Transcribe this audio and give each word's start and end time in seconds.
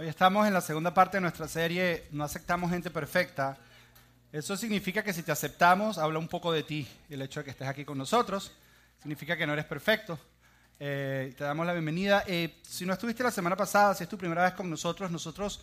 Hoy 0.00 0.06
estamos 0.06 0.46
en 0.46 0.54
la 0.54 0.60
segunda 0.60 0.94
parte 0.94 1.16
de 1.16 1.22
nuestra 1.22 1.48
serie 1.48 2.04
No 2.12 2.22
aceptamos 2.22 2.70
gente 2.70 2.88
perfecta. 2.88 3.58
Eso 4.30 4.56
significa 4.56 5.02
que 5.02 5.12
si 5.12 5.24
te 5.24 5.32
aceptamos, 5.32 5.98
habla 5.98 6.20
un 6.20 6.28
poco 6.28 6.52
de 6.52 6.62
ti, 6.62 6.86
el 7.10 7.20
hecho 7.20 7.40
de 7.40 7.44
que 7.44 7.50
estés 7.50 7.66
aquí 7.66 7.84
con 7.84 7.98
nosotros. 7.98 8.52
Significa 9.00 9.36
que 9.36 9.44
no 9.44 9.54
eres 9.54 9.64
perfecto. 9.64 10.16
Eh, 10.78 11.34
te 11.36 11.42
damos 11.42 11.66
la 11.66 11.72
bienvenida. 11.72 12.22
Eh, 12.28 12.60
si 12.62 12.86
no 12.86 12.92
estuviste 12.92 13.24
la 13.24 13.32
semana 13.32 13.56
pasada, 13.56 13.92
si 13.92 14.04
es 14.04 14.08
tu 14.08 14.16
primera 14.16 14.44
vez 14.44 14.52
con 14.52 14.70
nosotros, 14.70 15.10
nosotros, 15.10 15.62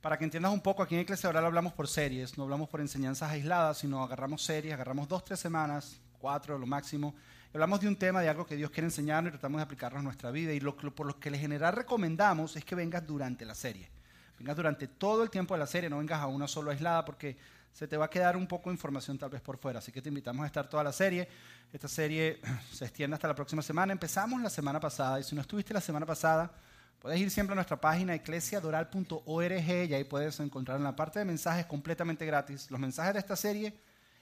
para 0.00 0.18
que 0.18 0.24
entiendas 0.24 0.52
un 0.52 0.60
poco, 0.60 0.82
aquí 0.82 0.96
en 0.96 1.02
Iglesia 1.02 1.28
Oral 1.30 1.44
hablamos 1.44 1.72
por 1.72 1.86
series, 1.86 2.36
no 2.36 2.42
hablamos 2.42 2.68
por 2.68 2.80
enseñanzas 2.80 3.30
aisladas, 3.30 3.78
sino 3.78 4.02
agarramos 4.02 4.42
series, 4.42 4.74
agarramos 4.74 5.06
dos, 5.06 5.24
tres 5.24 5.38
semanas, 5.38 6.00
cuatro 6.18 6.58
lo 6.58 6.66
máximo, 6.66 7.14
hablamos 7.52 7.80
de 7.80 7.88
un 7.88 7.96
tema, 7.96 8.20
de 8.20 8.28
algo 8.28 8.46
que 8.46 8.56
Dios 8.56 8.70
quiere 8.70 8.86
enseñarnos 8.86 9.30
y 9.30 9.32
tratamos 9.32 9.58
de 9.58 9.64
aplicarlo 9.64 9.98
en 9.98 10.04
nuestra 10.04 10.30
vida. 10.30 10.52
Y 10.52 10.60
lo, 10.60 10.76
por 10.76 11.06
lo 11.06 11.18
que 11.18 11.28
en 11.28 11.36
general 11.36 11.74
recomendamos 11.74 12.56
es 12.56 12.64
que 12.64 12.74
vengas 12.74 13.06
durante 13.06 13.44
la 13.44 13.54
serie. 13.54 13.90
Vengas 14.38 14.56
durante 14.56 14.88
todo 14.88 15.22
el 15.22 15.30
tiempo 15.30 15.54
de 15.54 15.60
la 15.60 15.66
serie, 15.66 15.90
no 15.90 15.98
vengas 15.98 16.20
a 16.20 16.26
una 16.26 16.48
solo 16.48 16.70
aislada 16.70 17.04
porque 17.04 17.36
se 17.72 17.86
te 17.86 17.96
va 17.96 18.06
a 18.06 18.10
quedar 18.10 18.36
un 18.36 18.46
poco 18.46 18.70
de 18.70 18.74
información 18.74 19.18
tal 19.18 19.30
vez 19.30 19.40
por 19.40 19.58
fuera. 19.58 19.78
Así 19.78 19.92
que 19.92 20.02
te 20.02 20.08
invitamos 20.08 20.42
a 20.44 20.46
estar 20.46 20.68
toda 20.68 20.82
la 20.82 20.92
serie. 20.92 21.28
Esta 21.72 21.88
serie 21.88 22.40
se 22.72 22.84
extiende 22.84 23.14
hasta 23.14 23.28
la 23.28 23.34
próxima 23.34 23.62
semana. 23.62 23.92
Empezamos 23.92 24.40
la 24.40 24.50
semana 24.50 24.80
pasada 24.80 25.20
y 25.20 25.22
si 25.22 25.34
no 25.34 25.42
estuviste 25.42 25.74
la 25.74 25.80
semana 25.80 26.06
pasada, 26.06 26.50
puedes 26.98 27.20
ir 27.20 27.30
siempre 27.30 27.52
a 27.52 27.56
nuestra 27.56 27.80
página 27.80 28.14
eclesiadoral.org 28.14 29.68
y 29.88 29.94
ahí 29.94 30.04
puedes 30.04 30.40
encontrar 30.40 30.78
en 30.78 30.84
la 30.84 30.96
parte 30.96 31.18
de 31.18 31.24
mensajes 31.24 31.66
completamente 31.66 32.24
gratis 32.24 32.70
los 32.70 32.80
mensajes 32.80 33.12
de 33.12 33.20
esta 33.20 33.36
serie 33.36 33.74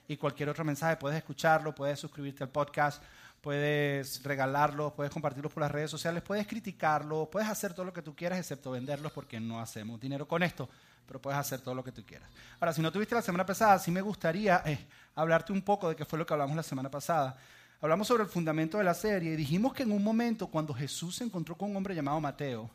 y 0.07 0.17
cualquier 0.17 0.49
otro 0.49 0.63
mensaje. 0.63 0.97
Puedes 0.97 1.17
escucharlo, 1.17 1.73
puedes 1.73 1.99
suscribirte 1.99 2.43
al 2.43 2.49
podcast, 2.49 3.01
puedes 3.41 4.23
regalarlos, 4.23 4.93
puedes 4.93 5.11
compartirlos 5.11 5.51
por 5.51 5.61
las 5.61 5.71
redes 5.71 5.89
sociales, 5.89 6.21
puedes 6.21 6.45
criticarlos, 6.47 7.27
puedes 7.29 7.49
hacer 7.49 7.73
todo 7.73 7.85
lo 7.85 7.93
que 7.93 8.01
tú 8.01 8.15
quieras 8.15 8.39
excepto 8.39 8.71
venderlos 8.71 9.11
porque 9.11 9.39
no 9.39 9.59
hacemos 9.59 9.99
dinero 9.99 10.27
con 10.27 10.43
esto, 10.43 10.69
pero 11.07 11.19
puedes 11.19 11.39
hacer 11.39 11.61
todo 11.61 11.73
lo 11.73 11.83
que 11.83 11.91
tú 11.91 12.05
quieras. 12.05 12.29
Ahora, 12.59 12.73
si 12.73 12.81
no 12.81 12.91
tuviste 12.91 13.15
la 13.15 13.21
semana 13.21 13.45
pasada, 13.45 13.79
sí 13.79 13.89
me 13.91 14.01
gustaría 14.01 14.61
eh, 14.65 14.87
hablarte 15.15 15.51
un 15.51 15.63
poco 15.63 15.89
de 15.89 15.95
qué 15.95 16.05
fue 16.05 16.19
lo 16.19 16.25
que 16.25 16.33
hablamos 16.33 16.55
la 16.55 16.63
semana 16.63 16.91
pasada. 16.91 17.35
Hablamos 17.81 18.07
sobre 18.07 18.23
el 18.23 18.29
fundamento 18.29 18.77
de 18.77 18.83
la 18.83 18.93
serie 18.93 19.33
y 19.33 19.35
dijimos 19.35 19.73
que 19.73 19.83
en 19.83 19.91
un 19.91 20.03
momento 20.03 20.47
cuando 20.47 20.71
Jesús 20.71 21.15
se 21.15 21.23
encontró 21.23 21.57
con 21.57 21.71
un 21.71 21.77
hombre 21.77 21.95
llamado 21.95 22.21
Mateo, 22.21 22.69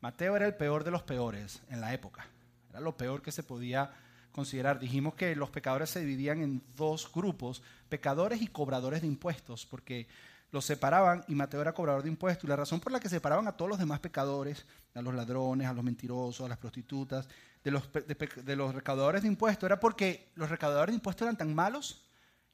Mateo 0.00 0.34
era 0.34 0.46
el 0.46 0.54
peor 0.54 0.82
de 0.82 0.90
los 0.90 1.02
peores 1.02 1.60
en 1.68 1.80
la 1.82 1.92
época, 1.92 2.26
era 2.70 2.80
lo 2.80 2.96
peor 2.96 3.20
que 3.20 3.32
se 3.32 3.42
podía 3.42 3.90
considerar. 4.36 4.78
Dijimos 4.78 5.14
que 5.14 5.34
los 5.34 5.50
pecadores 5.50 5.90
se 5.90 6.00
dividían 6.00 6.40
en 6.40 6.62
dos 6.76 7.10
grupos, 7.12 7.62
pecadores 7.88 8.40
y 8.40 8.46
cobradores 8.46 9.00
de 9.00 9.08
impuestos, 9.08 9.66
porque 9.66 10.06
los 10.52 10.64
separaban 10.64 11.24
y 11.26 11.34
Mateo 11.34 11.60
era 11.60 11.72
cobrador 11.72 12.02
de 12.02 12.08
impuestos. 12.08 12.44
Y 12.44 12.46
la 12.46 12.56
razón 12.56 12.78
por 12.78 12.92
la 12.92 13.00
que 13.00 13.08
separaban 13.08 13.48
a 13.48 13.52
todos 13.56 13.68
los 13.68 13.78
demás 13.78 13.98
pecadores, 13.98 14.64
a 14.94 15.02
los 15.02 15.14
ladrones, 15.14 15.66
a 15.66 15.72
los 15.72 15.82
mentirosos, 15.82 16.46
a 16.46 16.48
las 16.48 16.58
prostitutas, 16.58 17.28
de 17.64 17.70
los, 17.72 17.90
de, 17.92 18.56
los 18.56 18.74
recaudadores 18.74 19.22
de 19.22 19.28
impuestos, 19.28 19.66
era 19.66 19.80
porque 19.80 20.28
los 20.36 20.48
recaudadores 20.48 20.92
de 20.92 20.96
impuestos 20.96 21.26
eran 21.26 21.36
tan 21.36 21.52
malos 21.52 22.04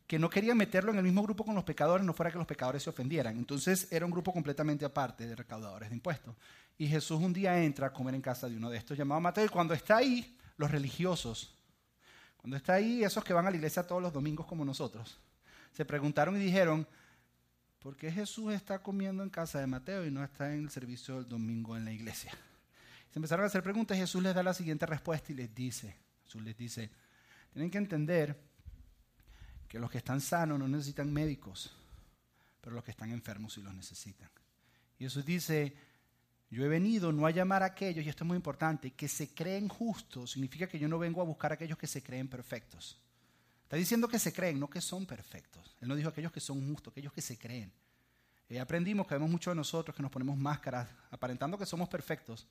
que 0.06 0.18
no 0.18 0.30
querían 0.30 0.56
meterlo 0.56 0.90
en 0.90 0.98
el 0.98 1.04
mismo 1.04 1.22
grupo 1.22 1.44
con 1.44 1.54
los 1.54 1.64
pecadores, 1.64 2.04
no 2.04 2.14
fuera 2.14 2.30
que 2.30 2.38
los 2.38 2.46
pecadores 2.46 2.82
se 2.82 2.90
ofendieran. 2.90 3.36
Entonces 3.36 3.88
era 3.90 4.06
un 4.06 4.10
grupo 4.10 4.32
completamente 4.32 4.84
aparte 4.84 5.26
de 5.26 5.36
recaudadores 5.36 5.90
de 5.90 5.96
impuestos. 5.96 6.34
Y 6.78 6.86
Jesús 6.86 7.20
un 7.20 7.32
día 7.32 7.62
entra 7.62 7.88
a 7.88 7.92
comer 7.92 8.14
en 8.14 8.22
casa 8.22 8.48
de 8.48 8.56
uno 8.56 8.70
de 8.70 8.78
estos 8.78 8.96
llamado 8.96 9.20
Mateo 9.20 9.44
y 9.44 9.48
cuando 9.48 9.74
está 9.74 9.98
ahí, 9.98 10.36
los 10.56 10.70
religiosos 10.70 11.54
cuando 12.42 12.56
está 12.56 12.74
ahí, 12.74 13.04
esos 13.04 13.22
que 13.22 13.32
van 13.32 13.46
a 13.46 13.50
la 13.50 13.56
iglesia 13.56 13.86
todos 13.86 14.02
los 14.02 14.12
domingos 14.12 14.46
como 14.46 14.64
nosotros, 14.64 15.16
se 15.72 15.84
preguntaron 15.84 16.36
y 16.36 16.40
dijeron, 16.40 16.86
¿por 17.78 17.96
qué 17.96 18.10
Jesús 18.10 18.52
está 18.52 18.82
comiendo 18.82 19.22
en 19.22 19.30
casa 19.30 19.60
de 19.60 19.68
Mateo 19.68 20.04
y 20.04 20.10
no 20.10 20.24
está 20.24 20.52
en 20.52 20.64
el 20.64 20.70
servicio 20.70 21.14
del 21.14 21.28
domingo 21.28 21.76
en 21.76 21.84
la 21.84 21.92
iglesia? 21.92 22.32
Se 23.12 23.18
empezaron 23.20 23.44
a 23.44 23.46
hacer 23.46 23.62
preguntas 23.62 23.96
y 23.96 24.00
Jesús 24.00 24.20
les 24.24 24.34
da 24.34 24.42
la 24.42 24.54
siguiente 24.54 24.86
respuesta 24.86 25.30
y 25.30 25.36
les 25.36 25.54
dice, 25.54 25.96
Jesús 26.24 26.42
les 26.42 26.56
dice, 26.56 26.90
tienen 27.52 27.70
que 27.70 27.78
entender 27.78 28.36
que 29.68 29.78
los 29.78 29.88
que 29.88 29.98
están 29.98 30.20
sanos 30.20 30.58
no 30.58 30.66
necesitan 30.66 31.12
médicos, 31.12 31.72
pero 32.60 32.74
los 32.74 32.82
que 32.82 32.90
están 32.90 33.12
enfermos 33.12 33.52
sí 33.52 33.62
los 33.62 33.72
necesitan. 33.72 34.28
Y 34.98 35.04
Jesús 35.04 35.24
dice, 35.24 35.76
yo 36.52 36.66
he 36.66 36.68
venido 36.68 37.12
no 37.12 37.26
a 37.26 37.30
llamar 37.30 37.62
a 37.62 37.66
aquellos, 37.66 38.04
y 38.04 38.10
esto 38.10 38.24
es 38.24 38.28
muy 38.28 38.36
importante, 38.36 38.90
que 38.90 39.08
se 39.08 39.32
creen 39.32 39.68
justos. 39.68 40.32
Significa 40.32 40.66
que 40.66 40.78
yo 40.78 40.86
no 40.86 40.98
vengo 40.98 41.22
a 41.22 41.24
buscar 41.24 41.50
a 41.50 41.54
aquellos 41.54 41.78
que 41.78 41.86
se 41.86 42.02
creen 42.02 42.28
perfectos. 42.28 43.00
Está 43.62 43.78
diciendo 43.78 44.06
que 44.06 44.18
se 44.18 44.34
creen, 44.34 44.60
no 44.60 44.68
que 44.68 44.82
son 44.82 45.06
perfectos. 45.06 45.74
Él 45.80 45.88
no 45.88 45.96
dijo 45.96 46.10
aquellos 46.10 46.30
que 46.30 46.40
son 46.40 46.60
justos, 46.68 46.92
aquellos 46.92 47.14
que 47.14 47.22
se 47.22 47.38
creen. 47.38 47.72
Eh, 48.50 48.60
aprendimos 48.60 49.06
que 49.06 49.14
vemos 49.14 49.30
muchos 49.30 49.50
de 49.50 49.56
nosotros 49.56 49.96
que 49.96 50.02
nos 50.02 50.10
ponemos 50.10 50.36
máscaras 50.36 50.86
aparentando 51.10 51.56
que 51.56 51.64
somos 51.64 51.88
perfectos. 51.88 52.46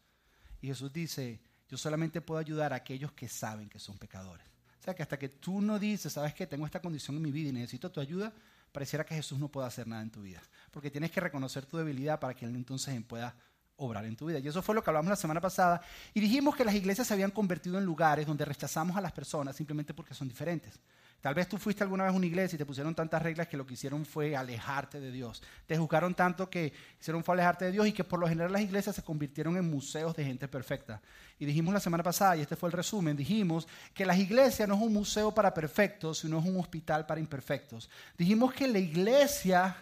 Y 0.62 0.68
Jesús 0.68 0.92
dice, 0.92 1.40
yo 1.70 1.78
solamente 1.78 2.22
puedo 2.22 2.40
ayudar 2.40 2.74
a 2.74 2.78
aquellos 2.78 3.12
que 3.12 3.30
saben 3.30 3.70
que 3.70 3.78
son 3.78 4.00
pecadores. 4.00 4.48
O 4.80 4.84
sea 4.84 4.96
que 4.96 5.04
hasta 5.04 5.20
que 5.20 5.30
tú 5.30 5.62
no 5.62 5.78
dices, 5.78 6.12
sabes 6.12 6.34
que 6.34 6.48
tengo 6.48 6.66
esta 6.66 6.82
condición 6.82 7.18
en 7.18 7.22
mi 7.22 7.32
vida 7.32 7.50
y 7.50 7.54
necesito 7.54 7.92
tu 7.92 8.00
ayuda, 8.00 8.34
pareciera 8.72 9.06
que 9.06 9.14
Jesús 9.14 9.38
no 9.38 9.48
puede 9.48 9.68
hacer 9.68 9.86
nada 9.86 10.02
en 10.02 10.10
tu 10.10 10.24
vida. 10.24 10.42
Porque 10.72 10.90
tienes 10.90 11.12
que 11.12 11.20
reconocer 11.20 11.68
tu 11.68 11.78
debilidad 11.78 12.20
para 12.20 12.34
que 12.34 12.46
Él 12.46 12.56
entonces 12.56 13.00
pueda 13.04 13.36
obrar 13.82 14.06
en 14.06 14.16
tu 14.16 14.28
vida. 14.28 14.40
Y 14.40 14.48
eso 14.48 14.62
fue 14.62 14.76
lo 14.76 14.84
que 14.84 14.90
hablamos 14.90 15.10
la 15.10 15.16
semana 15.16 15.42
pasada. 15.42 15.82
Y 16.14 16.20
dijimos 16.20 16.56
que 16.56 16.64
las 16.64 16.76
iglesias 16.76 17.08
se 17.08 17.14
habían 17.14 17.32
convertido 17.32 17.78
en 17.78 17.86
lugares 17.86 18.26
donde 18.26 18.46
rechazamos 18.46 18.96
a 18.96 19.02
las 19.02 19.12
personas 19.12 19.56
simplemente 19.56 19.94
porque 19.94 20.14
son 20.14 20.28
diferentes. 20.28 20.80
Tal 21.22 21.36
vez 21.36 21.48
tú 21.48 21.60
fuiste 21.60 21.84
alguna 21.84 22.06
vez 22.06 22.14
a 22.14 22.16
una 22.16 22.26
iglesia 22.26 22.56
y 22.56 22.58
te 22.58 22.66
pusieron 22.66 22.96
tantas 22.96 23.22
reglas 23.22 23.48
que 23.48 23.56
lo 23.56 23.66
que 23.66 23.76
hicieron 23.76 24.06
fue 24.06 24.36
alejarte 24.36 25.00
de 25.00 25.12
Dios. 25.12 25.44
Te 25.68 25.78
juzgaron 25.78 26.16
tanto 26.16 26.50
que 26.50 26.74
hicieron 27.00 27.24
fue 27.24 27.36
alejarte 27.36 27.66
de 27.66 27.72
Dios 27.72 27.88
y 27.88 27.92
que 27.92 28.04
por 28.04 28.20
lo 28.20 28.28
general 28.28 28.52
las 28.52 28.64
iglesias 28.64 28.96
se 28.96 29.04
convirtieron 29.04 29.56
en 29.56 29.70
museos 29.70 30.16
de 30.16 30.26
gente 30.26 30.48
perfecta. 30.48 31.00
Y 31.38 31.46
dijimos 31.46 31.76
la 31.76 31.80
semana 31.80 32.04
pasada, 32.04 32.38
y 32.38 32.42
este 32.42 32.56
fue 32.56 32.70
el 32.70 32.74
resumen, 32.74 33.16
dijimos 33.16 33.68
que 33.94 34.04
las 34.04 34.18
iglesias 34.18 34.68
no 34.68 34.74
es 34.74 34.82
un 34.82 34.94
museo 34.94 35.32
para 35.32 35.54
perfectos, 35.54 36.20
sino 36.20 36.40
es 36.40 36.46
un 36.46 36.58
hospital 36.58 37.06
para 37.06 37.20
imperfectos. 37.20 37.88
Dijimos 38.18 38.52
que 38.54 38.68
la 38.68 38.80
iglesia 38.80 39.76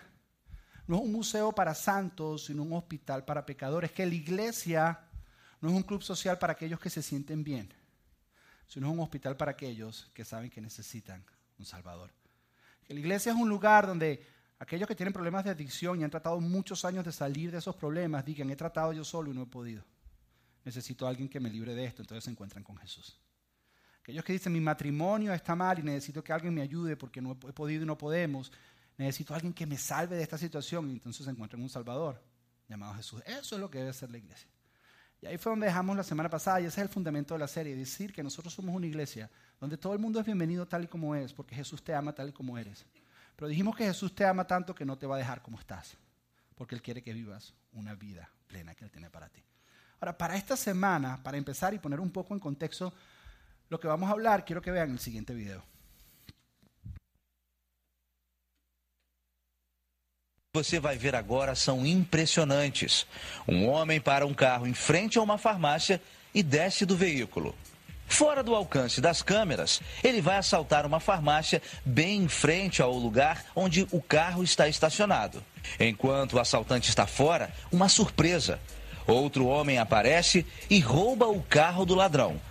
no 0.90 0.96
es 0.96 1.04
un 1.04 1.12
museo 1.12 1.52
para 1.52 1.76
santos, 1.76 2.46
sino 2.46 2.64
un 2.64 2.74
hospital 2.74 3.24
para 3.24 3.46
pecadores. 3.46 3.92
Que 3.92 4.08
la 4.08 4.16
iglesia 4.16 5.00
no 5.62 5.70
es 5.70 5.76
un 5.76 5.84
club 5.84 6.02
social 6.02 6.40
para 6.40 6.54
aquellos 6.54 6.80
que 6.80 6.90
se 6.90 7.04
sienten 7.04 7.44
bien, 7.44 7.72
sino 8.68 8.88
es 8.88 8.94
un 8.94 9.00
hospital 9.00 9.38
para 9.38 9.52
aquellos 9.52 10.10
que 10.16 10.26
saben 10.26 10.50
que 10.50 10.60
necesitan 10.60 11.24
un 11.60 11.66
Salvador. 11.66 12.10
Que 12.84 12.96
la 12.96 13.02
iglesia 13.02 13.32
es 13.32 13.38
un 13.38 13.48
lugar 13.48 13.86
donde 13.86 14.26
aquellos 14.58 14.88
que 14.88 14.96
tienen 14.96 15.14
problemas 15.14 15.44
de 15.44 15.52
adicción 15.52 16.02
y 16.02 16.04
han 16.04 16.10
tratado 16.10 16.42
muchos 16.42 16.84
años 16.84 17.06
de 17.06 17.12
salir 17.12 17.52
de 17.52 17.60
esos 17.60 17.76
problemas, 17.76 18.26
digan, 18.26 18.50
he 18.50 18.56
tratado 18.56 18.92
yo 18.92 19.04
solo 19.04 19.30
y 19.30 19.36
no 19.36 19.44
he 19.44 19.46
podido. 19.46 19.84
Necesito 20.66 21.06
a 21.06 21.10
alguien 21.10 21.30
que 21.30 21.40
me 21.40 21.52
libre 21.52 21.76
de 21.76 21.86
esto, 21.86 22.02
entonces 22.02 22.24
se 22.24 22.32
encuentran 22.32 22.64
con 22.64 22.78
Jesús. 22.78 23.16
Aquellos 24.02 24.26
que 24.26 24.34
dicen, 24.34 24.52
mi 24.52 24.60
matrimonio 24.60 25.36
está 25.36 25.56
mal 25.56 25.78
y 25.78 25.84
necesito 25.84 26.24
que 26.24 26.34
alguien 26.34 26.52
me 26.52 26.64
ayude 26.64 26.98
porque 26.98 27.22
no 27.22 27.34
he 27.34 27.54
podido 27.54 27.84
y 27.84 27.86
no 27.86 27.96
podemos, 27.96 28.52
necesito 29.04 29.34
a 29.34 29.38
alguien 29.38 29.54
que 29.54 29.66
me 29.66 29.78
salve 29.78 30.16
de 30.16 30.24
esta 30.24 30.38
situación. 30.38 30.90
Y 30.90 30.94
entonces 30.94 31.26
se 31.26 31.32
encuentra 31.32 31.58
en 31.58 31.64
un 31.64 31.70
Salvador 31.70 32.22
llamado 32.68 32.94
Jesús. 32.96 33.22
Eso 33.26 33.56
es 33.56 33.62
lo 33.62 33.70
que 33.70 33.80
debe 33.80 33.94
ser 33.94 34.12
la 34.12 34.18
iglesia. 34.18 34.50
Y 35.22 35.28
ahí 35.28 35.38
fue 35.38 35.52
donde 35.52 35.66
dejamos 35.66 35.98
la 35.98 36.04
semana 36.04 36.30
pasada, 36.30 36.62
y 36.62 36.66
ese 36.66 36.80
es 36.80 36.88
el 36.88 36.90
fundamento 36.90 37.34
de 37.34 37.40
la 37.40 37.48
serie, 37.48 37.76
decir 37.76 38.14
que 38.14 38.24
nosotros 38.24 38.54
somos 38.54 38.74
una 38.74 38.86
iglesia 38.86 39.30
donde 39.60 39.78
todo 39.78 39.94
el 39.94 40.00
mundo 40.00 40.20
es 40.20 40.26
bienvenido 40.26 40.66
tal 40.66 40.86
y 40.86 40.88
como 40.88 41.14
es, 41.14 41.34
porque 41.34 41.56
Jesús 41.56 41.84
te 41.84 41.94
ama 41.94 42.14
tal 42.14 42.30
y 42.30 42.32
como 42.32 42.58
eres. 42.58 42.86
Pero 43.36 43.50
dijimos 43.50 43.76
que 43.76 43.86
Jesús 43.86 44.16
te 44.16 44.26
ama 44.26 44.48
tanto 44.48 44.74
que 44.74 44.86
no 44.86 44.98
te 44.98 45.06
va 45.06 45.16
a 45.16 45.18
dejar 45.18 45.42
como 45.42 45.60
estás, 45.60 45.98
porque 46.56 46.76
Él 46.76 46.82
quiere 46.82 47.04
que 47.04 47.12
vivas 47.12 47.54
una 47.74 47.96
vida 47.96 48.30
plena 48.48 48.76
que 48.76 48.86
Él 48.86 48.92
tiene 48.92 49.10
para 49.10 49.28
ti. 49.28 49.44
Ahora, 50.00 50.18
para 50.18 50.38
esta 50.38 50.56
semana, 50.56 51.22
para 51.22 51.38
empezar 51.38 51.74
y 51.74 51.80
poner 51.80 52.00
un 52.00 52.12
poco 52.12 52.34
en 52.34 52.40
contexto 52.40 52.94
lo 53.68 53.80
que 53.80 53.88
vamos 53.88 54.10
a 54.10 54.14
hablar, 54.14 54.46
quiero 54.46 54.62
que 54.62 54.72
vean 54.72 54.92
el 54.92 55.00
siguiente 55.00 55.34
video. 55.34 55.64
Você 60.52 60.80
vai 60.80 60.98
ver 60.98 61.14
agora 61.14 61.54
são 61.54 61.86
impressionantes. 61.86 63.06
Um 63.48 63.68
homem 63.68 64.02
para 64.02 64.26
um 64.26 64.34
carro 64.34 64.66
em 64.66 64.74
frente 64.74 65.20
a 65.20 65.22
uma 65.22 65.38
farmácia 65.38 66.02
e 66.34 66.42
desce 66.42 66.88
do 66.88 66.98
veículo. 66.98 67.56
Fora 68.08 68.42
do 68.42 68.56
alcance 68.56 69.00
das 69.00 69.22
câmeras, 69.22 69.80
ele 70.04 70.20
vai 70.22 70.38
assaltar 70.38 70.88
uma 70.88 71.00
farmácia 71.00 71.62
bem 71.86 72.24
em 72.24 72.28
frente 72.28 72.82
ao 72.82 72.92
lugar 72.94 73.46
onde 73.56 73.88
o 73.92 74.02
carro 74.02 74.44
está 74.44 74.68
estacionado. 74.68 75.46
Enquanto 75.80 76.34
o 76.34 76.40
assaltante 76.40 76.90
está 76.90 77.06
fora, 77.06 77.54
uma 77.72 77.88
surpresa. 77.88 78.60
Outro 79.06 79.46
homem 79.46 79.78
aparece 79.78 80.44
e 80.68 80.80
rouba 80.80 81.28
o 81.28 81.44
carro 81.44 81.86
do 81.86 81.94
ladrão. 81.94 82.42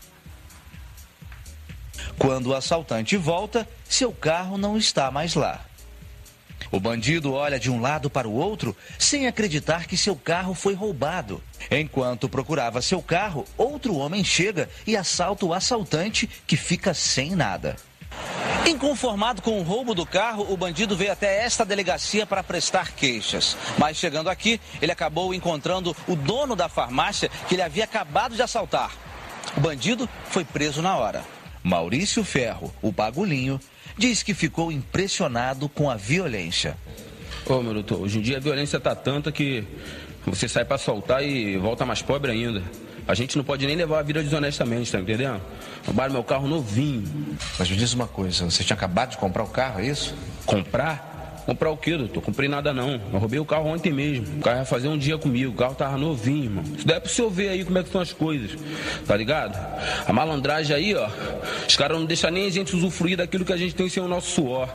Quando 2.16 2.50
o 2.50 2.54
assaltante 2.54 3.16
volta, 3.16 3.68
seu 3.88 4.12
carro 4.12 4.56
não 4.56 4.78
está 4.78 5.10
mais 5.10 5.34
lá. 5.34 5.67
O 6.70 6.78
bandido 6.78 7.32
olha 7.32 7.58
de 7.58 7.70
um 7.70 7.80
lado 7.80 8.10
para 8.10 8.28
o 8.28 8.34
outro 8.34 8.76
sem 8.98 9.26
acreditar 9.26 9.86
que 9.86 9.96
seu 9.96 10.14
carro 10.14 10.54
foi 10.54 10.74
roubado. 10.74 11.42
Enquanto 11.70 12.28
procurava 12.28 12.82
seu 12.82 13.02
carro, 13.02 13.44
outro 13.56 13.96
homem 13.96 14.22
chega 14.22 14.68
e 14.86 14.96
assalta 14.96 15.46
o 15.46 15.54
assaltante 15.54 16.28
que 16.46 16.56
fica 16.56 16.92
sem 16.92 17.34
nada. 17.34 17.76
Inconformado 18.66 19.40
com 19.40 19.58
o 19.58 19.62
roubo 19.62 19.94
do 19.94 20.04
carro, 20.04 20.46
o 20.52 20.56
bandido 20.56 20.96
veio 20.96 21.12
até 21.12 21.42
esta 21.42 21.64
delegacia 21.64 22.26
para 22.26 22.42
prestar 22.42 22.92
queixas. 22.92 23.56
Mas 23.78 23.96
chegando 23.96 24.28
aqui, 24.28 24.60
ele 24.82 24.92
acabou 24.92 25.32
encontrando 25.32 25.96
o 26.06 26.14
dono 26.14 26.54
da 26.54 26.68
farmácia 26.68 27.30
que 27.48 27.54
ele 27.54 27.62
havia 27.62 27.84
acabado 27.84 28.34
de 28.34 28.42
assaltar. 28.42 28.92
O 29.56 29.60
bandido 29.60 30.08
foi 30.26 30.44
preso 30.44 30.82
na 30.82 30.96
hora. 30.96 31.24
Maurício 31.62 32.22
Ferro, 32.22 32.72
o 32.82 32.92
bagulhinho, 32.92 33.58
diz 33.98 34.22
que 34.22 34.32
ficou 34.32 34.70
impressionado 34.70 35.68
com 35.68 35.90
a 35.90 35.96
violência. 35.96 36.76
Ô, 37.44 37.60
meu 37.60 37.74
doutor, 37.74 38.00
hoje 38.00 38.18
em 38.18 38.22
dia 38.22 38.36
a 38.36 38.40
violência 38.40 38.78
tá 38.78 38.94
tanta 38.94 39.32
que 39.32 39.64
você 40.24 40.48
sai 40.48 40.64
para 40.64 40.76
assaltar 40.76 41.24
e 41.24 41.56
volta 41.56 41.84
mais 41.84 42.00
pobre 42.00 42.30
ainda. 42.30 42.62
A 43.06 43.14
gente 43.14 43.36
não 43.36 43.44
pode 43.44 43.66
nem 43.66 43.74
levar 43.74 44.00
a 44.00 44.02
vida 44.02 44.22
desonestamente, 44.22 44.92
tá 44.92 45.00
entendendo? 45.00 45.40
Roubaram 45.86 46.12
meu 46.12 46.22
carro 46.22 46.46
novinho. 46.46 47.04
Mas 47.58 47.70
me 47.70 47.76
diz 47.76 47.94
uma 47.94 48.06
coisa, 48.06 48.44
você 48.44 48.62
tinha 48.62 48.76
acabado 48.76 49.10
de 49.10 49.16
comprar 49.16 49.42
o 49.42 49.48
carro, 49.48 49.80
é 49.80 49.86
isso? 49.86 50.14
Comprar? 50.44 51.17
Comprar 51.48 51.70
o 51.70 51.78
quê, 51.78 51.96
doutor? 51.96 52.22
Comprei 52.22 52.46
nada 52.46 52.74
não. 52.74 53.00
Eu 53.10 53.18
roubei 53.18 53.38
o 53.38 53.44
carro 53.46 53.68
ontem 53.68 53.90
mesmo. 53.90 54.36
O 54.36 54.42
carro 54.42 54.58
ia 54.58 54.64
fazer 54.66 54.86
um 54.88 54.98
dia 54.98 55.16
comigo. 55.16 55.50
O 55.50 55.54
carro 55.54 55.74
tava 55.74 55.96
novinho, 55.96 56.44
irmão. 56.44 56.62
Isso 56.76 56.86
daí 56.86 56.98
é 56.98 57.00
pro 57.00 57.10
senhor 57.10 57.30
ver 57.30 57.48
aí 57.48 57.64
como 57.64 57.78
é 57.78 57.82
que 57.82 57.88
são 57.88 58.02
as 58.02 58.12
coisas. 58.12 58.50
Tá 59.06 59.16
ligado? 59.16 59.56
A 60.06 60.12
malandragem 60.12 60.76
aí, 60.76 60.94
ó. 60.94 61.08
Os 61.66 61.74
caras 61.74 61.98
não 61.98 62.04
deixam 62.04 62.30
nem 62.30 62.44
a 62.44 62.50
gente 62.50 62.76
usufruir 62.76 63.16
daquilo 63.16 63.46
que 63.46 63.52
a 63.54 63.56
gente 63.56 63.74
tem 63.74 63.88
sem 63.88 64.02
o 64.02 64.06
nosso 64.06 64.30
suor. 64.30 64.68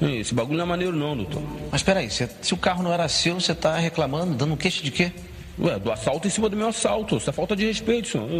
Esse 0.00 0.32
bagulho 0.32 0.56
não 0.56 0.64
é 0.64 0.68
maneiro 0.68 0.96
não, 0.96 1.14
doutor. 1.14 1.42
Mas 1.70 1.82
peraí, 1.82 2.08
se, 2.08 2.26
se 2.40 2.54
o 2.54 2.56
carro 2.56 2.82
não 2.82 2.90
era 2.90 3.06
seu, 3.06 3.38
você 3.38 3.54
tá 3.54 3.76
reclamando, 3.76 4.34
dando 4.34 4.56
queixa 4.56 4.82
de 4.82 4.90
quê? 4.90 5.12
Ué, 5.60 5.78
do 5.78 5.92
assalto 5.92 6.26
em 6.26 6.30
cima 6.30 6.48
do 6.48 6.56
meu 6.56 6.68
assalto. 6.68 7.18
Isso 7.18 7.28
é 7.28 7.32
falta 7.34 7.54
de 7.54 7.66
respeito, 7.66 8.08
senhor. 8.08 8.30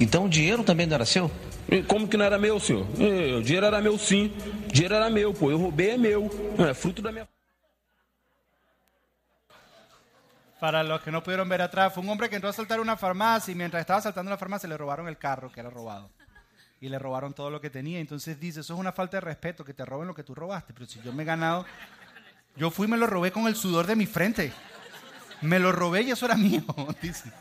Então 0.00 0.24
o 0.24 0.28
dinheiro 0.28 0.64
também 0.64 0.84
não 0.84 0.96
era 0.96 1.04
seu? 1.04 1.30
Como 1.86 2.08
que 2.08 2.16
não 2.16 2.24
era 2.24 2.38
meu, 2.38 2.58
senhor? 2.58 2.84
O 3.38 3.42
dinheiro 3.42 3.66
era 3.66 3.80
meu 3.80 3.96
sim. 3.98 4.32
O 4.66 4.72
dinheiro 4.72 4.94
era 4.94 5.08
meu, 5.08 5.32
pô. 5.32 5.50
Eu 5.50 5.58
roubei, 5.58 5.90
é 5.90 5.96
meu. 5.96 6.28
É 6.58 6.74
fruto 6.74 7.00
da 7.00 7.12
minha. 7.12 7.28
Para 10.58 10.82
los 10.82 11.00
que 11.00 11.10
no 11.10 11.22
pudieron 11.22 11.48
ver 11.48 11.62
atrás, 11.62 11.92
fue 11.94 12.02
un 12.02 12.10
hombre 12.10 12.28
que 12.28 12.36
entró 12.36 12.48
a 12.48 12.50
asaltar 12.50 12.80
una 12.80 12.96
farmacia 12.96 13.50
y 13.50 13.54
mientras 13.54 13.80
estaba 13.80 13.98
asaltando 13.98 14.30
la 14.30 14.36
farmacia 14.36 14.68
le 14.68 14.76
robaron 14.76 15.08
el 15.08 15.16
carro 15.16 15.50
que 15.50 15.60
era 15.60 15.70
robado. 15.70 16.10
Y 16.80 16.88
le 16.88 16.98
robaron 16.98 17.32
todo 17.32 17.50
lo 17.50 17.60
que 17.60 17.70
tenía. 17.70 17.98
Entonces 17.98 18.38
dice, 18.38 18.60
eso 18.60 18.74
es 18.74 18.80
una 18.80 18.92
falta 18.92 19.16
de 19.16 19.22
respeto, 19.22 19.64
que 19.64 19.72
te 19.72 19.84
roben 19.84 20.08
lo 20.08 20.14
que 20.14 20.22
tú 20.22 20.34
robaste. 20.34 20.74
Pero 20.74 20.86
si 20.86 21.00
yo 21.00 21.12
me 21.12 21.22
he 21.22 21.26
ganado, 21.26 21.64
yo 22.56 22.70
fui 22.70 22.86
y 22.86 22.90
me 22.90 22.96
lo 22.96 23.06
robé 23.06 23.32
con 23.32 23.46
el 23.46 23.54
sudor 23.56 23.86
de 23.86 23.96
mi 23.96 24.06
frente. 24.06 24.52
Me 25.40 25.58
lo 25.58 25.72
robé 25.72 26.02
y 26.02 26.10
eso 26.10 26.26
era 26.26 26.34
mío, 26.36 26.62
dice. 27.00 27.32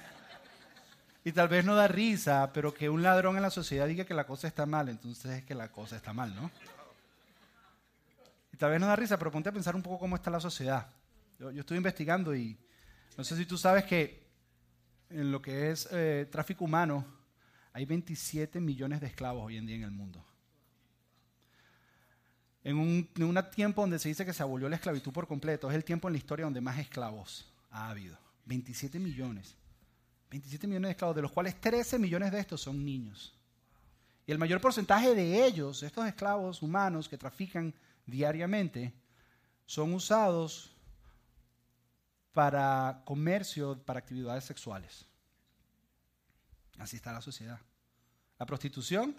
Y 1.24 1.32
tal 1.32 1.48
vez 1.48 1.66
no 1.66 1.76
da 1.76 1.88
risa, 1.88 2.52
pero 2.54 2.74
que 2.74 2.90
un 2.90 3.04
ladrón 3.04 3.36
en 3.36 3.42
la 3.42 3.50
sociedad 3.50 3.88
diga 3.88 4.06
que 4.06 4.14
la 4.14 4.26
cosa 4.26 4.48
está 4.48 4.66
mal, 4.66 4.90
entonces 4.90 5.32
es 5.32 5.44
que 5.44 5.54
la 5.54 5.72
cosa 5.72 5.96
está 5.96 6.14
mal, 6.14 6.34
¿no? 6.36 6.50
Y 8.54 8.58
tal 8.58 8.72
vez 8.72 8.80
no 8.80 8.88
da 8.88 8.96
risa, 8.96 9.18
pero 9.18 9.32
ponte 9.32 9.50
a 9.50 9.52
pensar 9.52 9.76
un 9.76 9.84
poco 9.84 10.00
cómo 10.00 10.16
está 10.16 10.32
la 10.32 10.40
sociedad. 10.40 10.90
Yo, 11.38 11.52
yo 11.52 11.62
estuve 11.62 11.78
investigando 11.78 12.36
y 12.36 12.58
no 13.18 13.24
sé 13.24 13.36
si 13.36 13.46
tú 13.46 13.58
sabes 13.58 13.84
que 13.84 14.30
en 15.10 15.32
lo 15.32 15.42
que 15.42 15.72
es 15.72 15.88
eh, 15.92 16.28
tráfico 16.32 16.66
humano 16.66 17.06
hay 17.74 17.86
27 17.86 18.60
millones 18.60 19.02
de 19.02 19.08
esclavos 19.08 19.46
hoy 19.46 19.58
en 19.58 19.66
día 19.66 19.76
en 19.76 19.84
el 19.84 19.92
mundo. 19.92 20.24
En 22.64 22.78
un, 22.78 23.10
en 23.16 23.24
un 23.24 23.50
tiempo 23.52 23.82
donde 23.82 24.00
se 24.00 24.10
dice 24.10 24.26
que 24.26 24.34
se 24.34 24.44
abolió 24.44 24.70
la 24.70 24.76
esclavitud 24.76 25.12
por 25.12 25.28
completo, 25.28 25.70
es 25.70 25.76
el 25.76 25.84
tiempo 25.84 26.08
en 26.08 26.14
la 26.14 26.18
historia 26.18 26.46
donde 26.46 26.62
más 26.62 26.78
esclavos 26.78 27.52
ha 27.72 27.90
habido. 27.90 28.18
27 28.46 29.00
millones. 29.00 29.56
27 30.30 30.68
millones 30.68 30.90
de 30.90 30.92
esclavos, 30.92 31.16
de 31.16 31.22
los 31.22 31.32
cuales 31.32 31.60
13 31.60 32.00
millones 32.00 32.32
de 32.32 32.40
estos 32.40 32.62
son 32.62 32.84
niños. 32.84 33.36
Y 34.26 34.32
el 34.32 34.38
mayor 34.38 34.62
porcentaje 34.62 35.16
de 35.16 35.46
ellos, 35.46 35.82
estos 35.82 36.06
esclavos 36.06 36.62
humanos 36.62 37.10
que 37.10 37.18
trafican 37.18 37.74
diariamente, 38.06 38.94
son 39.66 39.94
usados 39.94 40.76
para 42.32 43.02
comercio, 43.06 43.82
para 43.84 44.00
actividades 44.00 44.44
sexuales. 44.44 45.06
Así 46.78 46.96
está 46.96 47.12
la 47.12 47.22
sociedad. 47.22 47.60
La 48.38 48.46
prostitución, 48.46 49.16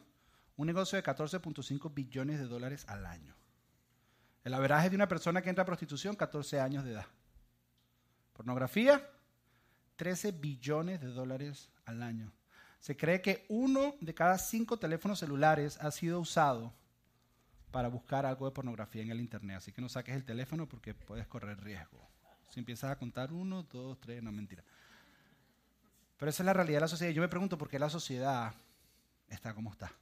un 0.57 0.67
negocio 0.67 0.97
de 0.97 1.05
14.5 1.05 1.93
billones 1.93 2.39
de 2.39 2.47
dólares 2.47 2.85
al 2.89 3.05
año. 3.05 3.35
El 4.45 4.55
averaje 4.55 4.91
de 4.91 4.97
una 4.97 5.09
persona 5.09 5.43
que 5.43 5.51
entra 5.51 5.63
a 5.63 5.67
prostitución, 5.67 6.17
14 6.17 6.61
años 6.61 6.85
de 6.85 6.93
edad. 6.93 7.07
Pornografía, 8.33 9.07
13 10.01 10.33
billones 10.33 10.99
de 11.03 11.09
dólares 11.09 11.69
al 11.85 12.03
año. 12.03 12.33
Se 12.79 12.97
cree 12.97 13.21
que 13.21 13.45
uno 13.51 13.97
de 14.01 14.15
cada 14.15 14.39
cinco 14.39 14.79
teléfonos 14.79 15.19
celulares 15.19 15.77
ha 15.79 15.91
sido 15.91 16.21
usado 16.21 16.73
para 17.71 17.89
buscar 17.89 18.25
algo 18.25 18.47
de 18.47 18.53
pornografía 18.53 19.03
en 19.03 19.11
el 19.11 19.21
Internet. 19.21 19.59
Así 19.59 19.73
que 19.73 19.83
no 19.83 19.91
saques 19.91 20.17
el 20.17 20.25
teléfono 20.25 20.67
porque 20.67 20.95
puedes 20.95 21.27
correr 21.27 21.63
riesgo. 21.63 22.01
Si 22.49 22.61
empiezas 22.61 22.91
a 22.91 22.97
contar 22.97 23.31
uno, 23.31 23.65
dos, 23.65 24.01
tres, 24.01 24.23
no 24.23 24.33
mentira. 24.33 24.65
Pero 26.17 26.31
esa 26.31 26.45
es 26.45 26.47
la 26.47 26.55
realidad 26.55 26.79
de 26.79 26.81
la 26.81 26.89
sociedad. 26.89 27.13
Yo 27.13 27.21
me 27.21 27.29
pregunto 27.29 27.59
por 27.59 27.69
qué 27.69 27.79
la 27.79 27.91
sociedad 27.91 28.55
está 29.29 29.53
como 29.53 29.71
está. 29.71 29.93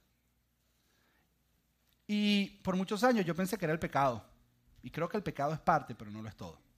Y 2.07 2.61
por 2.63 2.77
muchos 2.77 3.03
años 3.03 3.25
yo 3.25 3.35
pensé 3.35 3.57
que 3.57 3.65
era 3.65 3.73
el 3.73 3.79
pecado. 3.79 4.25
Y 4.81 4.91
creo 4.91 5.09
que 5.09 5.17
el 5.17 5.23
pecado 5.23 5.51
es 5.51 5.59
parte, 5.59 5.93
pero 5.93 6.09
no 6.09 6.21
lo 6.21 6.29
es 6.29 6.37
todo. 6.37 6.68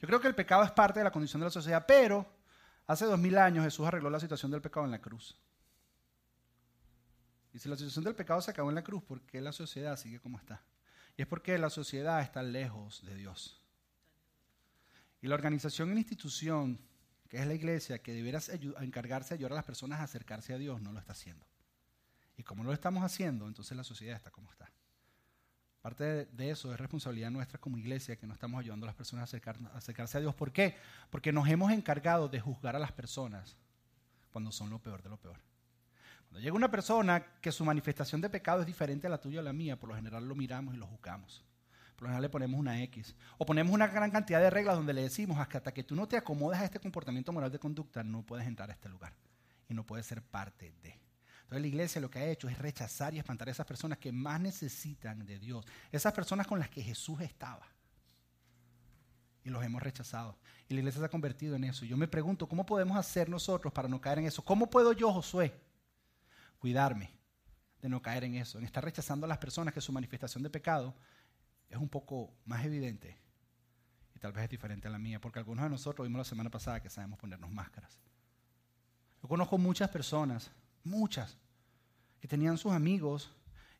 Yo 0.00 0.06
creo 0.06 0.20
que 0.20 0.28
el 0.28 0.34
pecado 0.34 0.62
es 0.64 0.70
parte 0.70 1.00
de 1.00 1.04
la 1.04 1.10
condición 1.10 1.40
de 1.40 1.46
la 1.46 1.50
sociedad, 1.50 1.84
pero 1.86 2.26
hace 2.86 3.04
dos 3.04 3.18
mil 3.18 3.36
años 3.36 3.64
Jesús 3.64 3.86
arregló 3.86 4.08
la 4.08 4.20
situación 4.20 4.50
del 4.50 4.62
pecado 4.62 4.86
en 4.86 4.92
la 4.92 5.00
cruz. 5.00 5.38
Y 7.52 7.58
si 7.58 7.68
la 7.68 7.76
situación 7.76 8.04
del 8.04 8.14
pecado 8.14 8.40
se 8.40 8.50
acabó 8.50 8.70
en 8.70 8.76
la 8.76 8.84
cruz, 8.84 9.02
¿por 9.02 9.20
qué 9.22 9.40
la 9.40 9.52
sociedad 9.52 9.96
sigue 9.96 10.20
como 10.20 10.38
está? 10.38 10.62
Y 11.16 11.22
es 11.22 11.28
porque 11.28 11.58
la 11.58 11.68
sociedad 11.68 12.22
está 12.22 12.42
lejos 12.42 13.04
de 13.04 13.14
Dios. 13.14 13.60
Y 15.20 15.26
la 15.26 15.34
organización 15.34 15.90
y 15.90 15.94
la 15.94 16.00
institución, 16.00 16.80
que 17.28 17.38
es 17.38 17.46
la 17.46 17.52
iglesia, 17.52 17.98
que 18.00 18.14
debiera 18.14 18.40
encargarse 18.80 19.30
de 19.30 19.34
ayudar 19.34 19.52
a 19.52 19.56
las 19.56 19.64
personas 19.64 20.00
a 20.00 20.04
acercarse 20.04 20.54
a 20.54 20.58
Dios, 20.58 20.80
no 20.80 20.92
lo 20.92 20.98
está 20.98 21.12
haciendo. 21.12 21.44
Y 22.38 22.42
como 22.42 22.62
no 22.62 22.68
lo 22.68 22.74
estamos 22.74 23.02
haciendo, 23.04 23.48
entonces 23.48 23.76
la 23.76 23.84
sociedad 23.84 24.16
está 24.16 24.30
como 24.30 24.50
está. 24.50 24.72
Parte 25.82 26.26
de 26.26 26.50
eso 26.50 26.72
es 26.72 26.78
responsabilidad 26.78 27.30
nuestra 27.30 27.58
como 27.58 27.78
iglesia 27.78 28.16
que 28.16 28.26
no 28.26 28.34
estamos 28.34 28.60
ayudando 28.60 28.84
a 28.84 28.88
las 28.88 28.96
personas 28.96 29.22
a, 29.22 29.24
acercar, 29.24 29.56
a, 29.72 29.78
acercarse 29.78 30.18
a 30.18 30.20
Dios. 30.20 30.34
¿Por 30.34 30.52
qué? 30.52 30.76
Porque 31.08 31.32
nos 31.32 31.48
hemos 31.48 31.72
encargado 31.72 32.28
de 32.28 32.38
juzgar 32.38 32.76
a 32.76 32.78
las 32.78 32.92
personas 32.92 33.56
cuando 34.30 34.52
son 34.52 34.68
lo 34.68 34.78
peor 34.78 35.02
de 35.02 35.08
lo 35.08 35.16
peor. 35.16 35.38
Cuando 36.28 36.40
llega 36.40 36.54
una 36.54 36.70
persona 36.70 37.24
que 37.40 37.50
su 37.50 37.64
manifestación 37.64 38.20
de 38.20 38.28
pecado 38.28 38.60
es 38.60 38.66
diferente 38.66 39.06
a 39.06 39.10
la 39.10 39.18
tuya 39.18 39.38
o 39.38 39.40
a 39.40 39.44
la 39.44 39.54
mía, 39.54 39.78
por 39.78 39.88
lo 39.88 39.96
general 39.96 40.28
lo 40.28 40.34
miramos 40.34 40.74
y 40.74 40.76
lo 40.76 40.86
juzgamos. 40.86 41.42
Por 41.96 42.02
lo 42.02 42.08
general 42.08 42.22
le 42.22 42.28
ponemos 42.28 42.60
una 42.60 42.82
X. 42.82 43.16
O 43.38 43.46
ponemos 43.46 43.72
una 43.72 43.86
gran 43.86 44.10
cantidad 44.10 44.40
de 44.40 44.50
reglas 44.50 44.76
donde 44.76 44.92
le 44.92 45.02
decimos 45.02 45.38
hasta 45.38 45.72
que 45.72 45.82
tú 45.82 45.96
no 45.96 46.06
te 46.06 46.18
acomodes 46.18 46.60
a 46.60 46.64
este 46.64 46.78
comportamiento 46.78 47.32
moral 47.32 47.50
de 47.50 47.58
conducta, 47.58 48.04
no 48.04 48.22
puedes 48.22 48.46
entrar 48.46 48.68
a 48.70 48.74
este 48.74 48.88
lugar. 48.88 49.14
Y 49.68 49.74
no 49.74 49.84
puedes 49.84 50.04
ser 50.04 50.22
parte 50.22 50.72
de. 50.82 51.09
Entonces 51.50 51.62
la 51.62 51.68
iglesia 51.68 52.00
lo 52.00 52.08
que 52.08 52.20
ha 52.20 52.26
hecho 52.26 52.48
es 52.48 52.56
rechazar 52.58 53.12
y 53.12 53.18
espantar 53.18 53.48
a 53.48 53.50
esas 53.50 53.66
personas 53.66 53.98
que 53.98 54.12
más 54.12 54.40
necesitan 54.40 55.26
de 55.26 55.36
Dios. 55.36 55.66
Esas 55.90 56.12
personas 56.12 56.46
con 56.46 56.60
las 56.60 56.70
que 56.70 56.80
Jesús 56.80 57.20
estaba. 57.20 57.66
Y 59.42 59.50
los 59.50 59.64
hemos 59.64 59.82
rechazado. 59.82 60.38
Y 60.68 60.74
la 60.74 60.80
iglesia 60.80 61.00
se 61.00 61.06
ha 61.06 61.08
convertido 61.08 61.56
en 61.56 61.64
eso. 61.64 61.84
Yo 61.84 61.96
me 61.96 62.06
pregunto, 62.06 62.48
¿cómo 62.48 62.64
podemos 62.64 62.96
hacer 62.96 63.28
nosotros 63.28 63.72
para 63.72 63.88
no 63.88 64.00
caer 64.00 64.20
en 64.20 64.26
eso? 64.26 64.44
¿Cómo 64.44 64.70
puedo 64.70 64.92
yo, 64.92 65.12
Josué, 65.12 65.52
cuidarme 66.60 67.18
de 67.82 67.88
no 67.88 68.00
caer 68.00 68.22
en 68.22 68.36
eso? 68.36 68.58
En 68.58 68.64
estar 68.64 68.84
rechazando 68.84 69.26
a 69.26 69.28
las 69.28 69.38
personas 69.38 69.74
que 69.74 69.80
su 69.80 69.90
manifestación 69.90 70.44
de 70.44 70.50
pecado 70.50 70.94
es 71.68 71.78
un 71.78 71.88
poco 71.88 72.32
más 72.44 72.64
evidente. 72.64 73.18
Y 74.14 74.20
tal 74.20 74.30
vez 74.30 74.44
es 74.44 74.50
diferente 74.50 74.86
a 74.86 74.92
la 74.92 75.00
mía. 75.00 75.20
Porque 75.20 75.40
algunos 75.40 75.64
de 75.64 75.70
nosotros 75.70 76.06
vimos 76.06 76.20
la 76.20 76.24
semana 76.24 76.48
pasada 76.48 76.80
que 76.80 76.90
sabemos 76.90 77.18
ponernos 77.18 77.50
máscaras. 77.50 77.98
Yo 79.20 79.28
conozco 79.28 79.58
muchas 79.58 79.90
personas 79.90 80.52
muchas, 80.84 81.36
que 82.20 82.28
tenían 82.28 82.58
sus 82.58 82.72
amigos, 82.72 83.30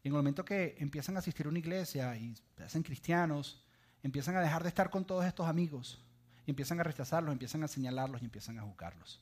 y 0.03 0.09
en 0.09 0.15
el 0.15 0.17
momento 0.17 0.45
que 0.45 0.77
empiezan 0.79 1.17
a 1.17 1.19
asistir 1.19 1.47
a 1.47 1.51
una 1.51 1.59
iglesia 1.59 2.17
y 2.17 2.35
se 2.57 2.65
hacen 2.65 2.83
cristianos, 2.83 3.65
empiezan 4.03 4.37
a 4.37 4.41
dejar 4.41 4.63
de 4.63 4.69
estar 4.69 4.91
con 4.91 5.05
todos 5.05 5.25
estos 5.25 5.47
amigos, 5.47 6.03
y 6.47 6.51
empiezan 6.51 6.81
a 6.81 6.85
rechazarlos, 6.85 7.33
empiezan 7.33 7.63
a 7.65 7.69
señalarlos 7.69 8.23
y 8.23 8.25
empiezan 8.25 8.59
a 8.59 8.63
juzgarlos. 8.63 9.21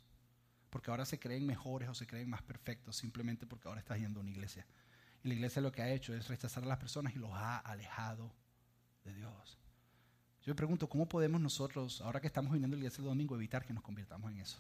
Porque 0.71 0.91
ahora 0.91 1.05
se 1.05 1.19
creen 1.19 1.47
mejores 1.47 1.89
o 1.89 1.95
se 1.95 2.07
creen 2.07 2.29
más 2.29 2.43
perfectos 2.43 2.97
simplemente 2.97 3.47
porque 3.47 3.69
ahora 3.69 3.81
estás 3.81 3.99
yendo 3.99 4.21
a 4.21 4.23
una 4.23 4.31
iglesia. 4.31 4.67
Y 5.25 5.29
la 5.29 5.35
iglesia 5.35 5.63
lo 5.63 5.73
que 5.73 5.83
ha 5.83 5.91
hecho 5.91 6.15
es 6.15 6.29
rechazar 6.29 6.63
a 6.63 6.67
las 6.67 6.79
personas 6.79 7.15
y 7.15 7.19
los 7.19 7.31
ha 7.33 7.59
alejado 7.59 8.33
de 9.05 9.15
Dios. 9.15 9.59
Yo 10.43 10.53
me 10.53 10.57
pregunto, 10.57 10.89
¿cómo 10.89 11.09
podemos 11.09 11.41
nosotros, 11.41 12.01
ahora 12.01 12.21
que 12.21 12.27
estamos 12.27 12.53
viniendo 12.53 12.75
a 12.75 12.79
la 12.79 12.85
iglesia 12.85 13.03
el 13.03 13.09
domingo, 13.09 13.35
evitar 13.35 13.65
que 13.67 13.73
nos 13.73 13.83
convirtamos 13.83 14.31
en 14.31 14.39
eso? 14.39 14.59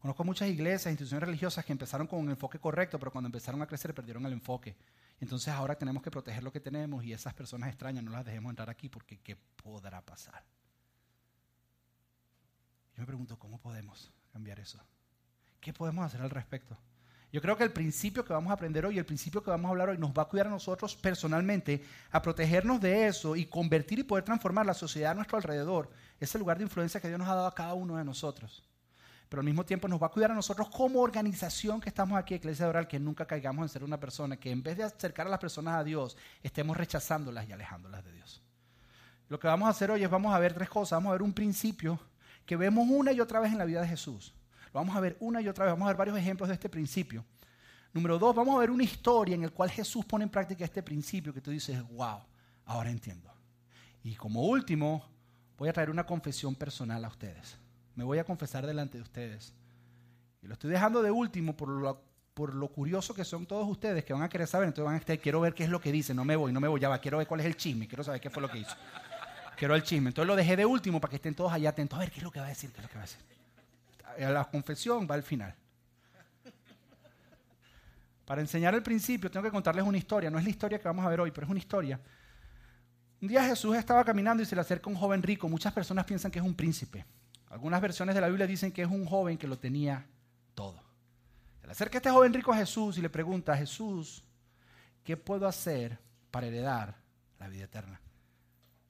Conozco 0.00 0.24
muchas 0.24 0.48
iglesias, 0.48 0.92
instituciones 0.92 1.26
religiosas 1.26 1.64
que 1.64 1.72
empezaron 1.72 2.06
con 2.06 2.20
un 2.20 2.30
enfoque 2.30 2.58
correcto, 2.58 2.98
pero 2.98 3.10
cuando 3.10 3.28
empezaron 3.28 3.60
a 3.62 3.66
crecer 3.66 3.94
perdieron 3.94 4.24
el 4.26 4.32
enfoque. 4.32 4.76
Entonces 5.20 5.48
ahora 5.48 5.74
tenemos 5.76 6.02
que 6.02 6.10
proteger 6.10 6.42
lo 6.42 6.52
que 6.52 6.60
tenemos 6.60 7.02
y 7.04 7.12
esas 7.12 7.32
personas 7.34 7.70
extrañas 7.70 8.04
no 8.04 8.10
las 8.10 8.24
dejemos 8.24 8.50
entrar 8.50 8.68
aquí 8.68 8.88
porque 8.88 9.18
¿qué 9.18 9.36
podrá 9.36 10.00
pasar? 10.02 10.44
Yo 12.94 13.02
me 13.02 13.06
pregunto, 13.06 13.38
¿cómo 13.38 13.58
podemos 13.58 14.12
cambiar 14.32 14.60
eso? 14.60 14.78
¿Qué 15.60 15.72
podemos 15.72 16.04
hacer 16.04 16.20
al 16.20 16.30
respecto? 16.30 16.76
Yo 17.32 17.42
creo 17.42 17.56
que 17.56 17.64
el 17.64 17.72
principio 17.72 18.24
que 18.24 18.32
vamos 18.32 18.50
a 18.50 18.54
aprender 18.54 18.86
hoy, 18.86 18.98
el 18.98 19.04
principio 19.04 19.42
que 19.42 19.50
vamos 19.50 19.68
a 19.68 19.70
hablar 19.70 19.90
hoy, 19.90 19.98
nos 19.98 20.12
va 20.12 20.22
a 20.22 20.28
cuidar 20.28 20.46
a 20.46 20.50
nosotros 20.50 20.94
personalmente, 20.96 21.84
a 22.10 22.22
protegernos 22.22 22.80
de 22.80 23.08
eso 23.08 23.36
y 23.36 23.46
convertir 23.46 23.98
y 23.98 24.04
poder 24.04 24.24
transformar 24.24 24.64
la 24.64 24.74
sociedad 24.74 25.10
a 25.10 25.14
nuestro 25.14 25.36
alrededor, 25.36 25.90
ese 26.20 26.38
lugar 26.38 26.56
de 26.58 26.64
influencia 26.64 27.00
que 27.00 27.08
Dios 27.08 27.18
nos 27.18 27.28
ha 27.28 27.34
dado 27.34 27.46
a 27.48 27.54
cada 27.54 27.74
uno 27.74 27.96
de 27.96 28.04
nosotros. 28.04 28.62
Pero 29.28 29.40
al 29.40 29.46
mismo 29.46 29.64
tiempo 29.64 29.88
nos 29.88 30.00
va 30.00 30.06
a 30.06 30.10
cuidar 30.10 30.30
a 30.30 30.34
nosotros 30.34 30.68
como 30.68 31.00
organización 31.00 31.80
que 31.80 31.88
estamos 31.88 32.16
aquí, 32.16 32.34
Iglesia 32.34 32.68
Oral, 32.68 32.86
que 32.86 33.00
nunca 33.00 33.26
caigamos 33.26 33.64
en 33.64 33.68
ser 33.68 33.82
una 33.82 33.98
persona 33.98 34.36
que 34.36 34.50
en 34.50 34.62
vez 34.62 34.76
de 34.76 34.84
acercar 34.84 35.26
a 35.26 35.30
las 35.30 35.40
personas 35.40 35.74
a 35.74 35.84
Dios, 35.84 36.16
estemos 36.42 36.76
rechazándolas 36.76 37.48
y 37.48 37.52
alejándolas 37.52 38.04
de 38.04 38.12
Dios. 38.12 38.42
Lo 39.28 39.40
que 39.40 39.48
vamos 39.48 39.66
a 39.66 39.70
hacer 39.70 39.90
hoy 39.90 40.04
es 40.04 40.10
vamos 40.10 40.32
a 40.34 40.38
ver 40.38 40.54
tres 40.54 40.68
cosas. 40.68 40.96
Vamos 40.98 41.10
a 41.10 41.12
ver 41.14 41.22
un 41.22 41.32
principio 41.32 41.98
que 42.44 42.56
vemos 42.56 42.86
una 42.88 43.10
y 43.10 43.20
otra 43.20 43.40
vez 43.40 43.50
en 43.50 43.58
la 43.58 43.64
vida 43.64 43.80
de 43.80 43.88
Jesús. 43.88 44.32
Lo 44.72 44.80
vamos 44.80 44.96
a 44.96 45.00
ver 45.00 45.16
una 45.18 45.40
y 45.40 45.48
otra 45.48 45.64
vez. 45.64 45.72
Vamos 45.72 45.86
a 45.86 45.88
ver 45.88 45.96
varios 45.96 46.18
ejemplos 46.18 46.48
de 46.48 46.54
este 46.54 46.68
principio. 46.68 47.24
Número 47.92 48.18
dos, 48.18 48.34
vamos 48.36 48.54
a 48.54 48.60
ver 48.60 48.70
una 48.70 48.84
historia 48.84 49.34
en 49.34 49.42
la 49.42 49.48
cual 49.48 49.70
Jesús 49.70 50.04
pone 50.04 50.24
en 50.24 50.30
práctica 50.30 50.64
este 50.64 50.82
principio 50.82 51.32
que 51.32 51.40
tú 51.40 51.50
dices, 51.50 51.82
wow, 51.90 52.20
ahora 52.66 52.90
entiendo. 52.90 53.32
Y 54.04 54.14
como 54.14 54.42
último, 54.42 55.04
voy 55.56 55.68
a 55.68 55.72
traer 55.72 55.90
una 55.90 56.04
confesión 56.04 56.54
personal 56.54 57.04
a 57.04 57.08
ustedes. 57.08 57.56
Me 57.96 58.04
voy 58.04 58.18
a 58.18 58.24
confesar 58.24 58.64
delante 58.66 58.98
de 58.98 59.02
ustedes. 59.02 59.52
Y 60.42 60.46
lo 60.46 60.52
estoy 60.52 60.70
dejando 60.70 61.02
de 61.02 61.10
último 61.10 61.56
por 61.56 61.68
lo, 61.68 62.00
por 62.34 62.54
lo 62.54 62.68
curioso 62.68 63.14
que 63.14 63.24
son 63.24 63.46
todos 63.46 63.66
ustedes 63.66 64.04
que 64.04 64.12
van 64.12 64.22
a 64.22 64.28
querer 64.28 64.46
saber. 64.46 64.68
Entonces 64.68 64.84
van 64.84 64.94
a 64.94 64.98
estar, 64.98 65.18
quiero 65.18 65.40
ver 65.40 65.54
qué 65.54 65.64
es 65.64 65.70
lo 65.70 65.80
que 65.80 65.90
dice, 65.90 66.14
no 66.14 66.24
me 66.24 66.36
voy, 66.36 66.52
no 66.52 66.60
me 66.60 66.68
voy, 66.68 66.78
ya 66.78 66.88
va, 66.88 66.98
quiero 67.00 67.18
ver 67.18 67.26
cuál 67.26 67.40
es 67.40 67.46
el 67.46 67.56
chisme, 67.56 67.88
quiero 67.88 68.04
saber 68.04 68.20
qué 68.20 68.30
fue 68.30 68.42
lo 68.42 68.48
que 68.48 68.58
hizo. 68.58 68.76
Quiero 69.56 69.74
el 69.74 69.82
chisme. 69.82 70.10
Entonces 70.10 70.28
lo 70.28 70.36
dejé 70.36 70.54
de 70.54 70.66
último 70.66 71.00
para 71.00 71.10
que 71.10 71.16
estén 71.16 71.34
todos 71.34 71.50
allá 71.52 71.70
atentos. 71.70 71.96
A 71.96 72.00
ver 72.00 72.10
qué 72.10 72.18
es 72.18 72.22
lo 72.22 72.30
que 72.30 72.38
va 72.38 72.46
a 72.46 72.50
decir, 72.50 72.70
qué 72.70 72.78
es 72.78 72.82
lo 72.82 72.88
que 72.90 72.96
va 72.96 73.02
a 73.02 73.06
decir. 73.06 73.20
La 74.18 74.44
confesión 74.44 75.08
va 75.10 75.14
al 75.14 75.22
final. 75.22 75.54
Para 78.26 78.40
enseñar 78.40 78.74
el 78.74 78.82
principio 78.82 79.30
tengo 79.30 79.44
que 79.44 79.50
contarles 79.50 79.84
una 79.84 79.96
historia. 79.96 80.30
No 80.30 80.38
es 80.38 80.44
la 80.44 80.50
historia 80.50 80.78
que 80.78 80.86
vamos 80.86 81.06
a 81.06 81.08
ver 81.08 81.20
hoy, 81.20 81.30
pero 81.30 81.46
es 81.46 81.50
una 81.50 81.60
historia. 81.60 81.98
Un 83.22 83.28
día 83.28 83.42
Jesús 83.44 83.74
estaba 83.76 84.04
caminando 84.04 84.42
y 84.42 84.46
se 84.46 84.54
le 84.54 84.60
acerca 84.60 84.90
un 84.90 84.96
joven 84.96 85.22
rico. 85.22 85.48
Muchas 85.48 85.72
personas 85.72 86.04
piensan 86.04 86.30
que 86.30 86.38
es 86.38 86.44
un 86.44 86.54
príncipe. 86.54 87.06
Algunas 87.56 87.80
versiones 87.80 88.14
de 88.14 88.20
la 88.20 88.28
Biblia 88.28 88.46
dicen 88.46 88.70
que 88.70 88.82
es 88.82 88.88
un 88.88 89.06
joven 89.06 89.38
que 89.38 89.48
lo 89.48 89.58
tenía 89.58 90.06
todo. 90.54 90.78
Se 91.58 91.66
le 91.66 91.72
acerca 91.72 91.96
este 91.96 92.10
joven 92.10 92.34
rico 92.34 92.52
a 92.52 92.56
Jesús 92.58 92.98
y 92.98 93.00
le 93.00 93.08
pregunta, 93.08 93.56
Jesús, 93.56 94.22
¿qué 95.02 95.16
puedo 95.16 95.48
hacer 95.48 95.98
para 96.30 96.48
heredar 96.48 96.94
la 97.38 97.48
vida 97.48 97.64
eterna? 97.64 97.98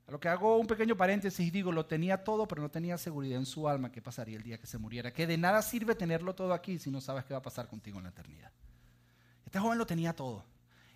A 0.09 0.11
lo 0.11 0.19
que 0.19 0.29
hago 0.29 0.59
un 0.59 0.67
pequeño 0.67 0.97
paréntesis 0.97 1.53
digo, 1.53 1.71
lo 1.71 1.87
tenía 1.87 2.25
todo, 2.25 2.49
pero 2.49 2.61
no 2.61 2.69
tenía 2.69 2.99
seguridad 2.99 3.39
en 3.39 3.47
su 3.47 3.69
alma 3.69 3.93
qué 3.93 4.03
pasaría 4.03 4.37
el 4.37 4.43
día 4.43 4.59
que 4.59 4.67
se 4.67 4.79
muriera. 4.79 5.13
Que 5.13 5.29
de 5.29 5.39
nada 5.39 5.63
sirve 5.63 5.95
tenerlo 5.95 6.35
todo 6.35 6.53
aquí 6.53 6.81
si 6.81 6.91
no 6.91 7.01
sabes 7.01 7.25
qué 7.25 7.35
va 7.35 7.39
a 7.39 7.43
pasar 7.43 7.69
contigo 7.69 7.99
en 7.99 8.03
la 8.03 8.11
eternidad. 8.11 8.51
Este 9.45 9.61
joven 9.61 9.79
lo 9.79 9.87
tenía 9.87 10.13
todo. 10.13 10.45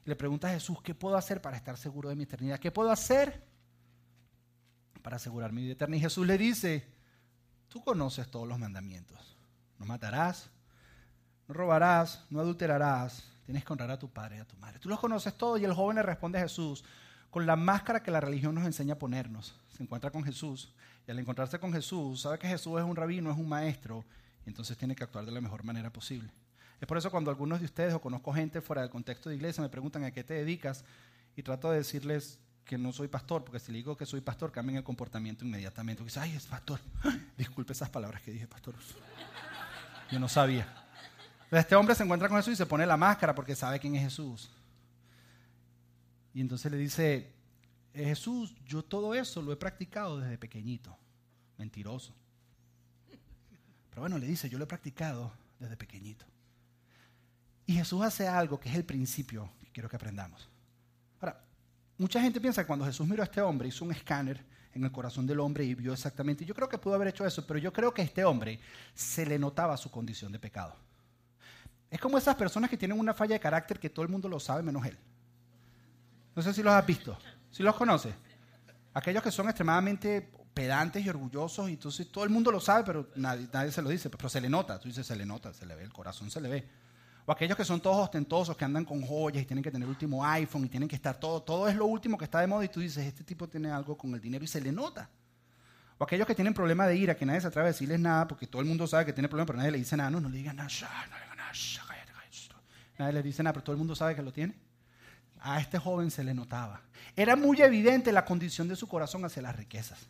Y 0.04 0.08
le 0.08 0.16
pregunta 0.16 0.48
a 0.48 0.50
Jesús, 0.54 0.82
¿qué 0.82 0.96
puedo 0.96 1.16
hacer 1.16 1.40
para 1.40 1.56
estar 1.56 1.76
seguro 1.76 2.08
de 2.08 2.16
mi 2.16 2.24
eternidad? 2.24 2.58
¿Qué 2.58 2.72
puedo 2.72 2.90
hacer 2.90 3.44
para 5.02 5.18
asegurar 5.18 5.52
mi 5.52 5.62
vida 5.62 5.74
eterna? 5.74 5.94
Y 5.94 6.00
Jesús 6.00 6.26
le 6.26 6.36
dice, 6.36 6.98
tú 7.70 7.82
conoces 7.82 8.30
todos 8.30 8.46
los 8.46 8.58
mandamientos. 8.58 9.38
No 9.78 9.86
matarás, 9.86 10.50
no 11.48 11.54
robarás, 11.54 12.26
no 12.28 12.40
adulterarás, 12.40 13.24
tienes 13.46 13.64
que 13.64 13.72
honrar 13.72 13.92
a 13.92 13.98
tu 13.98 14.10
padre 14.10 14.36
y 14.36 14.40
a 14.40 14.44
tu 14.44 14.56
madre. 14.56 14.78
Tú 14.78 14.90
los 14.90 15.00
conoces 15.00 15.34
todos 15.34 15.58
y 15.58 15.64
el 15.64 15.72
joven 15.72 15.96
le 15.96 16.02
responde 16.02 16.38
a 16.38 16.42
Jesús 16.42 16.84
con 17.30 17.46
la 17.46 17.56
máscara 17.56 18.02
que 18.02 18.10
la 18.10 18.20
religión 18.20 18.54
nos 18.54 18.66
enseña 18.66 18.94
a 18.94 18.98
ponernos. 18.98 19.54
Se 19.70 19.82
encuentra 19.82 20.10
con 20.10 20.22
Jesús 20.24 20.74
y 21.06 21.10
al 21.10 21.18
encontrarse 21.18 21.58
con 21.58 21.72
Jesús 21.72 22.20
sabe 22.20 22.38
que 22.38 22.48
Jesús 22.48 22.78
es 22.78 22.84
un 22.84 22.96
rabino, 22.96 23.30
es 23.30 23.38
un 23.38 23.48
maestro 23.48 24.04
y 24.44 24.50
entonces 24.50 24.76
tiene 24.76 24.94
que 24.94 25.04
actuar 25.04 25.24
de 25.24 25.32
la 25.32 25.40
mejor 25.40 25.64
manera 25.64 25.90
posible. 25.90 26.30
Es 26.80 26.88
por 26.88 26.98
eso 26.98 27.10
cuando 27.10 27.30
algunos 27.30 27.60
de 27.60 27.66
ustedes 27.66 27.94
o 27.94 28.00
conozco 28.00 28.32
gente 28.32 28.60
fuera 28.60 28.82
del 28.82 28.90
contexto 28.90 29.28
de 29.28 29.36
iglesia 29.36 29.62
me 29.62 29.68
preguntan 29.68 30.02
a 30.04 30.10
qué 30.10 30.24
te 30.24 30.34
dedicas 30.34 30.84
y 31.36 31.42
trato 31.42 31.70
de 31.70 31.78
decirles 31.78 32.40
que 32.64 32.78
no 32.78 32.92
soy 32.92 33.08
pastor, 33.08 33.44
porque 33.44 33.58
si 33.58 33.72
le 33.72 33.78
digo 33.78 33.96
que 33.96 34.06
soy 34.06 34.20
pastor, 34.20 34.52
cambian 34.52 34.76
el 34.76 34.84
comportamiento 34.84 35.44
inmediatamente. 35.44 36.04
Dice, 36.04 36.20
ay, 36.20 36.34
es 36.36 36.46
pastor. 36.46 36.80
Disculpe 37.36 37.72
esas 37.72 37.90
palabras 37.90 38.22
que 38.22 38.30
dije, 38.30 38.46
pastor. 38.46 38.74
Yo 40.10 40.18
no 40.18 40.28
sabía. 40.28 40.66
Este 41.50 41.74
hombre 41.74 41.94
se 41.94 42.04
encuentra 42.04 42.28
con 42.28 42.36
Jesús 42.36 42.54
y 42.54 42.56
se 42.56 42.66
pone 42.66 42.86
la 42.86 42.96
máscara 42.96 43.34
porque 43.34 43.56
sabe 43.56 43.80
quién 43.80 43.96
es 43.96 44.02
Jesús. 44.02 44.50
Y 46.32 46.40
entonces 46.40 46.70
le 46.70 46.78
dice, 46.78 47.32
eh, 47.92 48.04
Jesús, 48.04 48.54
yo 48.64 48.84
todo 48.84 49.14
eso 49.14 49.42
lo 49.42 49.52
he 49.52 49.56
practicado 49.56 50.18
desde 50.20 50.38
pequeñito. 50.38 50.96
Mentiroso. 51.58 52.14
Pero 53.90 54.02
bueno, 54.02 54.18
le 54.18 54.26
dice, 54.26 54.48
yo 54.48 54.58
lo 54.58 54.64
he 54.64 54.68
practicado 54.68 55.32
desde 55.58 55.76
pequeñito. 55.76 56.24
Y 57.66 57.74
Jesús 57.74 58.02
hace 58.02 58.28
algo 58.28 58.58
que 58.58 58.68
es 58.68 58.74
el 58.74 58.84
principio 58.84 59.50
que 59.60 59.70
quiero 59.70 59.88
que 59.88 59.96
aprendamos. 59.96 60.49
Mucha 62.00 62.18
gente 62.18 62.40
piensa 62.40 62.62
que 62.62 62.66
cuando 62.66 62.86
Jesús 62.86 63.06
miró 63.06 63.22
a 63.22 63.26
este 63.26 63.42
hombre, 63.42 63.68
hizo 63.68 63.84
un 63.84 63.92
escáner 63.92 64.42
en 64.72 64.82
el 64.82 64.90
corazón 64.90 65.26
del 65.26 65.38
hombre 65.38 65.66
y 65.66 65.74
vio 65.74 65.92
exactamente. 65.92 66.46
Yo 66.46 66.54
creo 66.54 66.66
que 66.66 66.78
pudo 66.78 66.94
haber 66.94 67.08
hecho 67.08 67.26
eso, 67.26 67.46
pero 67.46 67.58
yo 67.58 67.74
creo 67.74 67.92
que 67.92 68.00
a 68.00 68.04
este 68.06 68.24
hombre 68.24 68.58
se 68.94 69.26
le 69.26 69.38
notaba 69.38 69.76
su 69.76 69.90
condición 69.90 70.32
de 70.32 70.38
pecado. 70.38 70.74
Es 71.90 72.00
como 72.00 72.16
esas 72.16 72.36
personas 72.36 72.70
que 72.70 72.78
tienen 72.78 72.98
una 72.98 73.12
falla 73.12 73.34
de 73.34 73.40
carácter 73.40 73.78
que 73.78 73.90
todo 73.90 74.02
el 74.02 74.08
mundo 74.10 74.30
lo 74.30 74.40
sabe 74.40 74.62
menos 74.62 74.86
él. 74.86 74.96
No 76.34 76.40
sé 76.40 76.54
si 76.54 76.62
los 76.62 76.72
has 76.72 76.86
visto. 76.86 77.18
¿Si 77.50 77.62
los 77.62 77.76
conoces? 77.76 78.14
Aquellos 78.94 79.22
que 79.22 79.30
son 79.30 79.48
extremadamente 79.48 80.26
pedantes 80.54 81.04
y 81.04 81.08
orgullosos, 81.10 81.68
y 81.68 81.74
entonces 81.74 82.10
todo 82.10 82.24
el 82.24 82.30
mundo 82.30 82.50
lo 82.50 82.60
sabe, 82.60 82.82
pero 82.82 83.10
nadie, 83.16 83.46
nadie 83.52 83.72
se 83.72 83.82
lo 83.82 83.90
dice, 83.90 84.08
pero 84.08 84.30
se 84.30 84.40
le 84.40 84.48
nota. 84.48 84.80
Tú 84.80 84.88
dices, 84.88 85.06
se 85.06 85.16
le 85.16 85.26
nota, 85.26 85.52
se 85.52 85.66
le 85.66 85.74
ve, 85.74 85.82
el 85.82 85.92
corazón 85.92 86.30
se 86.30 86.40
le 86.40 86.48
ve. 86.48 86.68
O 87.30 87.32
aquellos 87.32 87.56
que 87.56 87.64
son 87.64 87.80
todos 87.80 87.96
ostentosos, 87.96 88.56
que 88.56 88.64
andan 88.64 88.84
con 88.84 89.02
joyas 89.02 89.44
y 89.44 89.46
tienen 89.46 89.62
que 89.62 89.70
tener 89.70 89.86
el 89.86 89.90
último 89.90 90.26
iPhone 90.26 90.64
y 90.64 90.68
tienen 90.68 90.88
que 90.88 90.96
estar 90.96 91.14
todo, 91.14 91.40
todo 91.40 91.68
es 91.68 91.76
lo 91.76 91.86
último 91.86 92.18
que 92.18 92.24
está 92.24 92.40
de 92.40 92.48
moda 92.48 92.64
y 92.64 92.68
tú 92.68 92.80
dices, 92.80 93.06
este 93.06 93.22
tipo 93.22 93.48
tiene 93.48 93.70
algo 93.70 93.96
con 93.96 94.12
el 94.12 94.20
dinero 94.20 94.42
y 94.42 94.48
se 94.48 94.60
le 94.60 94.72
nota. 94.72 95.08
O 95.96 96.02
aquellos 96.02 96.26
que 96.26 96.34
tienen 96.34 96.52
problema 96.52 96.88
de 96.88 96.96
ira, 96.96 97.14
que 97.14 97.24
nadie 97.24 97.40
se 97.40 97.46
atreve 97.46 97.68
a 97.68 97.70
decirles 97.70 98.00
nada 98.00 98.26
porque 98.26 98.48
todo 98.48 98.60
el 98.60 98.66
mundo 98.66 98.84
sabe 98.88 99.06
que 99.06 99.12
tiene 99.12 99.28
problema, 99.28 99.46
pero 99.46 99.58
nadie 99.58 99.70
le 99.70 99.78
dice 99.78 99.96
nada. 99.96 100.10
No, 100.10 100.20
no 100.20 100.28
le 100.28 100.38
digan 100.38 100.56
nada, 100.56 100.68
no 100.68 101.16
le 101.16 101.22
digan 101.22 101.36
nada, 101.36 101.52
nadie 102.98 103.12
le 103.12 103.22
dice 103.22 103.44
nada, 103.44 103.52
pero 103.52 103.62
todo 103.62 103.74
el 103.74 103.78
mundo 103.78 103.94
sabe 103.94 104.16
que 104.16 104.22
lo 104.22 104.32
tiene. 104.32 104.56
A 105.38 105.60
este 105.60 105.78
joven 105.78 106.10
se 106.10 106.24
le 106.24 106.34
notaba. 106.34 106.82
Era 107.14 107.36
muy 107.36 107.62
evidente 107.62 108.10
la 108.10 108.24
condición 108.24 108.66
de 108.66 108.74
su 108.74 108.88
corazón 108.88 109.24
hacia 109.24 109.40
las 109.40 109.54
riquezas. 109.54 110.00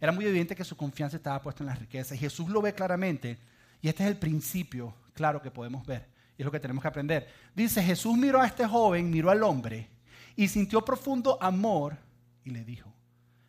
Era 0.00 0.12
muy 0.12 0.26
evidente 0.26 0.54
que 0.54 0.62
su 0.62 0.76
confianza 0.76 1.16
estaba 1.16 1.42
puesta 1.42 1.64
en 1.64 1.70
las 1.70 1.78
riquezas. 1.80 2.12
Y 2.12 2.20
Jesús 2.20 2.48
lo 2.48 2.62
ve 2.62 2.72
claramente. 2.72 3.36
Y 3.82 3.88
este 3.88 4.04
es 4.04 4.10
el 4.10 4.16
principio 4.16 4.94
claro 5.12 5.42
que 5.42 5.50
podemos 5.50 5.84
ver. 5.84 6.16
Y 6.38 6.42
es 6.42 6.44
lo 6.46 6.52
que 6.52 6.60
tenemos 6.60 6.80
que 6.80 6.88
aprender. 6.88 7.28
Dice, 7.52 7.82
Jesús 7.82 8.16
miró 8.16 8.40
a 8.40 8.46
este 8.46 8.64
joven, 8.64 9.10
miró 9.10 9.30
al 9.30 9.42
hombre 9.42 9.90
y 10.36 10.46
sintió 10.46 10.84
profundo 10.84 11.36
amor 11.42 11.98
y 12.44 12.50
le 12.50 12.64
dijo. 12.64 12.94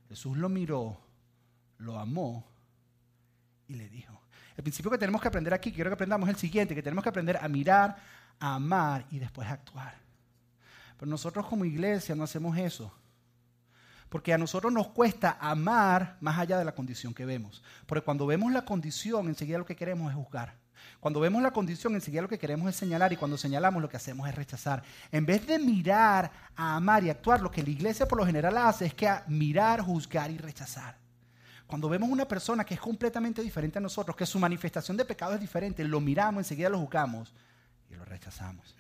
Jesús 0.10 0.36
lo 0.36 0.50
miró, 0.50 1.00
lo 1.78 2.00
amó 2.00 2.50
y 3.68 3.76
le 3.76 3.88
dijo. 3.90 4.20
El 4.58 4.64
principio 4.64 4.90
que 4.90 4.98
tenemos 4.98 5.22
que 5.22 5.28
aprender 5.28 5.54
aquí, 5.54 5.72
quiero 5.72 5.92
que 5.92 5.94
aprendamos 5.94 6.28
el 6.28 6.36
siguiente, 6.36 6.74
que 6.74 6.82
tenemos 6.82 7.04
que 7.04 7.10
aprender 7.10 7.38
a 7.38 7.48
mirar, 7.48 7.96
a 8.40 8.56
amar 8.56 9.06
y 9.12 9.20
después 9.20 9.48
a 9.48 9.54
actuar. 9.54 9.96
Pero 10.98 11.10
nosotros 11.10 11.46
como 11.46 11.66
iglesia 11.66 12.16
no 12.16 12.24
hacemos 12.24 12.58
eso. 12.58 12.92
Porque 14.10 14.34
a 14.34 14.40
nosotros 14.40 14.74
nos 14.74 14.88
cuesta 14.88 15.38
amar 15.40 16.18
más 16.22 16.40
allá 16.40 16.58
de 16.58 16.66
la 16.66 16.74
condición 16.74 17.14
que 17.14 17.24
vemos. 17.24 17.64
Porque 17.86 18.04
cuando 18.04 18.26
vemos 18.26 18.52
la 18.52 18.66
condición, 18.66 19.28
enseguida 19.28 19.60
lo 19.60 19.66
que 19.66 19.76
queremos 19.76 20.10
es 20.10 20.18
juzgar. 20.18 20.58
Cuando 21.00 21.20
vemos 21.20 21.42
la 21.42 21.52
condición, 21.52 21.96
enseguida 21.96 22.22
lo 22.22 22.28
que 22.28 22.38
queremos 22.38 22.70
es 22.70 22.76
señalar 22.76 23.14
y 23.14 23.18
cuando 23.18 23.38
señalamos 23.38 23.82
lo 23.82 23.90
que 23.90 23.98
hacemos 23.98 24.28
es 24.28 24.36
rechazar. 24.36 24.84
En 25.12 25.26
vez 25.26 25.46
de 25.48 25.58
mirar, 25.60 26.32
a 26.56 26.76
amar 26.76 27.04
y 27.04 27.10
actuar, 27.10 27.42
lo 27.42 27.52
que 27.52 27.64
la 27.64 27.70
iglesia 27.70 28.08
por 28.08 28.18
lo 28.18 28.26
general 28.26 28.58
hace 28.58 28.86
es 28.86 28.94
que 28.94 29.10
mirar, 29.28 29.82
juzgar 29.82 30.30
y 30.32 30.38
rechazar. 30.38 30.98
Cuando 31.66 31.88
vemos 31.88 32.10
una 32.10 32.28
persona 32.28 32.66
que 32.66 32.74
es 32.74 32.80
completamente 32.80 33.44
diferente 33.44 33.78
a 33.78 33.82
nosotros, 33.82 34.16
que 34.16 34.26
su 34.26 34.40
manifestación 34.40 34.98
de 34.98 35.06
pecado 35.06 35.36
es 35.36 35.40
diferente, 35.40 35.84
lo 35.84 36.02
miramos, 36.02 36.40
enseguida 36.40 36.68
lo 36.68 36.80
juzgamos 36.80 37.32
y 37.92 37.96
lo 37.96 38.04
rechazamos. 38.06 38.76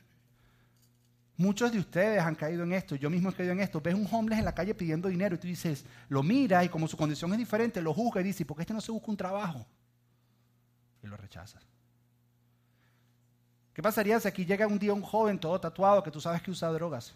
Muchos 1.38 1.72
de 1.72 1.79
ustedes 1.79 2.22
han 2.22 2.36
caído 2.36 2.63
en 2.63 2.74
esto, 2.74 2.96
yo 2.96 3.10
mismo 3.10 3.29
he 3.29 3.34
caído 3.34 3.53
en 3.53 3.62
esto. 3.62 3.79
Ves 3.79 3.94
un 3.94 4.08
homeless 4.12 4.39
en 4.39 4.46
la 4.46 4.53
calle 4.53 4.75
pidiendo 4.75 5.08
dinero 5.08 5.36
y 5.36 5.38
tú 5.38 5.48
dices, 5.48 5.86
lo 6.10 6.22
miras 6.22 6.65
y 6.65 6.70
como 6.70 6.86
su 6.86 6.98
condición 6.98 7.32
es 7.32 7.38
diferente, 7.38 7.82
lo 7.82 7.94
juzga 7.94 8.20
y 8.20 8.25
dices, 8.25 8.46
¿por 8.46 8.58
qué 8.58 8.63
este 8.63 8.74
no 8.74 8.82
se 8.82 8.91
busca 8.91 9.10
un 9.10 9.15
trabajo? 9.15 9.65
Y 11.01 11.08
lo 11.08 11.15
rechazas. 11.15 11.63
¿Qué 13.74 13.82
pasaría 13.82 14.20
si 14.20 14.28
aquí 14.28 14.46
llega 14.46 14.68
un 14.68 14.80
día 14.80 14.94
un 14.94 15.02
joven 15.02 15.40
todo 15.40 15.60
tatuado 15.60 16.04
que 16.04 16.12
tú 16.12 16.20
sabes 16.20 16.42
que 16.42 16.52
usa 16.52 16.70
drogas? 16.70 17.14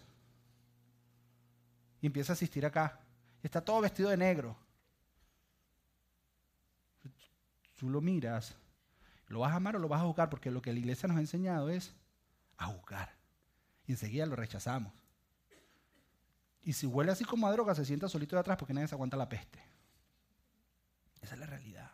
Y 2.00 2.06
empieza 2.06 2.32
a 2.32 2.34
asistir 2.34 2.64
acá. 2.64 3.00
Y 3.42 3.46
está 3.46 3.60
todo 3.60 3.80
vestido 3.80 4.10
de 4.10 4.16
negro. 4.16 4.56
Tú 7.76 7.88
lo 7.88 8.00
miras. 8.00 8.54
¿Lo 9.28 9.40
vas 9.40 9.52
a 9.52 9.56
amar 9.56 9.76
o 9.76 9.78
lo 9.78 9.88
vas 9.88 10.00
a 10.00 10.04
juzgar? 10.04 10.30
Porque 10.30 10.50
lo 10.50 10.62
que 10.62 10.72
la 10.72 10.78
iglesia 10.78 11.08
nos 11.08 11.16
ha 11.16 11.20
enseñado 11.20 11.68
es 11.68 11.94
a 12.56 12.66
juzgar. 12.66 13.12
Y 13.86 13.92
enseguida 13.92 14.26
lo 14.26 14.36
rechazamos. 14.36 14.92
Y 16.62 16.72
si 16.72 16.86
huele 16.86 17.12
así 17.12 17.24
como 17.24 17.46
a 17.46 17.52
droga, 17.52 17.74
se 17.74 17.84
sienta 17.84 18.08
solito 18.08 18.36
de 18.36 18.40
atrás 18.40 18.56
porque 18.56 18.72
nadie 18.72 18.88
se 18.88 18.94
aguanta 18.94 19.16
la 19.16 19.28
peste. 19.28 19.62
Esa 21.20 21.34
es 21.34 21.40
la 21.40 21.46
realidad. 21.46 21.90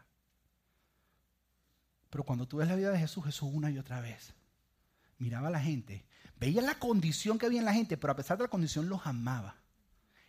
Pero 2.09 2.25
cuando 2.25 2.47
tú 2.47 2.59
ves 2.59 2.69
la 2.69 2.76
vida 2.76 2.90
de 2.90 2.99
Jesús, 2.99 3.25
Jesús 3.25 3.49
una 3.52 3.71
y 3.71 3.79
otra 3.79 4.00
vez 4.00 4.35
miraba 5.21 5.49
a 5.49 5.50
la 5.50 5.61
gente, 5.61 6.05
veía 6.39 6.62
la 6.62 6.75
condición 6.75 7.39
que 7.39 7.47
había 7.47 7.61
en 7.61 7.67
la 7.67 7.75
gente, 7.75 7.97
pero 7.97 8.12
a 8.12 8.17
pesar 8.17 8.37
de 8.37 8.45
la 8.45 8.50
condición 8.50 8.89
los 8.89 9.07
amaba. 9.07 9.57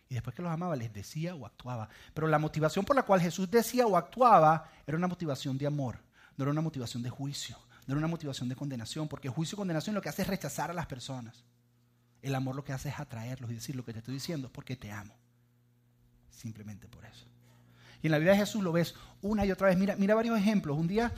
Y 0.08 0.14
después 0.14 0.36
que 0.36 0.42
los 0.42 0.52
amaba, 0.52 0.76
les 0.76 0.92
decía 0.92 1.34
o 1.34 1.46
actuaba. 1.46 1.88
Pero 2.12 2.28
la 2.28 2.38
motivación 2.38 2.84
por 2.84 2.94
la 2.94 3.02
cual 3.02 3.20
Jesús 3.20 3.50
decía 3.50 3.86
o 3.86 3.96
actuaba 3.96 4.70
era 4.86 4.96
una 4.96 5.08
motivación 5.08 5.56
de 5.56 5.66
amor, 5.66 5.98
no 6.36 6.44
era 6.44 6.52
una 6.52 6.60
motivación 6.60 7.02
de 7.02 7.10
juicio, 7.10 7.58
no 7.86 7.94
era 7.94 7.98
una 7.98 8.08
motivación 8.08 8.48
de 8.48 8.54
condenación, 8.54 9.08
porque 9.08 9.28
juicio 9.30 9.56
y 9.56 9.58
condenación 9.58 9.94
lo 9.94 10.02
que 10.02 10.10
hace 10.10 10.22
es 10.22 10.28
rechazar 10.28 10.70
a 10.70 10.74
las 10.74 10.86
personas. 10.86 11.44
El 12.20 12.34
amor 12.34 12.54
lo 12.54 12.62
que 12.62 12.72
hace 12.72 12.90
es 12.90 13.00
atraerlos 13.00 13.50
y 13.50 13.54
decir 13.54 13.74
lo 13.74 13.84
que 13.84 13.92
te 13.92 13.98
estoy 13.98 14.14
diciendo 14.14 14.46
es 14.46 14.52
porque 14.52 14.76
te 14.76 14.92
amo. 14.92 15.16
Simplemente 16.30 16.88
por 16.88 17.04
eso. 17.04 17.26
Y 18.02 18.08
en 18.08 18.12
la 18.12 18.18
vida 18.18 18.32
de 18.32 18.38
Jesús 18.38 18.62
lo 18.62 18.72
ves 18.72 18.94
una 19.22 19.46
y 19.46 19.50
otra 19.50 19.68
vez. 19.68 19.78
Mira, 19.78 19.96
mira 19.96 20.14
varios 20.14 20.38
ejemplos. 20.38 20.76
Un 20.76 20.88
día, 20.88 21.12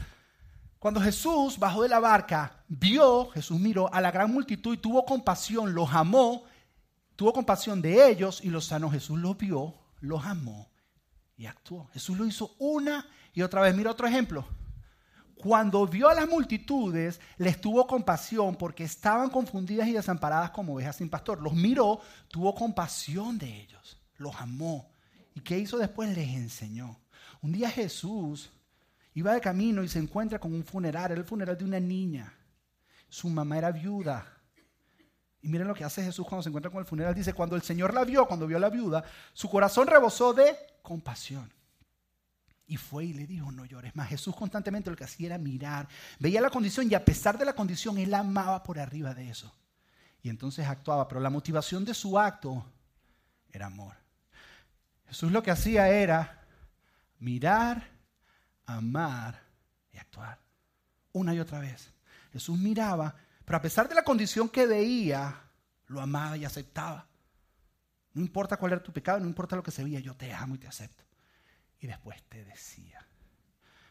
cuando 0.84 1.00
Jesús 1.00 1.58
bajó 1.58 1.82
de 1.82 1.88
la 1.88 1.98
barca, 1.98 2.62
vio, 2.68 3.30
Jesús 3.30 3.58
miró 3.58 3.90
a 3.90 4.02
la 4.02 4.10
gran 4.10 4.30
multitud 4.30 4.74
y 4.74 4.76
tuvo 4.76 5.06
compasión, 5.06 5.74
los 5.74 5.90
amó 5.94 6.44
tuvo 7.16 7.32
compasión 7.32 7.80
de 7.80 8.10
ellos 8.10 8.44
y 8.44 8.50
los 8.50 8.66
sanó. 8.66 8.90
Jesús 8.90 9.18
los 9.18 9.34
vio, 9.38 9.72
los 10.00 10.22
amó 10.26 10.70
y 11.38 11.46
actuó. 11.46 11.88
Jesús 11.94 12.18
lo 12.18 12.26
hizo 12.26 12.54
una 12.58 13.08
y 13.32 13.40
otra 13.40 13.62
vez. 13.62 13.74
Mira 13.74 13.92
otro 13.92 14.06
ejemplo. 14.06 14.46
Cuando 15.36 15.86
vio 15.86 16.10
a 16.10 16.14
las 16.14 16.28
multitudes, 16.28 17.18
les 17.38 17.58
tuvo 17.58 17.86
compasión 17.86 18.54
porque 18.54 18.84
estaban 18.84 19.30
confundidas 19.30 19.88
y 19.88 19.92
desamparadas 19.92 20.50
como 20.50 20.74
ovejas 20.74 20.96
sin 20.96 21.08
pastor. 21.08 21.40
Los 21.40 21.54
miró, 21.54 22.02
tuvo 22.28 22.54
compasión 22.54 23.38
de 23.38 23.62
ellos, 23.62 23.98
los 24.18 24.34
amó. 24.36 24.90
¿Y 25.34 25.40
qué 25.40 25.58
hizo 25.58 25.78
después? 25.78 26.14
Les 26.14 26.28
enseñó. 26.28 27.00
Un 27.42 27.52
día 27.52 27.70
Jesús 27.70 28.50
iba 29.14 29.32
de 29.32 29.40
camino 29.40 29.82
y 29.82 29.88
se 29.88 29.98
encuentra 29.98 30.38
con 30.38 30.52
un 30.52 30.64
funeral, 30.64 31.12
era 31.12 31.20
el 31.20 31.26
funeral 31.26 31.56
de 31.56 31.64
una 31.64 31.80
niña. 31.80 32.32
Su 33.08 33.28
mamá 33.28 33.58
era 33.58 33.72
viuda, 33.72 34.34
y 35.44 35.48
miren 35.48 35.68
lo 35.68 35.74
que 35.74 35.84
hace 35.84 36.02
Jesús 36.02 36.26
cuando 36.26 36.42
se 36.42 36.48
encuentra 36.48 36.72
con 36.72 36.80
el 36.80 36.86
funeral. 36.86 37.14
Dice, 37.14 37.34
cuando 37.34 37.54
el 37.54 37.60
Señor 37.60 37.92
la 37.92 38.02
vio, 38.04 38.26
cuando 38.26 38.46
vio 38.46 38.56
a 38.56 38.60
la 38.60 38.70
viuda, 38.70 39.04
su 39.34 39.50
corazón 39.50 39.86
rebosó 39.86 40.32
de 40.32 40.56
compasión. 40.80 41.52
Y 42.66 42.78
fue 42.78 43.04
y 43.04 43.12
le 43.12 43.26
dijo, 43.26 43.52
no 43.52 43.66
llores 43.66 43.94
más. 43.94 44.08
Jesús 44.08 44.34
constantemente 44.34 44.88
lo 44.88 44.96
que 44.96 45.04
hacía 45.04 45.26
era 45.26 45.36
mirar, 45.36 45.86
veía 46.18 46.40
la 46.40 46.48
condición 46.48 46.90
y 46.90 46.94
a 46.94 47.04
pesar 47.04 47.36
de 47.36 47.44
la 47.44 47.52
condición, 47.52 47.98
él 47.98 48.14
amaba 48.14 48.62
por 48.62 48.78
arriba 48.78 49.12
de 49.12 49.28
eso. 49.28 49.54
Y 50.22 50.30
entonces 50.30 50.66
actuaba, 50.66 51.06
pero 51.06 51.20
la 51.20 51.28
motivación 51.28 51.84
de 51.84 51.92
su 51.92 52.18
acto 52.18 52.64
era 53.52 53.66
amor. 53.66 53.96
Jesús 55.08 55.30
lo 55.30 55.42
que 55.42 55.50
hacía 55.50 55.90
era 55.90 56.42
mirar, 57.18 57.90
amar 58.66 59.40
y 59.92 59.98
actuar. 59.98 60.38
Una 61.12 61.34
y 61.34 61.40
otra 61.40 61.60
vez. 61.60 61.92
Jesús 62.32 62.58
miraba 62.58 63.14
pero 63.44 63.58
a 63.58 63.62
pesar 63.62 63.88
de 63.88 63.94
la 63.94 64.04
condición 64.04 64.48
que 64.48 64.66
veía, 64.66 65.38
lo 65.86 66.00
amaba 66.00 66.36
y 66.36 66.44
aceptaba. 66.44 67.06
No 68.14 68.22
importa 68.22 68.56
cuál 68.56 68.72
era 68.72 68.82
tu 68.82 68.92
pecado, 68.92 69.20
no 69.20 69.26
importa 69.26 69.56
lo 69.56 69.62
que 69.62 69.70
se 69.70 69.84
veía, 69.84 70.00
yo 70.00 70.14
te 70.14 70.32
amo 70.32 70.54
y 70.54 70.58
te 70.58 70.68
acepto. 70.68 71.04
Y 71.80 71.86
después 71.86 72.22
te 72.28 72.44
decía. 72.44 73.04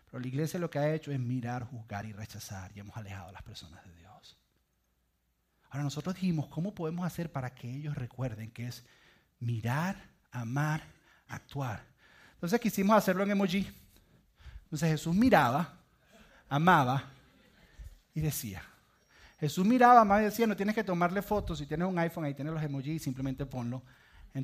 Pero 0.05 0.19
la 0.19 0.27
iglesia 0.27 0.59
lo 0.59 0.69
que 0.69 0.79
ha 0.79 0.93
hecho 0.93 1.11
es 1.11 1.19
mirar, 1.19 1.63
juzgar 1.63 2.05
y 2.05 2.13
rechazar 2.13 2.71
y 2.75 2.79
hemos 2.79 2.95
alejado 2.97 3.29
a 3.29 3.31
las 3.31 3.43
personas 3.43 3.83
de 3.85 3.95
Dios. 3.95 4.37
Ahora 5.69 5.83
nosotros 5.83 6.15
dijimos, 6.15 6.47
¿cómo 6.47 6.73
podemos 6.73 7.05
hacer 7.05 7.31
para 7.31 7.53
que 7.53 7.69
ellos 7.69 7.95
recuerden 7.95 8.51
que 8.51 8.67
es 8.67 8.85
mirar, 9.39 9.97
amar, 10.31 10.83
actuar? 11.27 11.85
Entonces 12.35 12.59
quisimos 12.59 12.95
hacerlo 12.95 13.23
en 13.23 13.31
emoji. 13.31 13.71
Entonces 14.73 14.89
Jesús 14.89 15.13
miraba, 15.13 15.71
amaba 16.49 17.03
y 18.15 18.21
decía. 18.21 18.63
Jesús 19.39 19.63
miraba 19.67 20.03
más 20.03 20.21
y 20.21 20.25
decía, 20.25 20.47
no 20.47 20.55
tienes 20.55 20.73
que 20.73 20.83
tomarle 20.83 21.21
fotos, 21.21 21.59
si 21.59 21.67
tienes 21.67 21.87
un 21.87 21.99
iPhone 21.99 22.25
ahí 22.25 22.33
tienes 22.33 22.51
los 22.55 22.63
emojis, 22.63 23.03
simplemente 23.03 23.45
ponlo. 23.45 23.83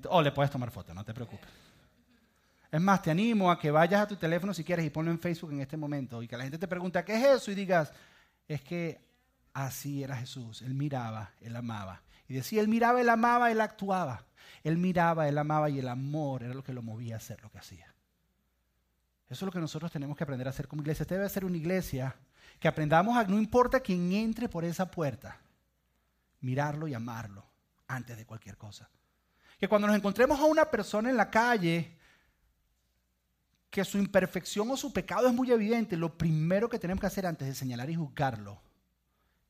O 0.10 0.22
le 0.22 0.32
puedes 0.32 0.52
tomar 0.52 0.70
fotos, 0.70 0.94
no 0.94 1.04
te 1.04 1.16
preocupes. 1.16 1.50
Es 2.72 2.80
más, 2.80 3.02
te 3.02 3.10
animo 3.10 3.50
a 3.50 3.58
que 3.58 3.72
vayas 3.72 4.02
a 4.02 4.08
tu 4.08 4.18
teléfono 4.18 4.54
si 4.54 4.64
quieres 4.64 4.86
y 4.86 4.92
ponlo 4.92 5.10
en 5.10 5.18
Facebook 5.18 5.52
en 5.52 5.62
este 5.62 5.78
momento 5.78 6.22
y 6.22 6.28
que 6.28 6.38
la 6.38 6.44
gente 6.44 6.60
te 6.60 6.68
pregunte, 6.68 7.04
¿qué 7.04 7.16
es 7.16 7.26
eso? 7.42 7.50
Y 7.50 7.56
digas, 7.56 7.92
es 8.48 8.62
que 8.62 9.02
así 9.54 10.04
era 10.04 10.16
Jesús. 10.16 10.62
Él 10.62 10.76
miraba, 10.76 11.32
él 11.42 11.56
amaba. 11.56 12.04
Y 12.28 12.36
decía, 12.36 12.62
él 12.62 12.68
miraba, 12.68 13.02
él 13.02 13.10
amaba, 13.10 13.50
él 13.50 13.62
actuaba. 13.62 14.26
Él 14.64 14.78
miraba, 14.78 15.28
él 15.28 15.40
amaba 15.40 15.72
y 15.72 15.80
el 15.80 15.88
amor 15.88 16.44
era 16.44 16.54
lo 16.54 16.64
que 16.64 16.74
lo 16.74 16.84
movía 16.84 17.16
a 17.16 17.18
hacer 17.18 17.42
lo 17.42 17.50
que 17.50 17.58
hacía. 17.58 17.92
Eso 19.30 19.46
es 19.46 19.48
lo 19.48 19.52
que 19.52 19.60
nosotros 19.60 19.92
tenemos 19.92 20.18
que 20.18 20.24
aprender 20.24 20.48
a 20.48 20.50
hacer 20.50 20.68
como 20.68 20.82
iglesia. 20.82 21.04
Este 21.04 21.16
debe 21.16 21.30
ser 21.30 21.46
una 21.46 21.58
iglesia 21.58 22.16
que 22.60 22.68
aprendamos 22.68 23.16
a, 23.16 23.24
no 23.26 23.38
importa 23.38 23.80
quién 23.80 24.12
entre 24.14 24.50
por 24.50 24.66
esa 24.66 24.90
puerta, 24.90 25.40
mirarlo 26.42 26.88
y 26.88 26.96
amarlo 26.96 27.46
antes 27.88 28.18
de 28.18 28.26
cualquier 28.26 28.58
cosa. 28.58 28.90
Que 29.60 29.68
cuando 29.68 29.88
nos 29.88 29.96
encontremos 29.96 30.40
a 30.40 30.46
una 30.46 30.66
persona 30.66 31.10
en 31.10 31.18
la 31.18 31.30
calle 31.30 31.96
que 33.70 33.86
su 33.86 34.00
imperfección 34.00 34.70
o 34.72 34.78
su 34.78 34.92
pecado 34.92 35.28
es 35.28 35.34
muy 35.34 35.52
evidente, 35.52 35.96
lo 35.96 36.18
primero 36.18 36.68
que 36.68 36.80
tenemos 36.80 37.02
que 37.02 37.08
hacer 37.08 37.28
antes 37.28 37.48
de 37.48 37.54
señalar 37.54 37.90
y 37.90 37.96
juzgarlo 37.96 38.60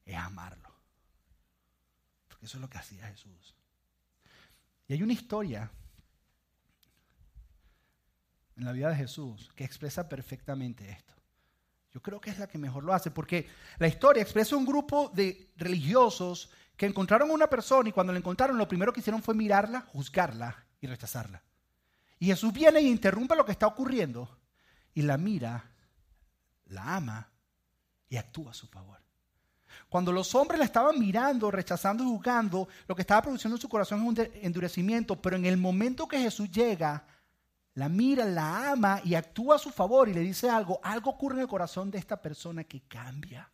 es 0.06 0.16
amarlo. 0.16 0.70
Porque 2.28 2.46
eso 2.46 2.58
es 2.58 2.62
lo 2.62 2.70
que 2.70 2.78
hacía 2.78 3.08
Jesús. 3.08 3.56
Y 4.88 4.94
hay 4.94 5.04
una 5.04 5.14
historia 5.14 5.72
en 8.60 8.66
la 8.66 8.72
vida 8.72 8.90
de 8.90 8.96
Jesús 8.96 9.50
que 9.56 9.64
expresa 9.64 10.08
perfectamente 10.08 10.90
esto. 10.90 11.14
Yo 11.92 12.02
creo 12.02 12.22
que 12.22 12.30
es 12.30 12.38
la 12.38 12.48
que 12.48 12.58
mejor 12.58 12.84
lo 12.84 12.94
hace, 12.94 13.10
porque 13.10 13.48
la 13.80 13.88
historia 13.88 14.22
expresa 14.22 14.56
un 14.56 14.66
grupo 14.66 15.10
de 15.14 15.52
religiosos 15.56 16.52
que 16.78 16.86
encontraron 16.86 17.32
a 17.32 17.34
una 17.34 17.48
persona 17.48 17.90
y 17.90 17.92
cuando 17.92 18.14
la 18.14 18.20
encontraron 18.20 18.58
lo 18.58 18.68
primero 18.68 18.94
que 18.94 19.00
hicieron 19.00 19.24
fue 19.24 19.34
mirarla, 19.34 19.82
juzgarla 19.82 20.66
y 20.80 20.88
rechazarla. 20.88 21.42
Y 22.20 22.28
Jesús 22.28 22.54
viene 22.54 22.80
e 22.80 22.84
interrumpe 22.84 23.36
lo 23.36 23.46
que 23.46 23.54
está 23.54 23.66
ocurriendo 23.66 24.38
y 24.94 25.02
la 25.02 25.18
mira, 25.18 25.72
la 26.66 26.96
ama 26.98 27.28
y 28.08 28.18
actúa 28.18 28.52
a 28.52 28.54
su 28.54 28.68
favor. 28.68 29.00
Cuando 29.88 30.12
los 30.12 30.36
hombres 30.36 30.60
la 30.60 30.66
estaban 30.66 31.00
mirando, 31.00 31.50
rechazando 31.50 32.04
y 32.04 32.08
juzgando, 32.08 32.68
lo 32.88 32.96
que 32.96 33.02
estaba 33.02 33.24
produciendo 33.24 33.56
en 33.56 33.62
su 33.62 33.70
corazón 33.70 34.02
es 34.02 34.06
un 34.06 34.30
endurecimiento, 34.44 35.20
pero 35.20 35.38
en 35.38 35.46
el 35.46 35.58
momento 35.58 36.08
que 36.08 36.20
Jesús 36.20 36.52
llega, 36.52 37.06
la 37.80 37.88
mira, 37.88 38.26
la 38.26 38.72
ama 38.74 39.00
y 39.06 39.16
actúa 39.16 39.56
a 39.56 39.58
su 39.58 39.70
favor 39.70 40.10
y 40.10 40.14
le 40.14 40.20
dice 40.20 40.50
algo, 40.50 40.82
algo 40.84 41.12
ocurre 41.12 41.36
en 41.36 41.42
el 41.44 41.48
corazón 41.48 41.90
de 41.90 41.98
esta 41.98 42.22
persona 42.22 42.66
que 42.66 42.82
cambia. 42.82 43.50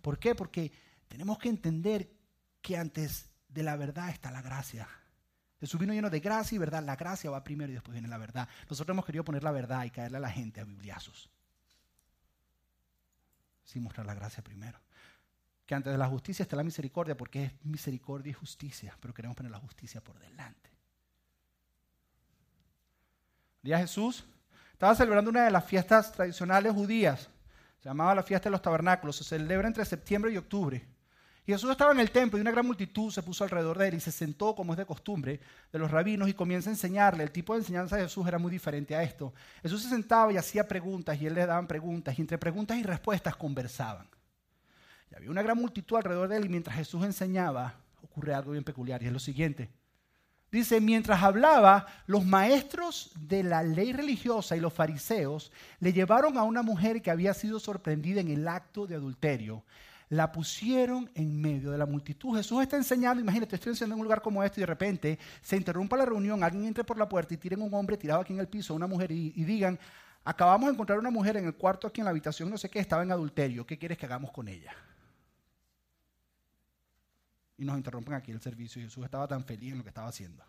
¿Por 0.00 0.16
qué? 0.16 0.36
Porque 0.36 0.70
tenemos 1.08 1.38
que 1.38 1.48
entender 1.48 2.08
que 2.62 2.76
antes 2.76 3.32
de 3.48 3.64
la 3.64 3.74
verdad 3.74 4.10
está 4.10 4.30
la 4.30 4.42
gracia. 4.42 4.88
Jesús 5.58 5.80
vino 5.80 5.92
lleno 5.92 6.08
de 6.08 6.20
gracia 6.20 6.54
y 6.54 6.58
verdad. 6.60 6.84
La 6.84 6.94
gracia 6.94 7.30
va 7.30 7.42
primero 7.42 7.72
y 7.72 7.74
después 7.74 7.92
viene 7.92 8.06
la 8.06 8.16
verdad. 8.16 8.48
Nosotros 8.70 8.94
hemos 8.94 9.04
querido 9.04 9.24
poner 9.24 9.42
la 9.42 9.50
verdad 9.50 9.84
y 9.84 9.90
caerle 9.90 10.18
a 10.18 10.20
la 10.20 10.30
gente 10.30 10.60
a 10.60 10.64
bibliazos. 10.64 11.28
Sin 13.64 13.82
mostrar 13.82 14.06
la 14.06 14.14
gracia 14.14 14.44
primero. 14.44 14.78
Que 15.66 15.74
antes 15.74 15.90
de 15.92 15.98
la 15.98 16.06
justicia 16.06 16.44
está 16.44 16.54
la 16.54 16.62
misericordia 16.62 17.16
porque 17.16 17.42
es 17.42 17.64
misericordia 17.64 18.30
y 18.30 18.34
justicia, 18.34 18.96
pero 19.00 19.12
queremos 19.12 19.36
poner 19.36 19.50
la 19.50 19.58
justicia 19.58 20.00
por 20.00 20.16
delante 20.20 20.73
día 23.64 23.78
Jesús 23.78 24.24
estaba 24.72 24.94
celebrando 24.94 25.30
una 25.30 25.44
de 25.44 25.50
las 25.50 25.64
fiestas 25.64 26.12
tradicionales 26.12 26.72
judías. 26.72 27.30
Se 27.78 27.88
llamaba 27.88 28.14
la 28.14 28.22
fiesta 28.22 28.48
de 28.48 28.52
los 28.52 28.62
tabernáculos. 28.62 29.16
Se 29.16 29.24
celebra 29.24 29.66
entre 29.66 29.84
septiembre 29.84 30.32
y 30.32 30.36
octubre. 30.36 30.86
Y 31.46 31.52
Jesús 31.52 31.70
estaba 31.70 31.92
en 31.92 32.00
el 32.00 32.10
templo 32.10 32.38
y 32.38 32.40
una 32.40 32.50
gran 32.50 32.66
multitud 32.66 33.10
se 33.10 33.22
puso 33.22 33.44
alrededor 33.44 33.76
de 33.76 33.88
él 33.88 33.94
y 33.94 34.00
se 34.00 34.12
sentó, 34.12 34.54
como 34.54 34.72
es 34.72 34.78
de 34.78 34.86
costumbre, 34.86 35.40
de 35.70 35.78
los 35.78 35.90
rabinos 35.90 36.28
y 36.28 36.34
comienza 36.34 36.70
a 36.70 36.72
enseñarle. 36.72 37.22
El 37.22 37.30
tipo 37.30 37.52
de 37.52 37.60
enseñanza 37.60 37.96
de 37.96 38.04
Jesús 38.04 38.26
era 38.26 38.38
muy 38.38 38.50
diferente 38.50 38.96
a 38.96 39.02
esto. 39.02 39.34
Jesús 39.62 39.82
se 39.82 39.90
sentaba 39.90 40.32
y 40.32 40.38
hacía 40.38 40.66
preguntas 40.66 41.20
y 41.20 41.26
él 41.26 41.34
le 41.34 41.44
daban 41.44 41.66
preguntas 41.66 42.18
y 42.18 42.22
entre 42.22 42.38
preguntas 42.38 42.78
y 42.78 42.82
respuestas 42.82 43.36
conversaban. 43.36 44.08
Y 45.10 45.16
había 45.16 45.30
una 45.30 45.42
gran 45.42 45.58
multitud 45.58 45.96
alrededor 45.96 46.28
de 46.28 46.38
él 46.38 46.46
y 46.46 46.48
mientras 46.48 46.76
Jesús 46.76 47.04
enseñaba 47.04 47.74
ocurre 48.02 48.32
algo 48.32 48.52
bien 48.52 48.64
peculiar 48.64 49.02
y 49.02 49.06
es 49.06 49.12
lo 49.12 49.18
siguiente. 49.18 49.70
Dice, 50.54 50.80
mientras 50.80 51.20
hablaba, 51.20 51.84
los 52.06 52.24
maestros 52.24 53.10
de 53.18 53.42
la 53.42 53.64
ley 53.64 53.92
religiosa 53.92 54.56
y 54.56 54.60
los 54.60 54.72
fariseos 54.72 55.50
le 55.80 55.92
llevaron 55.92 56.38
a 56.38 56.44
una 56.44 56.62
mujer 56.62 57.02
que 57.02 57.10
había 57.10 57.34
sido 57.34 57.58
sorprendida 57.58 58.20
en 58.20 58.28
el 58.28 58.46
acto 58.46 58.86
de 58.86 58.94
adulterio. 58.94 59.64
La 60.10 60.30
pusieron 60.30 61.10
en 61.16 61.40
medio 61.40 61.72
de 61.72 61.78
la 61.78 61.86
multitud. 61.86 62.36
Jesús 62.36 62.62
está 62.62 62.76
enseñando, 62.76 63.20
imagínate, 63.20 63.56
estoy 63.56 63.70
enseñando 63.70 63.96
en 63.96 64.00
un 64.02 64.04
lugar 64.04 64.22
como 64.22 64.44
este 64.44 64.60
y 64.60 64.62
de 64.62 64.66
repente 64.66 65.18
se 65.42 65.56
interrumpa 65.56 65.96
la 65.96 66.06
reunión, 66.06 66.44
alguien 66.44 66.66
entre 66.66 66.84
por 66.84 66.98
la 66.98 67.08
puerta 67.08 67.34
y 67.34 67.36
tiren 67.36 67.60
un 67.60 67.74
hombre 67.74 67.96
tirado 67.96 68.20
aquí 68.20 68.32
en 68.32 68.38
el 68.38 68.46
piso, 68.46 68.76
una 68.76 68.86
mujer, 68.86 69.10
y, 69.10 69.32
y 69.34 69.42
digan, 69.42 69.76
acabamos 70.24 70.68
de 70.68 70.74
encontrar 70.74 71.00
una 71.00 71.10
mujer 71.10 71.36
en 71.36 71.46
el 71.46 71.54
cuarto 71.54 71.88
aquí 71.88 72.00
en 72.00 72.04
la 72.04 72.12
habitación, 72.12 72.48
no 72.48 72.58
sé 72.58 72.70
qué, 72.70 72.78
estaba 72.78 73.02
en 73.02 73.10
adulterio, 73.10 73.66
¿qué 73.66 73.76
quieres 73.76 73.98
que 73.98 74.06
hagamos 74.06 74.30
con 74.30 74.46
ella? 74.46 74.72
Y 77.56 77.64
nos 77.64 77.76
interrumpen 77.76 78.14
aquí 78.14 78.32
el 78.32 78.40
servicio. 78.40 78.82
Jesús 78.82 79.04
estaba 79.04 79.28
tan 79.28 79.44
feliz 79.44 79.72
en 79.72 79.78
lo 79.78 79.84
que 79.84 79.90
estaba 79.90 80.08
haciendo. 80.08 80.44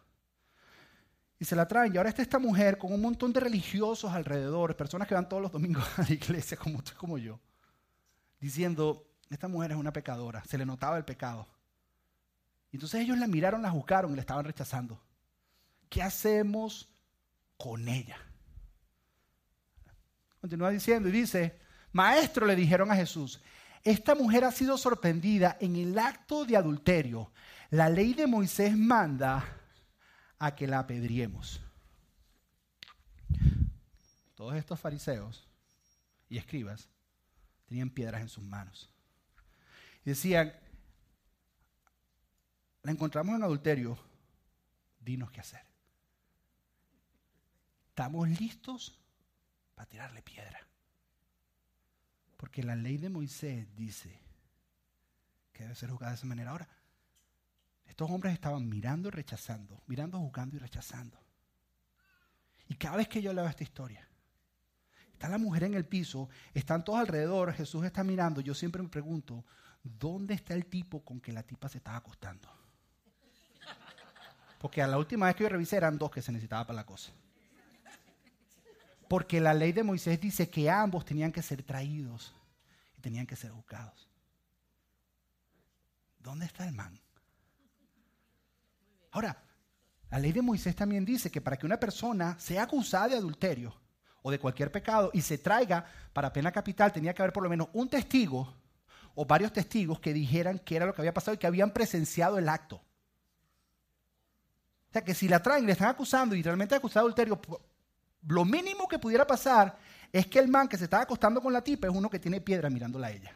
Y 1.38 1.46
se 1.46 1.56
la 1.56 1.68
traen. 1.68 1.94
Y 1.94 1.98
ahora 1.98 2.10
está 2.10 2.22
esta 2.22 2.40
mujer 2.40 2.78
con 2.78 2.94
un 2.94 3.02
montón 3.02 3.34
de 3.34 3.40
religiosos 3.40 4.12
alrededor, 4.12 4.76
personas 4.76 5.08
que 5.08 5.16
van 5.16 5.28
todos 5.28 5.42
los 5.42 5.52
domingos 5.52 5.86
a 6.00 6.04
la 6.04 6.12
iglesia, 6.12 6.58
como 6.58 6.78
usted, 6.78 6.94
como 6.94 7.18
yo, 7.18 7.40
diciendo, 8.40 9.06
esta 9.30 9.48
mujer 9.48 9.72
es 9.72 9.78
una 9.78 9.92
pecadora, 9.92 10.44
se 10.46 10.58
le 10.58 10.66
notaba 10.66 10.98
el 10.98 11.06
pecado. 11.06 11.48
Y 12.72 12.78
entonces 12.78 13.02
ellos 13.02 13.18
la 13.18 13.28
miraron, 13.28 13.62
la 13.62 13.72
juzgaron 13.72 14.12
y 14.12 14.16
la 14.16 14.22
estaban 14.22 14.46
rechazando. 14.46 15.00
¿Qué 15.90 16.02
hacemos 16.02 16.90
con 17.58 17.88
ella? 17.88 18.18
Continúa 20.42 20.70
diciendo 20.70 21.10
y 21.10 21.12
dice, 21.12 21.58
maestro 21.92 22.46
le 22.46 22.56
dijeron 22.56 22.92
a 22.92 22.96
Jesús, 22.96 23.42
esta 23.86 24.16
mujer 24.16 24.44
ha 24.44 24.52
sido 24.52 24.78
sorprendida 24.80 25.58
en 25.62 25.76
el 25.76 25.98
acto 26.00 26.44
de 26.44 26.58
adulterio. 26.58 27.32
La 27.70 27.88
ley 27.88 28.16
de 28.16 28.26
Moisés 28.26 28.76
manda 28.76 29.46
a 30.40 30.56
que 30.56 30.66
la 30.66 30.80
apedriemos. 30.80 31.62
Todos 34.34 34.56
estos 34.56 34.80
fariseos 34.80 35.48
y 36.28 36.40
escribas 36.40 36.90
tenían 37.68 37.92
piedras 37.92 38.22
en 38.22 38.30
sus 38.30 38.44
manos. 38.44 38.92
Y 40.04 40.10
decían, 40.10 40.52
la 42.82 42.92
encontramos 42.92 43.36
en 43.36 43.44
adulterio, 43.44 44.00
dinos 45.00 45.30
qué 45.30 45.42
hacer. 45.42 45.64
Estamos 47.90 48.28
listos 48.30 49.00
para 49.76 49.88
tirarle 49.88 50.24
piedra. 50.24 50.60
Porque 52.38 52.64
la 52.64 52.76
ley 52.76 52.98
de 52.98 53.10
Moisés 53.10 53.68
dice 53.76 54.20
que 55.54 55.64
debe 55.64 55.76
ser 55.76 55.90
juzgada 55.90 56.12
de 56.12 56.18
esa 56.18 56.26
manera. 56.26 56.52
Ahora, 56.52 56.68
estos 57.86 58.10
hombres 58.10 58.34
estaban 58.34 58.68
mirando 58.68 59.08
y 59.08 59.12
rechazando, 59.12 59.82
mirando, 59.88 60.20
juzgando 60.20 60.56
y 60.56 60.60
rechazando. 60.60 61.18
Y 62.68 62.76
cada 62.76 62.98
vez 62.98 63.08
que 63.08 63.22
yo 63.22 63.32
leo 63.32 63.48
esta 63.48 63.64
historia, 63.64 64.08
está 65.14 65.30
la 65.30 65.38
mujer 65.38 65.64
en 65.64 65.76
el 65.76 65.86
piso, 65.86 66.30
están 66.54 66.84
todos 66.84 67.00
alrededor, 67.00 67.54
Jesús 67.54 67.86
está 67.86 68.04
mirando, 68.04 68.42
yo 68.42 68.54
siempre 68.54 68.82
me 68.82 68.90
pregunto, 68.90 69.46
¿dónde 69.84 70.34
está 70.34 70.54
el 70.56 70.66
tipo 70.66 71.04
con 71.04 71.22
que 71.22 71.32
la 71.32 71.44
tipa 71.44 71.70
se 71.70 71.78
estaba 71.78 71.98
acostando? 71.98 72.50
Porque 74.60 74.82
a 74.82 74.88
la 74.88 74.98
última 74.98 75.28
vez 75.28 75.36
que 75.36 75.44
yo 75.44 75.50
revisé 75.50 75.78
eran 75.78 75.98
dos 75.98 76.10
que 76.10 76.22
se 76.22 76.32
necesitaba 76.32 76.66
para 76.66 76.78
la 76.78 76.86
cosa. 76.86 77.12
Porque 79.16 79.40
la 79.40 79.54
ley 79.54 79.72
de 79.72 79.82
Moisés 79.82 80.20
dice 80.20 80.50
que 80.50 80.70
ambos 80.70 81.06
tenían 81.06 81.32
que 81.32 81.42
ser 81.42 81.64
traídos 81.64 82.36
y 82.98 83.02
tenían 83.02 83.26
que 83.26 83.38
ser 83.38 83.50
juzgados. 83.50 84.10
¿Dónde 86.20 86.46
está 86.46 86.68
el 86.68 86.74
man? 86.74 87.00
Ahora, 89.12 89.42
la 90.10 90.20
ley 90.20 90.34
de 90.34 90.42
Moisés 90.42 90.76
también 90.76 91.06
dice 91.06 91.32
que 91.32 91.40
para 91.40 91.56
que 91.56 91.66
una 91.66 91.80
persona 91.80 92.38
sea 92.38 92.64
acusada 92.64 93.08
de 93.08 93.16
adulterio 93.16 93.74
o 94.22 94.30
de 94.30 94.38
cualquier 94.38 94.70
pecado 94.70 95.12
y 95.14 95.22
se 95.22 95.38
traiga 95.38 95.86
para 96.12 96.34
pena 96.34 96.52
capital, 96.52 96.92
tenía 96.92 97.14
que 97.14 97.22
haber 97.22 97.32
por 97.32 97.44
lo 97.44 97.50
menos 97.50 97.70
un 97.72 97.88
testigo 97.88 98.54
o 99.16 99.26
varios 99.26 99.54
testigos 99.54 99.98
que 100.02 100.12
dijeran 100.12 100.60
qué 100.60 100.76
era 100.76 100.88
lo 100.88 100.94
que 100.94 101.00
había 101.00 101.14
pasado 101.14 101.36
y 101.36 101.38
que 101.38 101.48
habían 101.48 101.72
presenciado 101.72 102.38
el 102.38 102.50
acto. 102.50 102.82
O 104.90 104.92
sea, 104.92 105.06
que 105.06 105.14
si 105.14 105.30
la 105.30 105.42
traen 105.42 105.66
le 105.66 105.72
están 105.72 105.88
acusando 105.88 106.36
y 106.36 106.44
realmente 106.44 106.76
acusado 106.76 107.08
de 107.08 107.14
adulterio, 107.14 107.40
lo 108.28 108.46
mínimo 108.46 108.88
que 108.88 109.00
pudiera 109.00 109.26
pasar 109.26 109.78
es 110.12 110.28
que 110.28 110.40
el 110.40 110.48
man 110.48 110.68
que 110.68 110.78
se 110.78 110.86
estaba 110.86 111.04
acostando 111.04 111.42
con 111.42 111.54
la 111.54 111.64
tipa 111.64 111.88
es 111.88 111.94
uno 111.94 112.10
que 112.10 112.20
tiene 112.20 112.42
piedra 112.42 112.70
mirándola 112.70 113.08
a 113.08 113.12
ella. 113.12 113.34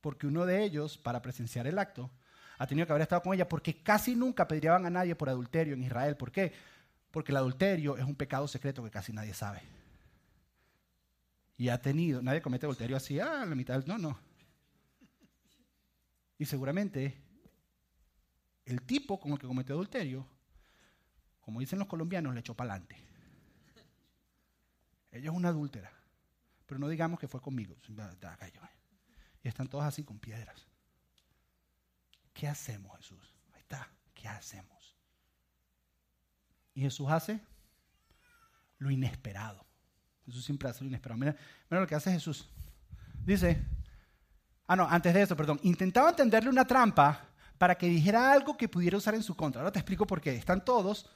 Porque 0.00 0.26
uno 0.26 0.46
de 0.46 0.62
ellos, 0.62 0.96
para 0.96 1.20
presenciar 1.20 1.66
el 1.66 1.78
acto, 1.78 2.10
ha 2.56 2.66
tenido 2.66 2.86
que 2.86 2.92
haber 2.92 3.02
estado 3.02 3.22
con 3.22 3.34
ella 3.34 3.48
porque 3.48 3.82
casi 3.82 4.14
nunca 4.14 4.46
pedirían 4.46 4.86
a 4.86 4.90
nadie 4.90 5.14
por 5.14 5.28
adulterio 5.28 5.74
en 5.74 5.82
Israel. 5.82 6.16
¿Por 6.16 6.32
qué? 6.32 6.52
Porque 7.10 7.32
el 7.32 7.36
adulterio 7.36 7.96
es 7.96 8.04
un 8.04 8.14
pecado 8.14 8.46
secreto 8.48 8.82
que 8.82 8.90
casi 8.90 9.12
nadie 9.12 9.34
sabe. 9.34 9.62
Y 11.56 11.68
ha 11.68 11.82
tenido, 11.82 12.22
nadie 12.22 12.40
comete 12.40 12.66
adulterio 12.66 12.96
así, 12.96 13.18
ah, 13.18 13.44
la 13.44 13.54
mitad, 13.54 13.84
no, 13.86 13.98
no. 13.98 14.18
Y 16.38 16.44
seguramente 16.44 17.20
el 18.64 18.82
tipo 18.82 19.18
con 19.18 19.32
el 19.32 19.38
que 19.38 19.46
cometió 19.46 19.74
adulterio 19.74 20.24
como 21.48 21.60
dicen 21.60 21.78
los 21.78 21.88
colombianos, 21.88 22.34
le 22.34 22.40
echó 22.40 22.52
para 22.52 22.74
adelante. 22.74 23.02
Ella 25.10 25.30
es 25.30 25.34
una 25.34 25.48
adúltera, 25.48 25.90
pero 26.66 26.78
no 26.78 26.88
digamos 26.90 27.18
que 27.18 27.26
fue 27.26 27.40
conmigo. 27.40 27.74
Y 29.42 29.48
están 29.48 29.66
todos 29.66 29.82
así 29.82 30.04
con 30.04 30.18
piedras. 30.18 30.66
¿Qué 32.34 32.46
hacemos, 32.46 32.94
Jesús? 32.98 33.34
Ahí 33.54 33.62
está, 33.62 33.88
¿qué 34.12 34.28
hacemos? 34.28 34.94
Y 36.74 36.82
Jesús 36.82 37.08
hace 37.08 37.40
lo 38.76 38.90
inesperado. 38.90 39.64
Jesús 40.26 40.44
siempre 40.44 40.68
hace 40.68 40.84
lo 40.84 40.88
inesperado. 40.88 41.18
Mira, 41.18 41.34
mira 41.70 41.80
lo 41.80 41.86
que 41.86 41.94
hace 41.94 42.12
Jesús. 42.12 42.46
Dice, 43.24 43.58
ah, 44.66 44.76
no, 44.76 44.86
antes 44.86 45.14
de 45.14 45.22
eso, 45.22 45.34
perdón, 45.34 45.60
intentaba 45.62 46.14
tenderle 46.14 46.50
una 46.50 46.66
trampa 46.66 47.24
para 47.56 47.78
que 47.78 47.86
dijera 47.86 48.32
algo 48.32 48.54
que 48.54 48.68
pudiera 48.68 48.98
usar 48.98 49.14
en 49.14 49.22
su 49.22 49.34
contra. 49.34 49.62
Ahora 49.62 49.72
te 49.72 49.78
explico 49.78 50.06
por 50.06 50.20
qué. 50.20 50.36
Están 50.36 50.62
todos 50.62 51.08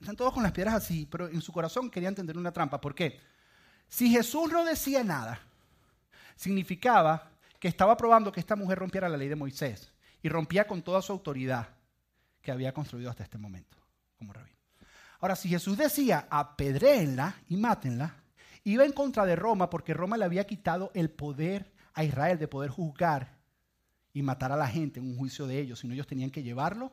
están 0.00 0.16
todos 0.16 0.32
con 0.32 0.42
las 0.42 0.52
piedras 0.52 0.74
así, 0.74 1.06
pero 1.10 1.28
en 1.28 1.40
su 1.40 1.52
corazón 1.52 1.90
querían 1.90 2.12
entender 2.12 2.36
una 2.36 2.52
trampa. 2.52 2.80
¿Por 2.80 2.94
qué? 2.94 3.20
Si 3.88 4.10
Jesús 4.10 4.50
no 4.50 4.64
decía 4.64 5.02
nada, 5.04 5.40
significaba 6.36 7.30
que 7.58 7.68
estaba 7.68 7.96
probando 7.96 8.32
que 8.32 8.40
esta 8.40 8.56
mujer 8.56 8.78
rompiera 8.78 9.08
la 9.08 9.16
ley 9.16 9.28
de 9.28 9.36
Moisés 9.36 9.92
y 10.22 10.28
rompía 10.28 10.66
con 10.66 10.82
toda 10.82 11.02
su 11.02 11.12
autoridad 11.12 11.68
que 12.42 12.52
había 12.52 12.72
construido 12.72 13.10
hasta 13.10 13.22
este 13.22 13.38
momento 13.38 13.76
como 14.18 14.32
rabino. 14.32 14.56
Ahora, 15.20 15.36
si 15.36 15.48
Jesús 15.48 15.78
decía 15.78 16.26
apedréenla 16.30 17.36
y 17.48 17.56
mátenla, 17.56 18.16
iba 18.64 18.84
en 18.84 18.92
contra 18.92 19.24
de 19.24 19.36
Roma 19.36 19.70
porque 19.70 19.94
Roma 19.94 20.16
le 20.16 20.24
había 20.24 20.46
quitado 20.46 20.90
el 20.94 21.10
poder 21.10 21.72
a 21.94 22.04
Israel 22.04 22.38
de 22.38 22.48
poder 22.48 22.70
juzgar 22.70 23.36
y 24.12 24.22
matar 24.22 24.52
a 24.52 24.56
la 24.56 24.68
gente 24.68 25.00
en 25.00 25.06
un 25.06 25.16
juicio 25.16 25.46
de 25.46 25.58
ellos, 25.58 25.80
sino 25.80 25.94
ellos 25.94 26.06
tenían 26.06 26.30
que 26.30 26.42
llevarlo 26.42 26.92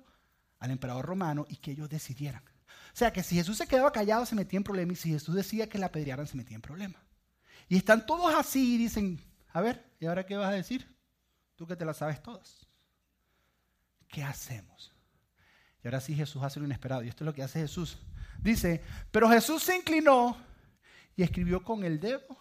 al 0.60 0.72
emperador 0.72 1.06
romano 1.06 1.46
y 1.50 1.58
que 1.58 1.72
ellos 1.72 1.90
decidieran. 1.90 2.44
Sea 2.94 3.12
que 3.12 3.24
si 3.24 3.36
Jesús 3.36 3.58
se 3.58 3.68
quedaba 3.68 3.92
callado 3.92 4.26
se 4.26 4.36
metía 4.36 4.58
en 4.58 4.64
problema 4.64 4.94
y 4.94 4.96
si 4.96 5.10
Jesús 5.10 5.34
decía 5.34 5.68
que 5.68 5.80
la 5.80 5.88
apedrearan 5.88 6.28
se 6.28 6.38
metía 6.38 6.56
en 6.56 6.62
problema. 6.62 7.04
Y 7.68 7.76
están 7.76 8.06
todos 8.06 8.34
así 8.36 8.76
y 8.76 8.78
dicen, 8.78 9.20
a 9.52 9.62
ver, 9.62 9.84
¿y 10.00 10.06
ahora 10.06 10.26
qué 10.26 10.38
vas 10.38 10.50
a 10.50 10.56
decir? 10.56 10.96
Tú 11.56 11.66
que 11.66 11.76
te 11.76 11.86
la 11.86 11.94
sabes 11.96 12.22
todas. 12.22 12.68
¿Qué 14.08 14.24
hacemos? 14.24 14.94
Y 15.84 15.88
ahora 15.88 16.02
sí 16.02 16.14
Jesús 16.14 16.44
hace 16.44 16.60
lo 16.60 16.68
inesperado. 16.68 17.04
Y 17.04 17.08
esto 17.08 17.24
es 17.24 17.26
lo 17.26 17.34
que 17.34 17.42
hace 17.42 17.60
Jesús. 17.62 17.98
Dice, 18.40 18.84
pero 19.10 19.28
Jesús 19.28 19.64
se 19.64 19.76
inclinó 19.76 20.38
y 21.16 21.24
escribió 21.24 21.64
con 21.64 21.84
el 21.84 22.00
dedo 22.00 22.38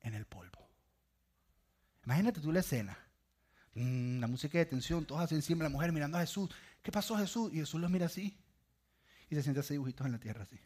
en 0.00 0.14
el 0.14 0.26
polvo. 0.26 0.68
Imagínate 2.04 2.40
tú 2.40 2.50
la 2.50 2.60
escena. 2.60 2.98
Mm, 3.74 4.18
la 4.18 4.26
música 4.26 4.58
de 4.58 4.66
tensión, 4.66 5.04
todos 5.04 5.22
así 5.22 5.36
encima, 5.36 5.62
la 5.62 5.70
mujer 5.70 5.92
mirando 5.92 6.18
a 6.18 6.22
Jesús. 6.22 6.50
¿Qué 6.82 6.90
pasó 6.90 7.16
Jesús? 7.16 7.52
Y 7.52 7.58
Jesús 7.58 7.80
los 7.80 7.90
mira 7.90 8.06
así 8.06 8.36
y 9.30 9.36
se 9.36 9.42
siente 9.42 9.60
hacer 9.60 9.74
dibujitos 9.74 10.04
en 10.04 10.12
la 10.12 10.18
tierra 10.18 10.42
así. 10.42 10.60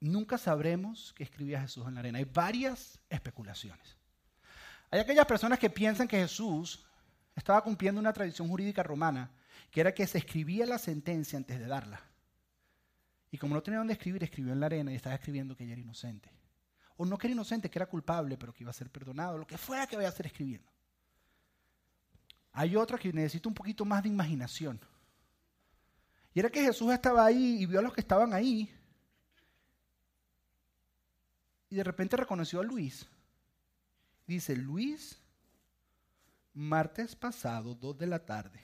Nunca 0.00 0.38
sabremos 0.38 1.12
qué 1.16 1.24
escribía 1.24 1.60
Jesús 1.60 1.86
en 1.86 1.94
la 1.94 2.00
arena. 2.00 2.18
Hay 2.18 2.24
varias 2.24 3.00
especulaciones. 3.10 3.96
Hay 4.90 5.00
aquellas 5.00 5.26
personas 5.26 5.58
que 5.58 5.68
piensan 5.68 6.06
que 6.06 6.18
Jesús 6.18 6.86
estaba 7.34 7.62
cumpliendo 7.62 8.00
una 8.00 8.12
tradición 8.12 8.48
jurídica 8.48 8.84
romana, 8.84 9.30
que 9.70 9.80
era 9.80 9.92
que 9.92 10.06
se 10.06 10.18
escribía 10.18 10.64
la 10.64 10.78
sentencia 10.78 11.36
antes 11.36 11.58
de 11.58 11.66
darla. 11.66 12.00
Y 13.32 13.38
como 13.38 13.54
no 13.54 13.62
tenía 13.62 13.78
dónde 13.78 13.94
escribir, 13.94 14.22
escribió 14.22 14.52
en 14.52 14.60
la 14.60 14.66
arena 14.66 14.92
y 14.92 14.94
estaba 14.94 15.16
escribiendo 15.16 15.56
que 15.56 15.64
ella 15.64 15.72
era 15.72 15.82
inocente. 15.82 16.30
O 16.96 17.04
no 17.04 17.18
que 17.18 17.26
era 17.26 17.34
inocente, 17.34 17.68
que 17.68 17.78
era 17.78 17.86
culpable, 17.86 18.38
pero 18.38 18.54
que 18.54 18.62
iba 18.62 18.70
a 18.70 18.74
ser 18.74 18.90
perdonado, 18.90 19.38
lo 19.38 19.46
que 19.46 19.58
fuera 19.58 19.88
que 19.88 19.96
vaya 19.96 20.08
a 20.08 20.12
estar 20.12 20.24
escribiendo. 20.24 20.70
Hay 22.52 22.76
otra 22.76 22.96
que 22.96 23.12
necesita 23.12 23.48
un 23.48 23.54
poquito 23.54 23.84
más 23.84 24.02
de 24.04 24.08
imaginación. 24.08 24.80
Y 26.36 26.40
era 26.40 26.50
que 26.50 26.62
Jesús 26.62 26.92
estaba 26.92 27.24
ahí 27.24 27.62
y 27.62 27.64
vio 27.64 27.78
a 27.78 27.82
los 27.82 27.94
que 27.94 28.02
estaban 28.02 28.34
ahí. 28.34 28.70
Y 31.70 31.76
de 31.76 31.82
repente 31.82 32.14
reconoció 32.14 32.60
a 32.60 32.62
Luis. 32.62 33.06
Dice, 34.26 34.54
Luis, 34.54 35.18
martes 36.52 37.16
pasado, 37.16 37.74
dos 37.74 37.96
de 37.96 38.06
la 38.06 38.26
tarde. 38.26 38.62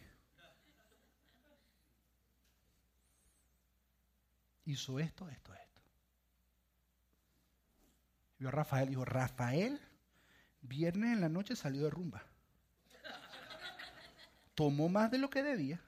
Hizo 4.66 5.00
esto, 5.00 5.30
esto, 5.30 5.54
esto. 5.54 5.80
Vio 8.38 8.48
a 8.48 8.52
Rafael 8.52 8.88
y 8.88 8.90
dijo, 8.90 9.06
Rafael, 9.06 9.80
viernes 10.60 11.14
en 11.14 11.22
la 11.22 11.30
noche 11.30 11.56
salió 11.56 11.84
de 11.84 11.90
rumba. 11.90 12.22
Tomó 14.54 14.90
más 14.90 15.10
de 15.10 15.16
lo 15.16 15.30
que 15.30 15.42
debía 15.42 15.80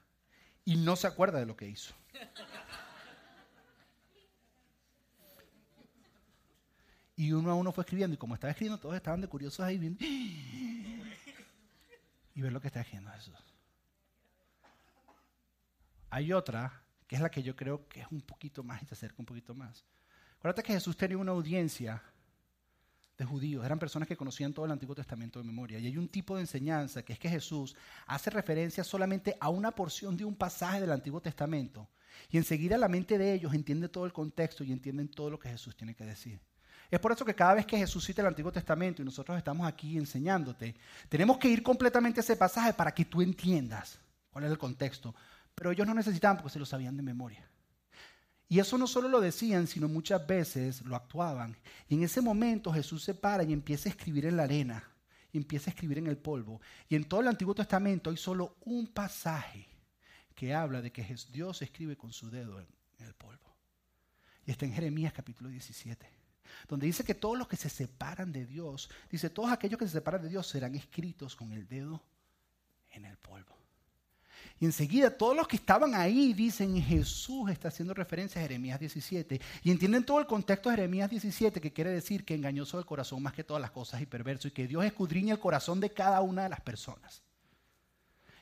y 0.65 0.75
no 0.75 0.95
se 0.95 1.07
acuerda 1.07 1.39
de 1.39 1.45
lo 1.45 1.55
que 1.55 1.67
hizo. 1.67 1.93
Y 7.15 7.31
uno 7.31 7.51
a 7.51 7.55
uno 7.55 7.71
fue 7.71 7.83
escribiendo, 7.83 8.15
y 8.15 8.17
como 8.17 8.33
estaba 8.33 8.51
escribiendo, 8.51 8.79
todos 8.79 8.95
estaban 8.95 9.21
de 9.21 9.27
curiosos 9.27 9.61
ahí 9.61 9.77
viendo. 9.77 10.03
Y 10.03 11.01
ver 12.41 12.51
lo 12.51 12.59
que 12.59 12.67
está 12.67 12.81
escribiendo 12.81 13.11
Jesús. 13.11 13.37
Hay 16.09 16.33
otra, 16.33 16.83
que 17.07 17.15
es 17.15 17.21
la 17.21 17.29
que 17.29 17.41
yo 17.41 17.55
creo 17.55 17.87
que 17.87 18.01
es 18.01 18.07
un 18.11 18.21
poquito 18.21 18.63
más 18.63 18.83
y 18.83 18.85
se 18.85 18.95
acerca 18.95 19.15
un 19.19 19.25
poquito 19.25 19.53
más. 19.53 19.85
Acuérdate 20.37 20.63
que 20.63 20.73
Jesús 20.73 20.97
tenía 20.97 21.17
una 21.17 21.31
audiencia 21.31 22.03
de 23.17 23.25
judíos, 23.25 23.65
eran 23.65 23.79
personas 23.79 24.07
que 24.07 24.17
conocían 24.17 24.53
todo 24.53 24.65
el 24.65 24.71
Antiguo 24.71 24.95
Testamento 24.95 25.39
de 25.39 25.45
memoria. 25.45 25.79
Y 25.79 25.87
hay 25.87 25.97
un 25.97 26.07
tipo 26.07 26.35
de 26.35 26.41
enseñanza 26.41 27.03
que 27.03 27.13
es 27.13 27.19
que 27.19 27.29
Jesús 27.29 27.75
hace 28.07 28.29
referencia 28.29 28.83
solamente 28.83 29.37
a 29.39 29.49
una 29.49 29.71
porción 29.71 30.17
de 30.17 30.25
un 30.25 30.35
pasaje 30.35 30.81
del 30.81 30.91
Antiguo 30.91 31.21
Testamento. 31.21 31.87
Y 32.29 32.37
enseguida 32.37 32.77
la 32.77 32.87
mente 32.87 33.17
de 33.17 33.33
ellos 33.33 33.53
entiende 33.53 33.89
todo 33.89 34.05
el 34.05 34.13
contexto 34.13 34.63
y 34.63 34.71
entienden 34.71 35.07
todo 35.07 35.29
lo 35.29 35.39
que 35.39 35.49
Jesús 35.49 35.75
tiene 35.75 35.95
que 35.95 36.05
decir. 36.05 36.39
Es 36.91 36.99
por 36.99 37.11
eso 37.11 37.25
que 37.25 37.33
cada 37.33 37.55
vez 37.55 37.65
que 37.65 37.77
Jesús 37.77 38.05
cita 38.05 38.21
el 38.21 38.27
Antiguo 38.27 38.51
Testamento 38.51 39.01
y 39.01 39.05
nosotros 39.05 39.37
estamos 39.37 39.67
aquí 39.67 39.97
enseñándote, 39.97 40.75
tenemos 41.09 41.37
que 41.37 41.47
ir 41.47 41.63
completamente 41.63 42.19
a 42.19 42.23
ese 42.23 42.35
pasaje 42.35 42.73
para 42.73 42.93
que 42.93 43.05
tú 43.05 43.21
entiendas 43.21 43.99
cuál 44.29 44.45
es 44.45 44.51
el 44.51 44.57
contexto. 44.57 45.15
Pero 45.55 45.71
ellos 45.71 45.87
no 45.87 45.93
necesitaban 45.93 46.37
porque 46.37 46.51
se 46.51 46.59
lo 46.59 46.65
sabían 46.65 46.95
de 46.95 47.03
memoria. 47.03 47.49
Y 48.47 48.59
eso 48.59 48.77
no 48.77 48.87
solo 48.87 49.09
lo 49.09 49.21
decían, 49.21 49.67
sino 49.67 49.87
muchas 49.87 50.25
veces 50.25 50.81
lo 50.83 50.95
actuaban. 50.95 51.57
Y 51.89 51.95
en 51.95 52.03
ese 52.03 52.21
momento 52.21 52.71
Jesús 52.71 53.03
se 53.03 53.13
para 53.13 53.43
y 53.43 53.51
empieza 53.51 53.89
a 53.89 53.91
escribir 53.91 54.25
en 54.25 54.37
la 54.37 54.43
arena, 54.43 54.83
y 55.31 55.37
empieza 55.37 55.69
a 55.69 55.73
escribir 55.73 55.97
en 55.97 56.07
el 56.07 56.17
polvo. 56.17 56.61
Y 56.87 56.95
en 56.95 57.05
todo 57.05 57.21
el 57.21 57.27
Antiguo 57.27 57.55
Testamento 57.55 58.09
hay 58.09 58.17
solo 58.17 58.55
un 58.61 58.87
pasaje 58.87 59.67
que 60.33 60.53
habla 60.53 60.81
de 60.81 60.91
que 60.91 61.15
Dios 61.31 61.61
escribe 61.61 61.97
con 61.97 62.13
su 62.13 62.29
dedo 62.29 62.59
en, 62.59 62.67
el 62.99 63.13
polvo. 63.15 63.55
Y 64.45 64.51
está 64.51 64.65
en 64.65 64.73
Jeremías 64.73 65.11
capítulo 65.11 65.49
17, 65.49 66.09
donde 66.67 66.85
dice 66.85 67.03
que 67.03 67.15
todos 67.15 67.37
los 67.37 67.47
que 67.47 67.57
se 67.57 67.69
separan 67.69 68.31
de 68.31 68.45
Dios, 68.45 68.89
dice, 69.09 69.29
todos 69.29 69.51
aquellos 69.51 69.79
que 69.79 69.85
se 69.85 69.93
separan 69.93 70.21
de 70.21 70.29
Dios 70.29 70.47
serán 70.47 70.75
escritos 70.75 71.35
con 71.35 71.51
el 71.51 71.67
dedo 71.67 72.01
en 72.91 73.05
el 73.05 73.17
polvo. 73.17 73.54
Y 74.59 74.65
enseguida 74.65 75.09
todos 75.09 75.35
los 75.35 75.47
que 75.47 75.57
estaban 75.57 75.95
ahí 75.95 76.33
dicen, 76.33 76.81
Jesús 76.81 77.49
está 77.49 77.67
haciendo 77.67 77.93
referencia 77.93 78.39
a 78.39 78.43
Jeremías 78.43 78.79
17. 78.79 79.41
Y 79.63 79.71
entienden 79.71 80.05
todo 80.05 80.19
el 80.19 80.27
contexto 80.27 80.69
de 80.69 80.77
Jeremías 80.77 81.09
17, 81.09 81.59
que 81.59 81.73
quiere 81.73 81.89
decir 81.89 82.23
que 82.23 82.35
engañoso 82.35 82.79
el 82.79 82.85
corazón 82.85 83.21
más 83.21 83.33
que 83.33 83.43
todas 83.43 83.59
las 83.59 83.71
cosas 83.71 84.01
y 84.01 84.05
perverso, 84.05 84.47
y 84.47 84.51
que 84.51 84.67
Dios 84.67 84.85
escudriña 84.85 85.33
el 85.33 85.39
corazón 85.39 85.81
de 85.81 85.91
cada 85.91 86.21
una 86.21 86.43
de 86.43 86.49
las 86.49 86.61
personas. 86.61 87.21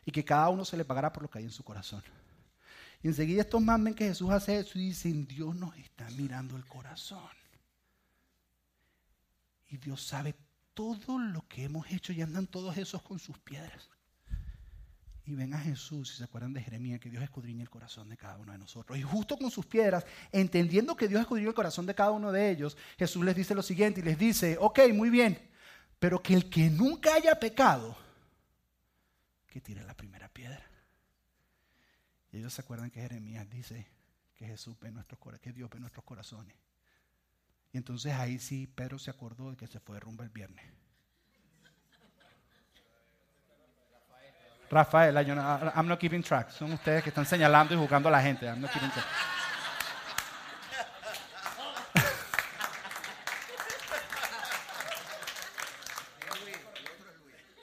Y 0.06 0.12
que 0.12 0.23
cada 0.23 0.49
uno 0.49 0.65
se 0.65 0.78
le 0.78 0.86
pagará 0.86 1.12
por 1.12 1.23
lo 1.23 1.30
que 1.30 1.39
hay 1.39 1.45
en 1.45 1.52
su 1.52 1.63
corazón. 1.63 2.04
Y 3.02 3.08
enseguida 3.08 3.41
estos 3.41 3.62
más 3.62 3.82
ven 3.84 3.95
que 3.95 4.06
Jesús 4.06 4.30
hace 4.30 4.60
eso 4.60 4.78
y 4.78 4.89
dicen, 4.89 5.26
Dios 5.26 5.56
nos 5.56 5.76
está 5.78 6.08
mirando 6.12 6.56
el 6.58 6.65
corazón. 6.67 7.32
Y 9.67 9.78
Dios 9.78 10.04
sabe 10.04 10.36
todo 10.76 11.17
lo 11.17 11.47
que 11.47 11.63
hemos 11.63 11.89
hecho 11.91 12.13
y 12.13 12.21
andan 12.21 12.45
todos 12.45 12.78
esos 12.78 13.02
con 13.02 13.17
sus 13.17 13.39
piedras 13.39 13.93
y 15.26 15.36
ven 15.36 15.54
a 15.54 15.60
Jesús 15.60 16.14
y 16.14 16.18
se 16.18 16.24
acuerdan 16.26 16.54
de 16.54 16.62
Jeremías, 16.62 17.00
que 17.00 17.10
Dios 17.10 17.24
escudriña 17.24 17.62
el 17.62 17.70
corazón 17.70 18.10
de 18.10 18.18
cada 18.18 18.38
uno 18.38 18.52
de 18.52 18.58
nosotros. 18.58 18.98
Y 18.98 19.04
justo 19.04 19.38
con 19.38 19.50
sus 19.50 19.66
piedras, 19.66 20.06
entendiendo 20.32 20.98
que 20.98 21.08
Dios 21.08 21.22
escudriña 21.22 21.50
el 21.50 21.56
corazón 21.56 21.86
de 21.86 21.96
cada 21.96 22.12
uno 22.12 22.32
de 22.32 22.50
ellos, 22.50 22.78
Jesús 22.98 23.24
les 23.24 23.36
dice 23.36 23.56
lo 23.56 23.64
siguiente 23.64 24.02
y 24.02 24.04
les 24.04 24.18
dice, 24.18 24.58
ok, 24.60 24.80
muy 24.94 25.10
bien, 25.10 25.40
pero 25.98 26.22
que 26.22 26.34
el 26.34 26.50
que 26.50 26.70
nunca 26.70 27.16
haya 27.16 27.40
pecado, 27.40 27.96
que 29.48 29.62
tire 29.62 29.84
la 29.84 29.96
primera 29.96 30.28
piedra. 30.28 30.68
Y 32.32 32.40
ellos 32.40 32.54
se 32.54 32.62
acuerdan 32.62 32.92
que 32.92 33.00
Jeremías 33.00 33.50
dice 33.50 33.88
que 34.36 34.46
Jesús 34.46 34.78
ve 34.82 34.92
nuestros 34.92 35.20
que 35.40 35.54
Dios 35.54 35.70
ve 35.70 35.80
nuestros 35.80 36.04
corazones. 36.04 36.56
Y 37.72 37.78
entonces 37.78 38.12
ahí 38.14 38.40
sí 38.40 38.68
Pedro 38.68 39.00
se 39.00 39.10
acordó 39.10 39.52
de 39.52 39.58
que 39.58 39.68
se 39.68 39.80
fue 39.80 39.96
de 39.96 40.02
rumba 40.02 40.26
el 40.26 40.32
viernes. 40.32 40.66
Rafael, 44.74 45.16
I'm 45.16 45.88
not 45.88 46.00
keeping 46.00 46.24
track. 46.24 46.50
Son 46.50 46.72
ustedes 46.74 47.04
que 47.04 47.10
están 47.10 47.26
señalando 47.26 47.74
y 47.74 47.78
jugando 47.78 48.10
a 48.10 48.12
la 48.12 48.22
gente. 48.22 48.46
I'm 48.46 48.60
not 48.60 48.72
keeping 48.72 48.90
track. 48.90 49.06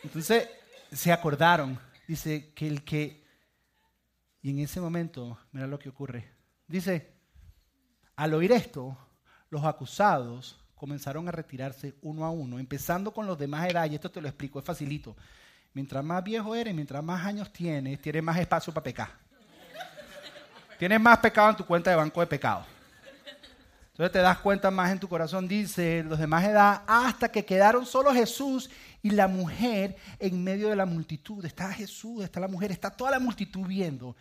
Entonces 0.03 0.49
se 0.91 1.13
acordaron, 1.13 1.79
dice 2.09 2.53
que 2.53 2.67
el 2.67 2.83
que, 2.85 3.25
y 4.43 4.51
en 4.51 4.59
ese 4.59 4.81
momento, 4.81 5.39
mira 5.53 5.69
lo 5.69 5.79
que 5.79 5.89
ocurre, 5.89 6.33
dice, 6.67 7.15
al 8.17 8.35
oír 8.35 8.51
esto, 8.51 8.99
los 9.51 9.65
acusados 9.65 10.59
comenzaron 10.75 11.29
a 11.29 11.33
retirarse 11.33 11.95
uno 12.03 12.25
a 12.25 12.31
uno, 12.31 12.59
empezando 12.59 13.13
con 13.13 13.27
los 13.27 13.39
de 13.39 13.47
más 13.47 13.69
edad, 13.69 13.89
y 13.89 13.95
esto 13.95 14.11
te 14.11 14.21
lo 14.21 14.27
explico, 14.27 14.59
es 14.59 14.65
facilito. 14.65 15.15
Mientras 15.73 16.05
más 16.05 16.23
viejo 16.25 16.55
eres, 16.55 16.75
mientras 16.75 17.03
más 17.03 17.25
años 17.25 17.53
tienes, 17.53 18.01
tienes 18.01 18.23
más 18.23 18.39
espacio 18.39 18.73
para 18.73 18.85
pecar. 18.85 19.11
Tienes 20.79 21.01
más 21.01 21.19
pecado 21.19 21.51
en 21.51 21.57
tu 21.57 21.67
cuenta 21.67 21.91
de 21.91 21.97
banco 21.97 22.21
de 22.21 22.27
pecado. 22.27 22.65
Entonces 23.91 24.13
te 24.13 24.19
das 24.21 24.39
cuenta 24.39 24.71
más 24.71 24.91
en 24.91 24.99
tu 24.99 25.09
corazón, 25.09 25.47
dice 25.47 26.03
los 26.03 26.19
de 26.19 26.27
más 26.27 26.43
edad, 26.45 26.83
hasta 26.87 27.31
que 27.31 27.45
quedaron 27.45 27.85
solo 27.85 28.15
Jesús 28.15 28.71
y 29.03 29.11
la 29.11 29.29
mujer 29.29 29.95
en 30.19 30.43
medio 30.43 30.71
de 30.71 30.77
la 30.77 30.87
multitud. 30.87 31.45
Está 31.45 31.71
Jesús, 31.71 32.25
está 32.25 32.41
la 32.41 32.49
mujer, 32.49 32.73
está 32.73 32.91
toda 32.91 33.11
la 33.11 33.19
multitud 33.19 33.67
viendo. 33.67 34.17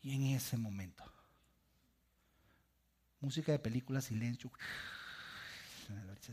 Y 0.00 0.14
en 0.14 0.34
ese 0.34 0.56
momento, 0.56 1.04
música 3.20 3.52
de 3.52 3.58
película, 3.58 4.00
silencio. 4.00 4.50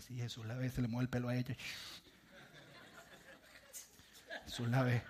Jesús 0.07 0.45
la 0.45 0.55
ve, 0.55 0.69
se 0.69 0.81
le 0.81 0.88
mueve 0.88 1.03
el 1.03 1.09
pelo 1.09 1.27
a 1.27 1.35
ella. 1.35 1.55
Jesús 4.49 4.67
la 4.67 4.81
ve. 4.81 5.03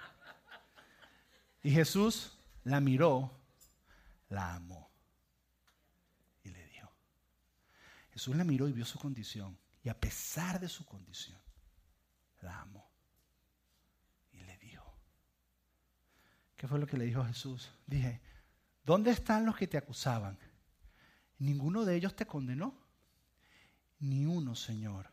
Y 1.64 1.72
Jesús 1.72 2.38
la 2.66 2.82
miró, 2.82 3.32
la 4.28 4.56
amó 4.56 4.92
y 6.44 6.50
le 6.50 6.68
dio. 6.68 6.92
Jesús 8.12 8.36
la 8.36 8.44
miró 8.44 8.68
y 8.68 8.74
vio 8.74 8.84
su 8.84 9.00
condición. 9.00 9.58
Y 9.82 9.88
a 9.88 9.98
pesar 9.98 10.60
de 10.60 10.68
su 10.68 10.86
condición, 10.86 11.40
la 12.42 12.60
amó 12.60 12.92
y 14.34 14.42
le 14.42 14.58
dio. 14.58 14.84
¿Qué 16.58 16.68
fue 16.68 16.78
lo 16.78 16.86
que 16.86 16.98
le 16.98 17.06
dijo 17.06 17.24
Jesús? 17.24 17.72
Dije, 17.88 18.22
¿dónde 18.84 19.12
están 19.12 19.46
los 19.46 19.56
que 19.56 19.68
te 19.68 19.78
acusaban? 19.78 20.38
¿Ninguno 21.38 21.86
de 21.86 21.96
ellos 21.96 22.14
te 22.14 22.28
condenó? 22.28 22.78
Ni 24.00 24.26
uno, 24.26 24.54
Señor, 24.54 25.10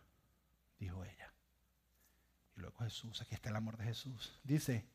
dijo 0.80 1.04
ella. 1.04 1.25
Y 2.56 2.60
luego 2.60 2.78
Jesús, 2.78 3.20
aquí 3.20 3.34
está 3.34 3.50
el 3.50 3.56
amor 3.56 3.76
de 3.76 3.84
Jesús. 3.84 4.38
Dice, 4.42 4.86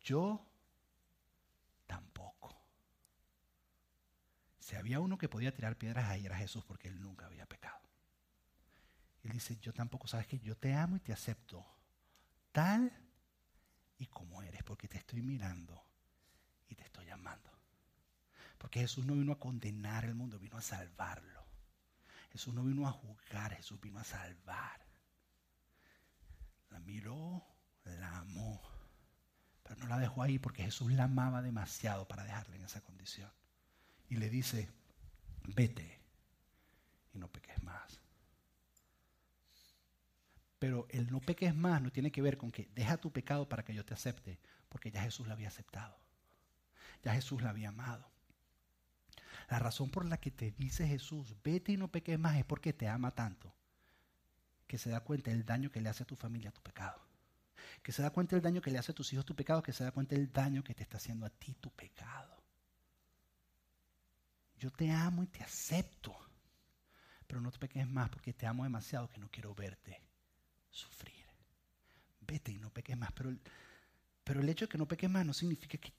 yo 0.00 0.46
tampoco. 1.86 2.56
Si 4.58 4.76
había 4.76 5.00
uno 5.00 5.18
que 5.18 5.28
podía 5.28 5.54
tirar 5.54 5.76
piedras 5.76 6.08
ahí 6.08 6.26
era 6.26 6.36
Jesús 6.36 6.64
porque 6.64 6.88
él 6.88 7.00
nunca 7.00 7.26
había 7.26 7.46
pecado. 7.46 7.80
Él 9.22 9.32
dice, 9.32 9.58
yo 9.60 9.72
tampoco, 9.74 10.06
sabes 10.06 10.26
que 10.26 10.38
yo 10.38 10.56
te 10.56 10.74
amo 10.74 10.96
y 10.96 11.00
te 11.00 11.12
acepto 11.12 11.66
tal 12.52 12.90
y 13.98 14.06
como 14.06 14.42
eres, 14.42 14.62
porque 14.62 14.88
te 14.88 14.96
estoy 14.96 15.20
mirando 15.20 15.84
y 16.68 16.74
te 16.74 16.84
estoy 16.84 17.10
amando. 17.10 17.50
Porque 18.56 18.80
Jesús 18.80 19.04
no 19.04 19.14
vino 19.14 19.32
a 19.32 19.38
condenar 19.38 20.04
el 20.04 20.14
mundo, 20.14 20.38
vino 20.38 20.56
a 20.56 20.62
salvarlo. 20.62 21.44
Jesús 22.32 22.54
no 22.54 22.62
vino 22.62 22.86
a 22.86 22.92
juzgar, 22.92 23.54
Jesús 23.54 23.80
vino 23.80 23.98
a 23.98 24.04
salvar. 24.04 24.89
La 26.70 26.78
miró, 26.80 27.44
la 27.84 28.18
amó, 28.18 28.62
pero 29.62 29.76
no 29.76 29.86
la 29.86 29.98
dejó 29.98 30.22
ahí 30.22 30.38
porque 30.38 30.64
Jesús 30.64 30.92
la 30.92 31.04
amaba 31.04 31.42
demasiado 31.42 32.06
para 32.06 32.24
dejarla 32.24 32.56
en 32.56 32.64
esa 32.64 32.80
condición. 32.80 33.30
Y 34.08 34.16
le 34.16 34.30
dice, 34.30 34.68
vete 35.54 36.00
y 37.12 37.18
no 37.18 37.28
peques 37.28 37.62
más. 37.62 38.00
Pero 40.58 40.86
el 40.90 41.10
no 41.10 41.20
peques 41.20 41.54
más 41.54 41.80
no 41.80 41.90
tiene 41.90 42.12
que 42.12 42.22
ver 42.22 42.36
con 42.36 42.50
que 42.50 42.68
deja 42.74 42.98
tu 42.98 43.12
pecado 43.12 43.48
para 43.48 43.64
que 43.64 43.74
yo 43.74 43.84
te 43.84 43.94
acepte, 43.94 44.38
porque 44.68 44.90
ya 44.90 45.02
Jesús 45.02 45.26
la 45.26 45.34
había 45.34 45.48
aceptado. 45.48 45.98
Ya 47.02 47.14
Jesús 47.14 47.42
la 47.42 47.50
había 47.50 47.70
amado. 47.70 48.10
La 49.48 49.58
razón 49.58 49.90
por 49.90 50.04
la 50.04 50.18
que 50.18 50.30
te 50.30 50.52
dice 50.52 50.86
Jesús, 50.86 51.34
vete 51.42 51.72
y 51.72 51.76
no 51.76 51.90
peques 51.90 52.18
más, 52.18 52.36
es 52.36 52.44
porque 52.44 52.72
te 52.72 52.86
ama 52.88 53.10
tanto 53.12 53.54
que 54.70 54.78
se 54.78 54.88
da 54.88 55.00
cuenta 55.00 55.32
del 55.32 55.44
daño 55.44 55.68
que 55.68 55.80
le 55.80 55.88
hace 55.88 56.04
a 56.04 56.06
tu 56.06 56.14
familia 56.14 56.52
tu 56.52 56.62
pecado. 56.62 57.02
Que 57.82 57.90
se 57.90 58.02
da 58.02 58.10
cuenta 58.10 58.36
del 58.36 58.42
daño 58.44 58.60
que 58.60 58.70
le 58.70 58.78
hace 58.78 58.92
a 58.92 58.94
tus 58.94 59.12
hijos 59.12 59.26
tu 59.26 59.34
pecado, 59.34 59.64
que 59.64 59.72
se 59.72 59.82
da 59.82 59.90
cuenta 59.90 60.14
del 60.14 60.32
daño 60.32 60.62
que 60.62 60.76
te 60.76 60.84
está 60.84 60.98
haciendo 60.98 61.26
a 61.26 61.28
ti 61.28 61.54
tu 61.54 61.70
pecado. 61.72 62.40
Yo 64.56 64.70
te 64.70 64.88
amo 64.92 65.24
y 65.24 65.26
te 65.26 65.42
acepto, 65.42 66.16
pero 67.26 67.40
no 67.40 67.50
te 67.50 67.58
peques 67.58 67.84
más 67.88 68.10
porque 68.10 68.32
te 68.32 68.46
amo 68.46 68.62
demasiado 68.62 69.10
que 69.10 69.18
no 69.18 69.28
quiero 69.28 69.56
verte 69.56 70.00
sufrir. 70.70 71.26
Vete 72.20 72.52
y 72.52 72.58
no 72.60 72.70
peques 72.70 72.96
más, 72.96 73.10
pero, 73.10 73.36
pero 74.22 74.40
el 74.40 74.48
hecho 74.48 74.66
de 74.66 74.68
que 74.68 74.78
no 74.78 74.86
peques 74.86 75.10
más 75.10 75.26
no 75.26 75.34
significa 75.34 75.78
que, 75.78 75.92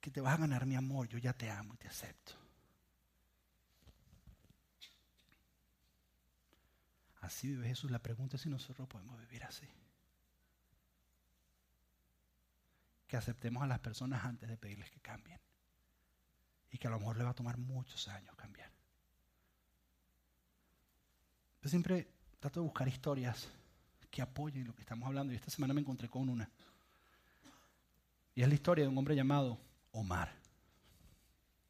que 0.00 0.10
te 0.10 0.22
vas 0.22 0.32
a 0.32 0.38
ganar 0.38 0.64
mi 0.64 0.76
amor. 0.76 1.08
Yo 1.08 1.18
ya 1.18 1.34
te 1.34 1.50
amo 1.50 1.74
y 1.74 1.76
te 1.76 1.88
acepto. 1.88 2.43
Así 7.24 7.48
vive 7.48 7.68
Jesús. 7.68 7.90
La 7.90 8.00
pregunta 8.00 8.36
es 8.36 8.42
si 8.42 8.50
nosotros 8.50 8.86
podemos 8.86 9.18
vivir 9.18 9.42
así. 9.44 9.66
Que 13.06 13.16
aceptemos 13.16 13.62
a 13.62 13.66
las 13.66 13.78
personas 13.78 14.24
antes 14.24 14.48
de 14.48 14.58
pedirles 14.58 14.90
que 14.90 15.00
cambien. 15.00 15.40
Y 16.70 16.76
que 16.76 16.86
a 16.86 16.90
lo 16.90 16.98
mejor 16.98 17.16
le 17.16 17.24
va 17.24 17.30
a 17.30 17.34
tomar 17.34 17.56
muchos 17.56 18.08
años 18.08 18.36
cambiar. 18.36 18.70
Yo 21.62 21.70
siempre 21.70 22.08
trato 22.40 22.60
de 22.60 22.64
buscar 22.64 22.86
historias 22.88 23.48
que 24.10 24.20
apoyen 24.20 24.66
lo 24.66 24.74
que 24.74 24.82
estamos 24.82 25.06
hablando 25.06 25.32
y 25.32 25.36
esta 25.36 25.50
semana 25.50 25.72
me 25.72 25.80
encontré 25.80 26.10
con 26.10 26.28
una. 26.28 26.50
Y 28.34 28.42
es 28.42 28.48
la 28.48 28.54
historia 28.54 28.84
de 28.84 28.88
un 28.88 28.98
hombre 28.98 29.16
llamado 29.16 29.58
Omar. 29.92 30.30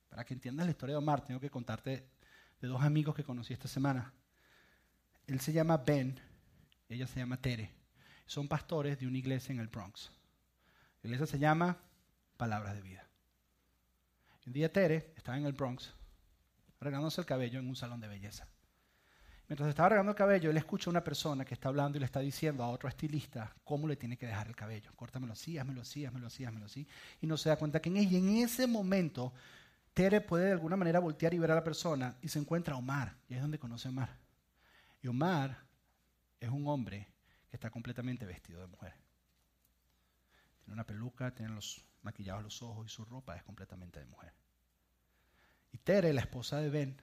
Para 0.09 0.25
que 0.25 0.35
entiendas 0.35 0.67
la 0.67 0.73
historia 0.73 0.95
de 0.95 0.99
Omar, 0.99 1.25
tengo 1.25 1.38
que 1.38 1.51
contarte 1.51 2.09
de 2.61 2.69
dos 2.69 2.83
amigos 2.83 3.14
que 3.14 3.23
conocí 3.23 3.53
esta 3.53 3.69
semana. 3.69 4.12
Él 5.27 5.41
se 5.41 5.53
llama 5.53 5.79
Ben 5.79 6.21
y 6.89 6.95
ella 6.95 7.07
se 7.07 7.21
llama 7.21 7.41
Tere. 7.41 7.71
Son 8.27 8.49
pastores 8.49 8.99
de 8.99 9.07
una 9.07 9.19
iglesia 9.19 9.53
en 9.53 9.61
el 9.61 9.69
Bronx. 9.69 10.11
La 11.03 11.09
iglesia 11.09 11.27
se 11.27 11.39
llama 11.39 11.79
Palabras 12.37 12.75
de 12.75 12.83
Vida. 12.83 13.07
Un 14.47 14.53
día 14.53 14.73
Tere 14.73 15.13
estaba 15.17 15.39
en 15.39 15.47
el 15.47 15.53
Bronx 15.53 15.93
arreglándose 16.81 17.21
el 17.21 17.27
cabello 17.27 17.59
en 17.59 17.69
un 17.69 17.77
salón 17.77 18.01
de 18.01 18.09
belleza. 18.09 18.47
Mientras 19.49 19.69
estaba 19.69 19.87
arreglando 19.87 20.13
el 20.13 20.17
cabello, 20.17 20.51
él 20.51 20.57
escucha 20.57 20.89
a 20.89 20.93
una 20.93 21.05
persona 21.05 21.45
que 21.45 21.55
está 21.55 21.69
hablando 21.69 21.97
y 21.97 22.01
le 22.01 22.07
está 22.07 22.21
diciendo 22.21 22.63
a 22.63 22.69
otro 22.69 22.89
estilista 22.89 23.55
cómo 23.65 23.87
le 23.87 23.97
tiene 23.97 24.17
que 24.17 24.27
dejar 24.27 24.49
el 24.49 24.57
cabello. 24.57 24.91
Córtamelo 24.97 25.35
así, 25.35 25.59
házmelo 25.59 25.83
así, 25.83 26.05
házmelo 26.05 26.27
así, 26.27 26.45
házmelo 26.45 26.67
así. 26.67 26.87
Y 27.21 27.27
no 27.27 27.37
se 27.37 27.51
da 27.51 27.57
cuenta 27.57 27.81
que 27.81 27.91
en, 27.91 27.99
ella, 27.99 28.19
en 28.19 28.37
ese 28.37 28.67
momento 28.67 29.33
Tere 29.93 30.21
puede 30.21 30.47
de 30.47 30.53
alguna 30.53 30.77
manera 30.77 30.99
voltear 30.99 31.35
y 31.35 31.39
ver 31.39 31.51
a 31.51 31.57
la 31.57 31.65
persona 31.65 32.17
y 32.23 32.29
se 32.29 32.39
encuentra 32.39 32.75
a 32.75 32.79
Omar. 32.79 33.15
Y 33.29 33.35
es 33.35 33.41
donde 33.41 33.59
conoce 33.59 33.89
a 33.89 33.91
Omar. 33.91 34.24
Y 35.05 35.09
Omar 35.09 35.69
es 36.40 36.49
un 36.49 36.67
hombre 36.67 37.12
que 37.51 37.57
está 37.57 37.69
completamente 37.69 38.25
vestido 38.25 38.62
de 38.62 38.67
mujer. 38.69 38.95
Tiene 40.61 40.73
una 40.73 40.87
peluca, 40.87 41.35
tiene 41.35 41.53
los 41.53 41.85
maquillados 42.01 42.43
los 42.43 42.62
ojos 42.62 42.87
y 42.87 42.88
su 42.88 43.05
ropa 43.05 43.37
es 43.37 43.43
completamente 43.43 44.01
de 44.01 44.07
mujer. 44.07 44.33
Y 45.73 45.77
Tere, 45.77 46.14
la 46.14 46.23
esposa 46.23 46.59
de 46.59 46.71
Ben, 46.71 47.03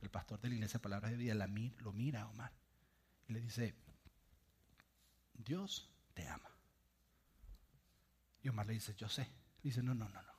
el 0.00 0.08
pastor 0.08 0.40
de 0.40 0.48
la 0.48 0.54
iglesia 0.54 0.80
Palabras 0.80 1.10
de 1.10 1.18
Vida, 1.18 1.34
lo 1.34 1.92
mira 1.92 2.22
a 2.22 2.28
Omar 2.28 2.50
y 3.28 3.34
le 3.34 3.42
dice, 3.42 3.74
Dios 5.34 5.94
te 6.14 6.26
ama. 6.26 6.50
Y 8.40 8.48
Omar 8.48 8.66
le 8.66 8.72
dice, 8.72 8.94
yo 8.94 9.10
sé. 9.10 9.24
Le 9.24 9.68
dice, 9.68 9.82
no, 9.82 9.94
no, 9.94 10.08
no, 10.08 10.22
no. 10.22 10.32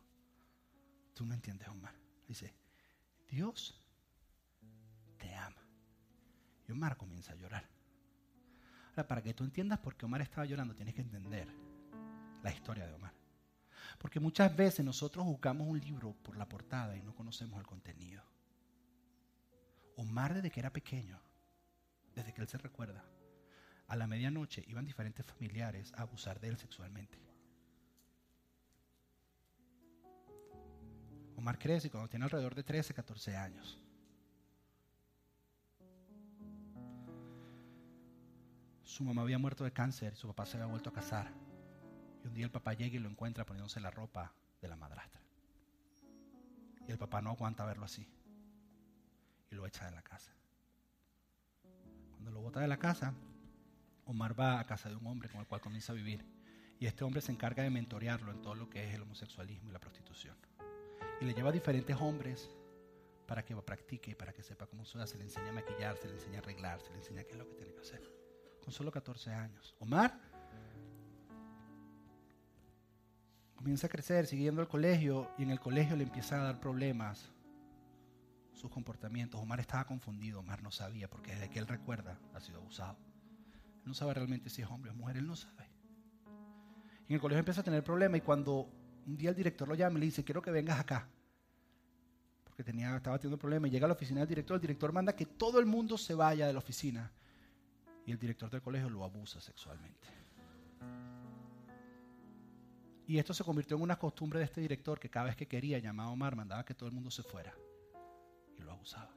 Tú 1.13 1.23
no 1.23 1.35
entiendes, 1.35 1.67
Omar. 1.67 1.93
Le 1.93 2.29
dice, 2.29 2.51
Dios 3.29 3.79
te 5.19 5.35
ama. 5.35 5.62
Y 6.67 6.71
Omar 6.71 6.97
comienza 6.97 7.33
a 7.33 7.35
llorar. 7.35 7.67
Ahora, 8.91 9.07
para 9.07 9.21
que 9.21 9.33
tú 9.33 9.43
entiendas 9.43 9.79
por 9.79 9.95
qué 9.95 10.05
Omar 10.05 10.21
estaba 10.21 10.45
llorando, 10.45 10.75
tienes 10.75 10.93
que 10.93 11.01
entender 11.01 11.47
la 12.43 12.51
historia 12.51 12.85
de 12.85 12.93
Omar. 12.93 13.13
Porque 13.97 14.19
muchas 14.19 14.55
veces 14.55 14.85
nosotros 14.85 15.25
buscamos 15.25 15.67
un 15.67 15.79
libro 15.79 16.13
por 16.23 16.37
la 16.37 16.47
portada 16.47 16.95
y 16.95 17.01
no 17.01 17.15
conocemos 17.15 17.59
el 17.59 17.65
contenido. 17.65 18.23
Omar 19.95 20.33
desde 20.33 20.49
que 20.49 20.59
era 20.59 20.71
pequeño, 20.71 21.19
desde 22.15 22.33
que 22.33 22.41
él 22.41 22.47
se 22.47 22.57
recuerda, 22.57 23.03
a 23.87 23.95
la 23.95 24.07
medianoche 24.07 24.63
iban 24.67 24.85
diferentes 24.85 25.25
familiares 25.25 25.93
a 25.95 26.03
abusar 26.03 26.39
de 26.39 26.49
él 26.49 26.57
sexualmente. 26.57 27.19
Omar 31.35 31.59
crece 31.59 31.89
cuando 31.89 32.09
tiene 32.09 32.25
alrededor 32.25 32.55
de 32.55 32.63
13, 32.63 32.93
14 32.93 33.35
años. 33.35 33.79
Su 38.93 39.03
mamá 39.03 39.23
había 39.23 39.39
muerto 39.39 39.63
de 39.63 39.71
cáncer 39.71 40.13
y 40.13 40.15
su 40.15 40.27
papá 40.27 40.45
se 40.45 40.55
había 40.55 40.67
vuelto 40.67 40.91
a 40.91 40.93
casar. 40.93 41.33
Y 42.23 42.27
un 42.27 42.33
día 42.35 42.45
el 42.45 42.51
papá 42.51 42.75
llega 42.75 42.95
y 42.95 42.99
lo 42.99 43.09
encuentra 43.09 43.43
poniéndose 43.43 43.79
la 43.79 43.89
ropa 43.89 44.31
de 44.61 44.67
la 44.67 44.75
madrastra. 44.75 45.19
Y 46.87 46.91
el 46.91 46.99
papá 46.99 47.19
no 47.19 47.31
aguanta 47.31 47.65
verlo 47.65 47.85
así. 47.85 48.07
Y 49.49 49.55
lo 49.55 49.65
echa 49.65 49.85
de 49.85 49.93
la 49.93 50.03
casa. 50.03 50.31
Cuando 52.11 52.29
lo 52.29 52.41
bota 52.41 52.59
de 52.59 52.67
la 52.67 52.77
casa, 52.77 53.15
Omar 54.05 54.39
va 54.39 54.59
a 54.59 54.67
casa 54.67 54.89
de 54.89 54.95
un 54.95 55.07
hombre 55.07 55.27
con 55.27 55.41
el 55.41 55.47
cual 55.47 55.59
comienza 55.59 55.91
a 55.91 55.95
vivir. 55.95 56.23
Y 56.79 56.85
este 56.85 57.03
hombre 57.03 57.21
se 57.21 57.31
encarga 57.31 57.63
de 57.63 57.71
mentorearlo 57.71 58.31
en 58.31 58.43
todo 58.43 58.53
lo 58.53 58.69
que 58.69 58.87
es 58.87 58.93
el 58.93 59.01
homosexualismo 59.01 59.71
y 59.71 59.73
la 59.73 59.79
prostitución. 59.79 60.37
Y 61.19 61.25
le 61.25 61.33
lleva 61.33 61.49
a 61.49 61.53
diferentes 61.53 61.97
hombres 61.99 62.47
para 63.25 63.43
que 63.43 63.55
practique 63.55 64.11
y 64.11 64.15
para 64.15 64.33
que 64.33 64.43
sepa 64.43 64.67
cómo 64.67 64.85
se 64.85 64.99
hace. 64.99 65.17
Le 65.17 65.23
enseña 65.23 65.49
a 65.49 65.53
maquillarse, 65.53 66.07
le 66.07 66.13
enseña 66.13 66.37
a 66.37 66.41
arreglarse, 66.43 66.91
le 66.91 66.97
enseña 66.97 67.23
qué 67.23 67.31
es 67.31 67.37
lo 67.39 67.49
que 67.49 67.55
tiene 67.55 67.73
que 67.73 67.81
hacer. 67.81 68.12
Con 68.63 68.73
solo 68.73 68.91
14 68.91 69.31
años. 69.31 69.75
Omar 69.79 70.17
comienza 73.55 73.87
a 73.87 73.89
crecer, 73.89 74.25
siguiendo 74.25 74.61
el 74.61 74.67
colegio, 74.67 75.31
y 75.37 75.43
en 75.43 75.51
el 75.51 75.59
colegio 75.59 75.95
le 75.95 76.03
empiezan 76.03 76.41
a 76.41 76.43
dar 76.43 76.59
problemas 76.59 77.31
sus 78.53 78.71
comportamientos. 78.71 79.41
Omar 79.41 79.59
estaba 79.59 79.85
confundido, 79.85 80.39
Omar 80.39 80.63
no 80.63 80.71
sabía, 80.71 81.09
porque 81.09 81.33
desde 81.33 81.49
que 81.49 81.59
él 81.59 81.67
recuerda 81.67 82.19
ha 82.33 82.39
sido 82.39 82.59
abusado. 82.59 82.97
No 83.85 83.93
sabe 83.93 84.13
realmente 84.13 84.49
si 84.49 84.61
es 84.61 84.67
hombre 84.69 84.91
o 84.91 84.95
mujer, 84.95 85.17
él 85.17 85.27
no 85.27 85.35
sabe. 85.35 85.69
En 87.07 87.15
el 87.15 87.19
colegio 87.19 87.39
empieza 87.39 87.61
a 87.61 87.63
tener 87.63 87.83
problemas 87.83 88.17
y 88.17 88.21
cuando 88.21 88.69
un 89.05 89.17
día 89.17 89.29
el 89.29 89.35
director 89.35 89.67
lo 89.67 89.75
llama 89.75 89.97
y 89.97 89.99
le 90.01 90.05
dice, 90.05 90.23
quiero 90.23 90.41
que 90.41 90.51
vengas 90.51 90.79
acá, 90.79 91.09
porque 92.43 92.63
tenía, 92.63 92.95
estaba 92.95 93.17
teniendo 93.17 93.37
problemas, 93.37 93.67
y 93.69 93.71
llega 93.71 93.85
a 93.85 93.89
la 93.89 93.93
oficina 93.93 94.21
del 94.21 94.29
director, 94.29 94.55
el 94.55 94.61
director 94.61 94.93
manda 94.93 95.13
que 95.15 95.25
todo 95.25 95.59
el 95.59 95.65
mundo 95.65 95.97
se 95.97 96.13
vaya 96.13 96.47
de 96.47 96.53
la 96.53 96.59
oficina 96.59 97.11
y 98.05 98.11
el 98.11 98.19
director 98.19 98.49
del 98.49 98.61
colegio 98.61 98.89
lo 98.89 99.03
abusa 99.03 99.39
sexualmente. 99.39 100.07
Y 103.05 103.17
esto 103.17 103.33
se 103.33 103.43
convirtió 103.43 103.75
en 103.77 103.83
una 103.83 103.97
costumbre 103.97 104.39
de 104.39 104.45
este 104.45 104.61
director 104.61 104.99
que 104.99 105.09
cada 105.09 105.25
vez 105.25 105.35
que 105.35 105.47
quería 105.47 105.79
llamaba 105.79 106.09
a 106.09 106.13
Omar 106.13 106.35
mandaba 106.35 106.65
que 106.65 106.73
todo 106.73 106.87
el 106.87 106.95
mundo 106.95 107.11
se 107.11 107.23
fuera. 107.23 107.53
Y 108.57 108.61
lo 108.61 108.71
abusaba. 108.71 109.11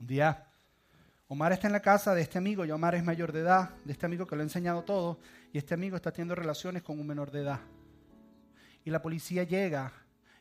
Un 0.00 0.06
día 0.06 0.48
Omar 1.32 1.52
está 1.52 1.66
en 1.66 1.72
la 1.72 1.80
casa 1.80 2.14
de 2.14 2.20
este 2.20 2.36
amigo 2.36 2.62
y 2.66 2.70
Omar 2.70 2.94
es 2.94 3.02
mayor 3.02 3.32
de 3.32 3.40
edad, 3.40 3.70
de 3.86 3.92
este 3.92 4.04
amigo 4.04 4.26
que 4.26 4.36
lo 4.36 4.42
ha 4.42 4.44
enseñado 4.44 4.82
todo, 4.82 5.18
y 5.50 5.56
este 5.56 5.72
amigo 5.72 5.96
está 5.96 6.12
teniendo 6.12 6.34
relaciones 6.34 6.82
con 6.82 7.00
un 7.00 7.06
menor 7.06 7.30
de 7.30 7.40
edad. 7.40 7.60
Y 8.84 8.90
la 8.90 9.00
policía 9.00 9.42
llega, 9.44 9.90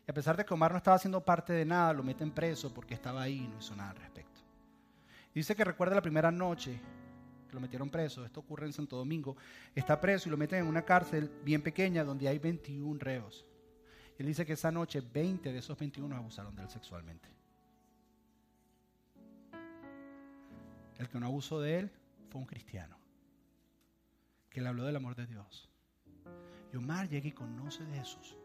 y 0.05 0.11
a 0.11 0.13
pesar 0.13 0.35
de 0.35 0.43
que 0.43 0.53
Omar 0.53 0.71
no 0.71 0.77
estaba 0.77 0.97
haciendo 0.97 1.23
parte 1.23 1.53
de 1.53 1.63
nada, 1.63 1.93
lo 1.93 2.03
meten 2.03 2.31
preso 2.31 2.73
porque 2.73 2.93
estaba 2.93 3.21
ahí 3.21 3.45
y 3.45 3.47
no 3.47 3.57
hizo 3.57 3.73
nada. 3.73 4.10
Dice 5.33 5.55
que 5.55 5.63
recuerda 5.63 5.95
la 5.95 6.01
primera 6.01 6.31
noche 6.31 6.79
lo 7.53 7.59
metieron 7.59 7.89
preso, 7.89 8.25
esto 8.25 8.39
ocurre 8.39 8.65
en 8.65 8.73
Santo 8.73 8.97
Domingo, 8.97 9.35
está 9.75 9.99
preso 9.99 10.29
y 10.29 10.31
lo 10.31 10.37
meten 10.37 10.59
en 10.59 10.67
una 10.67 10.83
cárcel 10.83 11.29
bien 11.43 11.61
pequeña 11.61 12.03
donde 12.03 12.27
hay 12.27 12.39
21 12.39 12.99
reos. 12.99 13.45
él 14.17 14.27
dice 14.27 14.45
que 14.45 14.53
esa 14.53 14.71
noche 14.71 15.01
20 15.01 15.51
de 15.51 15.59
esos 15.59 15.77
21 15.77 16.15
abusaron 16.15 16.55
de 16.55 16.63
él 16.63 16.69
sexualmente. 16.69 17.29
El 20.97 21.09
que 21.09 21.19
no 21.19 21.25
abusó 21.25 21.59
de 21.59 21.79
él 21.79 21.91
fue 22.29 22.39
un 22.39 22.45
cristiano, 22.45 22.97
que 24.49 24.61
le 24.61 24.67
habló 24.67 24.83
del 24.83 24.95
amor 24.95 25.15
de 25.15 25.25
Dios. 25.25 25.67
Y 26.71 26.77
Omar 26.77 27.09
llega 27.09 27.27
y 27.27 27.31
conoce 27.31 27.83
de 27.85 27.97
Jesús. 27.97 28.37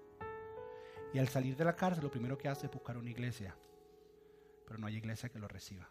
Y 1.12 1.18
al 1.18 1.28
salir 1.28 1.56
de 1.56 1.64
la 1.64 1.76
cárcel 1.76 2.04
lo 2.04 2.10
primero 2.10 2.38
que 2.38 2.48
hace 2.48 2.66
es 2.66 2.72
buscar 2.72 2.96
una 2.96 3.10
iglesia, 3.10 3.54
pero 4.66 4.78
no 4.78 4.86
hay 4.86 4.96
iglesia 4.96 5.28
que 5.28 5.38
lo 5.38 5.46
reciba. 5.46 5.88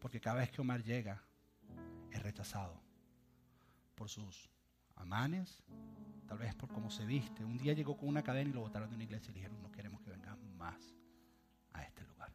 Porque 0.00 0.20
cada 0.20 0.40
vez 0.40 0.50
que 0.50 0.60
Omar 0.60 0.82
llega, 0.82 1.22
es 2.10 2.22
rechazado 2.22 2.80
por 3.94 4.08
sus 4.08 4.50
amanes, 4.96 5.62
tal 6.26 6.38
vez 6.38 6.54
por 6.54 6.70
cómo 6.70 6.90
se 6.90 7.04
viste. 7.04 7.44
Un 7.44 7.58
día 7.58 7.72
llegó 7.72 7.96
con 7.96 8.08
una 8.08 8.22
cadena 8.22 8.50
y 8.50 8.52
lo 8.52 8.60
botaron 8.60 8.88
de 8.88 8.96
una 8.96 9.04
iglesia 9.04 9.30
y 9.30 9.34
dijeron, 9.34 9.60
no 9.62 9.70
queremos 9.70 10.00
que 10.00 10.10
vengan 10.10 10.38
más 10.56 10.94
a 11.72 11.82
este 11.82 12.02
lugar. 12.04 12.32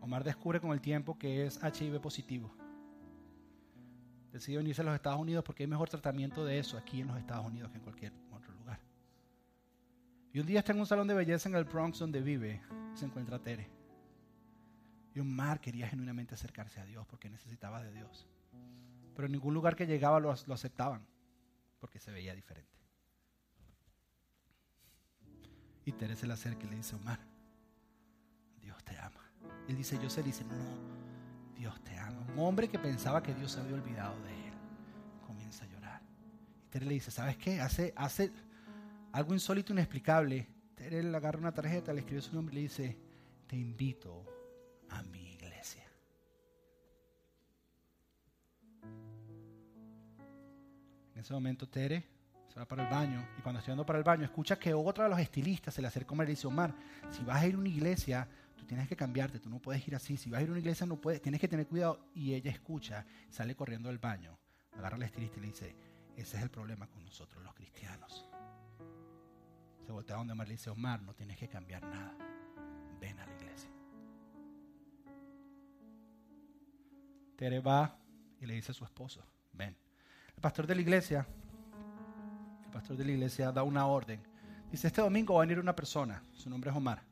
Omar 0.00 0.24
descubre 0.24 0.60
con 0.60 0.72
el 0.72 0.80
tiempo 0.80 1.18
que 1.18 1.46
es 1.46 1.60
HIV 1.62 2.00
positivo. 2.00 2.54
Decide 4.32 4.58
venirse 4.58 4.82
a 4.82 4.84
los 4.84 4.94
Estados 4.94 5.18
Unidos 5.18 5.44
porque 5.44 5.62
hay 5.62 5.66
mejor 5.66 5.88
tratamiento 5.88 6.44
de 6.44 6.58
eso 6.58 6.76
aquí 6.76 7.00
en 7.00 7.08
los 7.08 7.18
Estados 7.18 7.46
Unidos 7.46 7.70
que 7.70 7.78
en 7.78 7.82
cualquier 7.82 8.12
otro 8.30 8.52
lugar. 8.52 8.80
Y 10.32 10.40
un 10.40 10.46
día 10.46 10.58
está 10.58 10.72
en 10.72 10.80
un 10.80 10.86
salón 10.86 11.08
de 11.08 11.14
belleza 11.14 11.48
en 11.48 11.54
el 11.54 11.64
Bronx 11.64 11.98
donde 11.98 12.20
vive 12.20 12.60
y 12.94 12.96
se 12.96 13.06
encuentra 13.06 13.38
Tere. 13.38 13.75
Y 15.16 15.20
Omar 15.20 15.62
quería 15.62 15.88
genuinamente 15.88 16.34
acercarse 16.34 16.78
a 16.78 16.84
Dios 16.84 17.06
porque 17.06 17.30
necesitaba 17.30 17.82
de 17.82 17.90
Dios. 17.90 18.26
Pero 19.14 19.24
en 19.24 19.32
ningún 19.32 19.54
lugar 19.54 19.74
que 19.74 19.86
llegaba 19.86 20.20
lo, 20.20 20.30
aceptaban 20.30 21.06
porque 21.80 21.98
se 21.98 22.10
veía 22.10 22.34
diferente. 22.34 22.78
Y 25.86 25.92
Teresa 25.92 26.20
se 26.20 26.26
le 26.26 26.34
acerca 26.34 26.66
y 26.66 26.68
le 26.68 26.76
dice, 26.76 26.96
Omar, 26.96 27.18
Dios 28.60 28.84
te 28.84 28.98
ama. 28.98 29.32
Él 29.66 29.78
dice, 29.78 29.98
yo 30.02 30.10
sé, 30.10 30.22
dice, 30.22 30.44
no, 30.44 30.54
Dios 31.54 31.82
te 31.82 31.96
ama. 31.96 32.20
Un 32.34 32.40
hombre 32.40 32.68
que 32.68 32.78
pensaba 32.78 33.22
que 33.22 33.32
Dios 33.32 33.52
se 33.52 33.60
había 33.60 33.76
olvidado 33.76 34.20
de 34.20 34.48
él 34.48 34.54
comienza 35.26 35.64
a 35.64 35.68
llorar. 35.68 36.02
Y 36.62 36.68
Tere 36.68 36.84
le 36.84 36.92
dice, 36.92 37.10
¿sabes 37.10 37.38
qué? 37.38 37.62
Hace, 37.62 37.94
hace 37.96 38.30
algo 39.12 39.32
insólito, 39.32 39.72
inexplicable. 39.72 40.46
Tere 40.74 41.02
le 41.02 41.16
agarra 41.16 41.38
una 41.38 41.54
tarjeta, 41.54 41.94
le 41.94 42.00
escribe 42.00 42.20
su 42.20 42.34
nombre 42.34 42.52
y 42.52 42.56
le 42.56 42.62
dice, 42.64 42.98
te 43.46 43.56
invito 43.56 44.35
a 44.90 45.02
mi 45.02 45.32
iglesia. 45.34 45.84
En 51.14 51.20
ese 51.20 51.32
momento 51.32 51.68
Tere 51.68 52.04
se 52.56 52.60
va 52.60 52.66
para 52.66 52.84
el 52.84 52.90
baño 52.90 53.26
y 53.38 53.42
cuando 53.42 53.58
está 53.58 53.72
yendo 53.72 53.84
para 53.84 53.98
el 53.98 54.04
baño 54.04 54.24
escucha 54.24 54.58
que 54.58 54.72
otra 54.72 55.04
de 55.04 55.10
los 55.10 55.18
estilistas 55.18 55.74
se 55.74 55.82
le 55.82 55.88
acerca 55.88 56.14
y 56.22 56.26
dice, 56.26 56.46
Omar, 56.46 56.74
si 57.10 57.22
vas 57.22 57.42
a 57.42 57.46
ir 57.46 57.54
a 57.54 57.58
una 57.58 57.68
iglesia, 57.68 58.28
tú 58.56 58.64
tienes 58.64 58.88
que 58.88 58.96
cambiarte, 58.96 59.38
tú 59.38 59.50
no 59.50 59.58
puedes 59.60 59.86
ir 59.86 59.94
así, 59.94 60.16
si 60.16 60.30
vas 60.30 60.40
a 60.40 60.42
ir 60.42 60.48
a 60.48 60.52
una 60.52 60.60
iglesia 60.60 60.86
no 60.86 60.96
puedes, 60.96 61.20
tienes 61.20 61.40
que 61.40 61.48
tener 61.48 61.66
cuidado. 61.66 62.00
Y 62.14 62.34
ella 62.34 62.50
escucha, 62.50 63.04
sale 63.28 63.54
corriendo 63.54 63.88
del 63.88 63.98
baño, 63.98 64.38
agarra 64.72 64.96
al 64.96 65.02
estilista 65.02 65.38
y 65.38 65.40
le 65.40 65.46
dice, 65.48 65.76
ese 66.16 66.36
es 66.38 66.42
el 66.42 66.50
problema 66.50 66.86
con 66.86 67.04
nosotros 67.04 67.42
los 67.44 67.54
cristianos. 67.54 68.26
Se 69.84 69.92
voltea 69.92 70.16
donde 70.16 70.32
Omar 70.32 70.48
le 70.48 70.54
dice, 70.54 70.70
Omar, 70.70 71.02
no 71.02 71.14
tienes 71.14 71.36
que 71.36 71.48
cambiar 71.48 71.82
nada, 71.82 72.16
Tere 77.36 77.60
va 77.60 77.94
y 78.40 78.46
le 78.46 78.54
dice 78.54 78.72
a 78.72 78.74
su 78.74 78.84
esposo, 78.84 79.22
ven. 79.52 79.76
El 80.34 80.40
pastor 80.40 80.66
de 80.66 80.74
la 80.74 80.80
iglesia, 80.80 81.26
el 82.64 82.70
pastor 82.70 82.96
de 82.96 83.04
la 83.04 83.12
iglesia 83.12 83.52
da 83.52 83.62
una 83.62 83.86
orden. 83.86 84.22
Dice, 84.70 84.86
este 84.86 85.02
domingo 85.02 85.34
va 85.34 85.42
a 85.42 85.46
venir 85.46 85.60
una 85.60 85.76
persona, 85.76 86.22
su 86.32 86.48
nombre 86.48 86.70
es 86.70 86.76
Omar. 86.76 87.02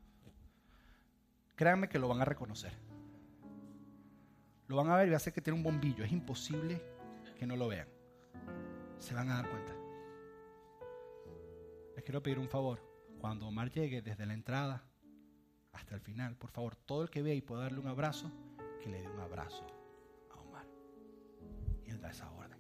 Créanme 1.55 1.89
que 1.89 1.99
lo 1.99 2.09
van 2.09 2.21
a 2.21 2.25
reconocer. 2.25 2.73
Lo 4.67 4.77
van 4.77 4.89
a 4.89 4.97
ver 4.97 5.09
y 5.09 5.11
va 5.11 5.19
a 5.19 5.21
ser 5.21 5.33
que 5.33 5.43
tiene 5.43 5.59
un 5.59 5.63
bombillo. 5.63 6.05
Es 6.05 6.11
imposible 6.11 6.83
que 7.39 7.47
no 7.47 7.55
lo 7.55 7.69
vean. 7.69 7.87
Se 8.99 9.15
van 9.15 9.31
a 9.31 9.37
dar 9.37 9.49
cuenta. 9.49 9.73
Les 11.95 12.03
quiero 12.03 12.23
pedir 12.23 12.39
un 12.39 12.49
favor. 12.49 12.83
Cuando 13.21 13.47
Omar 13.47 13.71
llegue 13.71 14.03
desde 14.03 14.27
la 14.27 14.35
entrada 14.35 14.83
hasta 15.73 15.95
el 15.95 16.01
final, 16.01 16.35
por 16.37 16.51
favor, 16.51 16.75
todo 16.75 17.03
el 17.03 17.11
que 17.11 17.23
vea 17.23 17.35
y 17.35 17.43
pueda 17.43 17.63
darle 17.63 17.79
un 17.79 17.89
abrazo, 17.89 18.33
que 18.83 18.89
le 18.89 19.03
dé 19.03 19.09
un 19.09 19.21
abrazo 19.21 19.65
da 22.05 22.11
esa 22.11 22.31
orden. 22.31 22.59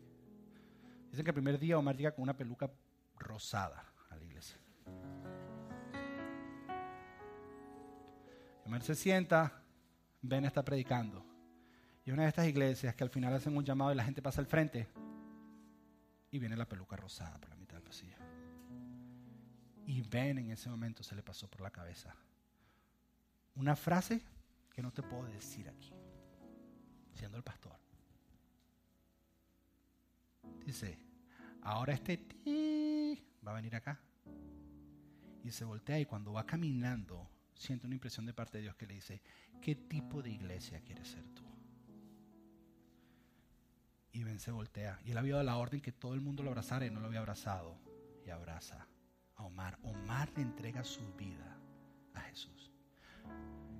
Dicen 1.11 1.24
que 1.24 1.30
el 1.30 1.34
primer 1.34 1.59
día 1.59 1.78
Omar 1.78 1.97
llega 1.97 2.14
con 2.14 2.22
una 2.22 2.36
peluca 2.36 2.70
rosada 3.18 3.92
a 4.09 4.16
la 4.16 4.24
iglesia. 4.24 4.59
Omar 8.64 8.82
se 8.82 8.95
sienta, 8.95 9.62
Ben 10.22 10.45
está 10.47 10.64
predicando. 10.64 11.24
Y 12.07 12.11
una 12.11 12.22
de 12.22 12.28
estas 12.28 12.47
iglesias 12.47 12.95
que 12.95 13.05
al 13.05 13.11
final 13.11 13.34
hacen 13.34 13.57
un 13.57 13.64
llamado 13.64 13.92
y 13.92 13.95
la 13.95 14.05
gente 14.05 14.22
pasa 14.22 14.40
al 14.40 14.47
frente 14.47 14.88
y 16.30 16.38
viene 16.38 16.57
la 16.57 16.68
peluca 16.68 16.97
rosada 16.97 17.38
por 17.38 17.51
la 17.51 17.57
mitad 17.57 17.74
del 17.74 17.84
pasillo. 17.84 18.16
Y 19.86 20.01
Ben 20.03 20.38
en 20.38 20.51
ese 20.51 20.70
momento 20.70 21.03
se 21.03 21.14
le 21.14 21.22
pasó 21.22 21.49
por 21.49 21.61
la 21.61 21.70
cabeza 21.70 22.14
una 23.57 23.76
frase 23.76 24.20
que 24.72 24.82
no 24.82 24.90
te 24.90 25.03
puedo 25.03 25.26
decir 25.26 25.68
aquí, 25.68 25.92
siendo 27.12 27.36
el 27.36 27.45
pastor. 27.45 27.78
Dice, 30.64 30.99
ahora 31.62 31.92
este 31.92 32.16
ti 32.16 33.22
va 33.47 33.53
a 33.53 33.55
venir 33.55 33.74
acá. 33.76 34.01
Y 35.42 35.51
se 35.51 35.64
voltea 35.64 36.01
y 36.01 36.07
cuando 36.07 36.32
va 36.32 36.47
caminando 36.47 37.28
siente 37.55 37.86
una 37.86 37.95
impresión 37.95 38.26
de 38.26 38.32
parte 38.32 38.59
de 38.59 38.62
Dios 38.62 38.76
que 38.76 38.86
le 38.86 38.95
dice, 38.95 39.22
¿qué 39.61 39.74
tipo 39.74 40.22
de 40.22 40.30
iglesia 40.30 40.80
quieres 40.80 41.09
ser 41.09 41.24
tú? 41.34 41.45
Y 44.12 44.22
Ben 44.22 44.38
se 44.38 44.53
voltea. 44.53 45.01
Y 45.05 45.11
él 45.11 45.18
había 45.18 45.34
dado 45.34 45.45
la 45.45 45.57
orden 45.57 45.80
que 45.80 45.92
todo 45.92 46.14
el 46.14 46.20
mundo 46.20 46.42
lo 46.42 46.51
abrazara 46.51 46.86
y 46.86 46.90
no 46.90 47.01
lo 47.01 47.07
había 47.07 47.18
abrazado. 47.18 47.76
Y 48.24 48.30
abraza 48.30 48.86
a 49.34 49.45
Omar. 49.45 49.78
Omar 49.82 50.30
le 50.36 50.42
entrega 50.42 50.84
su 50.84 51.05
vida 51.14 51.59
a 52.14 52.20
Jesús. 52.20 52.70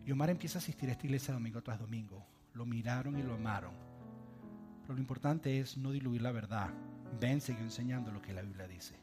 Y 0.05 0.11
Omar 0.11 0.31
empieza 0.31 0.59
a 0.59 0.61
asistir 0.61 0.89
a 0.89 0.93
esta 0.93 1.07
iglesia 1.07 1.33
domingo 1.33 1.63
tras 1.63 1.79
domingo. 1.79 2.27
Lo 2.53 2.67
miraron 2.67 3.17
y 3.17 3.23
lo 3.23 3.35
amaron. 3.35 3.94
Pero 4.85 4.95
lo 4.95 5.01
importante 5.01 5.59
es 5.59 5.77
no 5.79 5.93
diluir 5.93 6.23
la 6.23 6.31
verdad. 6.31 6.71
Ben 7.19 7.41
siguió 7.41 7.63
enseñando 7.63 8.13
lo 8.13 8.21
que 8.21 8.35
la 8.35 8.43
Biblia 8.43 8.69
dice 8.69 8.99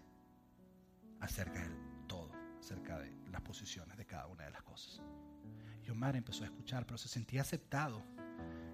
acerca 1.19 1.61
del 1.61 1.75
todo, 2.07 2.32
acerca 2.59 2.99
de 2.99 3.11
las 3.32 3.41
posiciones 3.41 3.97
de 3.97 4.05
cada 4.05 4.27
una 4.27 4.45
de 4.45 4.51
las 4.51 4.61
cosas. 4.63 5.01
Y 5.86 5.89
Omar 5.89 6.15
empezó 6.15 6.43
a 6.43 6.47
escuchar, 6.47 6.86
pero 6.86 6.97
se 6.97 7.07
sentía 7.07 7.41
aceptado. 7.41 8.03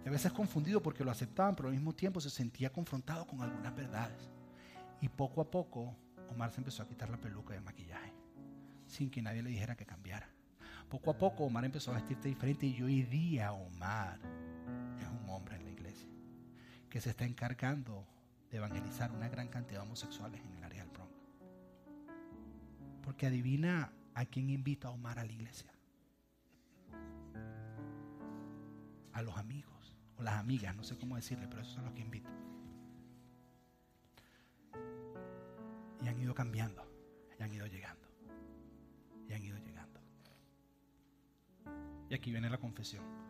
A 0.05 0.09
veces 0.09 0.31
confundido 0.31 0.81
porque 0.81 1.03
lo 1.03 1.11
aceptaban, 1.11 1.55
pero 1.55 1.69
al 1.69 1.75
mismo 1.75 1.93
tiempo 1.93 2.19
se 2.21 2.29
sentía 2.29 2.71
confrontado 2.71 3.25
con 3.25 3.41
algunas 3.41 3.75
verdades. 3.75 4.29
Y 5.01 5.09
poco 5.09 5.41
a 5.41 5.49
poco 5.51 5.95
Omar 6.29 6.51
se 6.51 6.59
empezó 6.59 6.83
a 6.83 6.87
quitar 6.87 7.09
la 7.09 7.19
peluca 7.19 7.53
y 7.53 7.57
el 7.57 7.63
maquillaje, 7.63 8.13
sin 8.85 9.09
que 9.09 9.21
nadie 9.21 9.43
le 9.43 9.49
dijera 9.49 9.75
que 9.75 9.85
cambiara. 9.85 10.29
Poco 10.89 11.11
a 11.11 11.17
poco 11.17 11.43
Omar 11.43 11.65
empezó 11.65 11.91
a 11.91 11.95
vestirse 11.95 12.29
diferente 12.29 12.65
y 12.65 12.81
hoy 12.81 13.03
día 13.03 13.51
Omar 13.51 14.19
que 16.89 17.01
se 17.01 17.09
está 17.09 17.25
encargando 17.25 18.05
de 18.49 18.57
evangelizar 18.57 19.11
una 19.11 19.29
gran 19.29 19.49
cantidad 19.49 19.81
de 19.81 19.85
homosexuales 19.85 20.41
en 20.41 20.53
el 20.53 20.63
área 20.63 20.83
del 20.83 20.91
Bronx. 20.91 21.13
Porque 23.03 23.27
adivina 23.27 23.91
a 24.13 24.25
quién 24.25 24.49
invita 24.49 24.87
a 24.87 24.91
Omar 24.91 25.19
a 25.19 25.25
la 25.25 25.31
iglesia. 25.31 25.71
A 29.13 29.21
los 29.21 29.37
amigos 29.37 29.95
o 30.17 30.23
las 30.23 30.35
amigas, 30.35 30.75
no 30.75 30.83
sé 30.83 30.97
cómo 30.97 31.15
decirle, 31.15 31.47
pero 31.47 31.61
esos 31.61 31.73
son 31.73 31.85
los 31.85 31.93
que 31.93 32.01
invita. 32.01 32.29
Y 36.03 36.07
han 36.07 36.19
ido 36.19 36.33
cambiando, 36.33 36.87
y 37.39 37.43
han 37.43 37.51
ido 37.51 37.65
llegando, 37.65 38.07
y 39.27 39.33
han 39.33 39.43
ido 39.43 39.57
llegando. 39.57 39.99
Y 42.09 42.13
aquí 42.13 42.31
viene 42.31 42.49
la 42.49 42.57
confesión. 42.57 43.26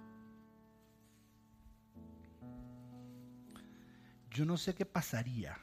Yo 4.37 4.45
no 4.45 4.55
sé 4.55 4.75
qué 4.75 4.85
pasaría 4.85 5.57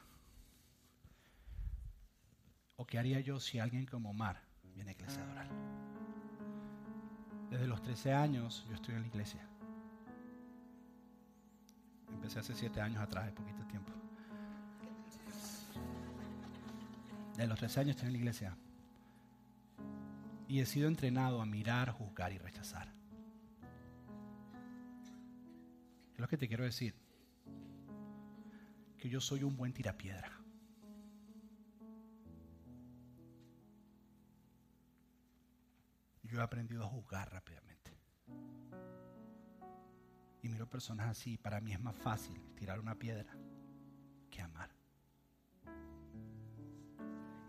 o 2.75 2.85
qué 2.85 2.99
haría 2.99 3.21
yo 3.21 3.39
si 3.39 3.57
alguien 3.57 3.85
como 3.85 4.09
Omar 4.09 4.41
viene 4.73 4.89
a 4.89 4.93
iglesia 4.93 5.21
a 5.21 5.23
adorar. 5.23 5.47
Desde 7.49 7.67
los 7.67 7.81
13 7.81 8.13
años 8.13 8.65
yo 8.67 8.75
estoy 8.75 8.95
en 8.95 9.03
la 9.03 9.07
iglesia. 9.07 9.47
Empecé 12.09 12.39
hace 12.39 12.53
7 12.53 12.81
años 12.81 13.01
atrás, 13.01 13.27
de 13.27 13.31
poquito 13.31 13.65
tiempo. 13.65 13.93
Desde 17.31 17.47
los 17.47 17.57
13 17.57 17.79
años 17.79 17.89
estoy 17.91 18.07
en 18.07 18.11
la 18.11 18.19
iglesia. 18.19 18.57
Y 20.49 20.59
he 20.59 20.65
sido 20.65 20.89
entrenado 20.89 21.41
a 21.41 21.45
mirar, 21.45 21.91
juzgar 21.91 22.33
y 22.33 22.39
rechazar. 22.39 22.91
Es 26.13 26.19
lo 26.19 26.27
que 26.27 26.35
te 26.37 26.49
quiero 26.49 26.65
decir. 26.65 27.04
Que 29.05 29.11
yo 29.11 29.21
soy 29.21 29.43
un 29.43 29.55
buen 29.55 29.71
tirapiedra. 29.71 30.31
Yo 36.23 36.39
he 36.39 36.41
aprendido 36.41 36.83
a 36.83 36.87
juzgar 36.87 37.31
rápidamente. 37.31 37.95
Y 40.41 40.49
miro 40.49 40.67
personas 40.67 41.07
así. 41.07 41.37
Para 41.37 41.61
mí 41.61 41.71
es 41.71 41.79
más 41.79 41.95
fácil 41.95 42.41
tirar 42.55 42.79
una 42.79 42.95
piedra 42.95 43.37
que 44.31 44.41
amar. 44.41 44.71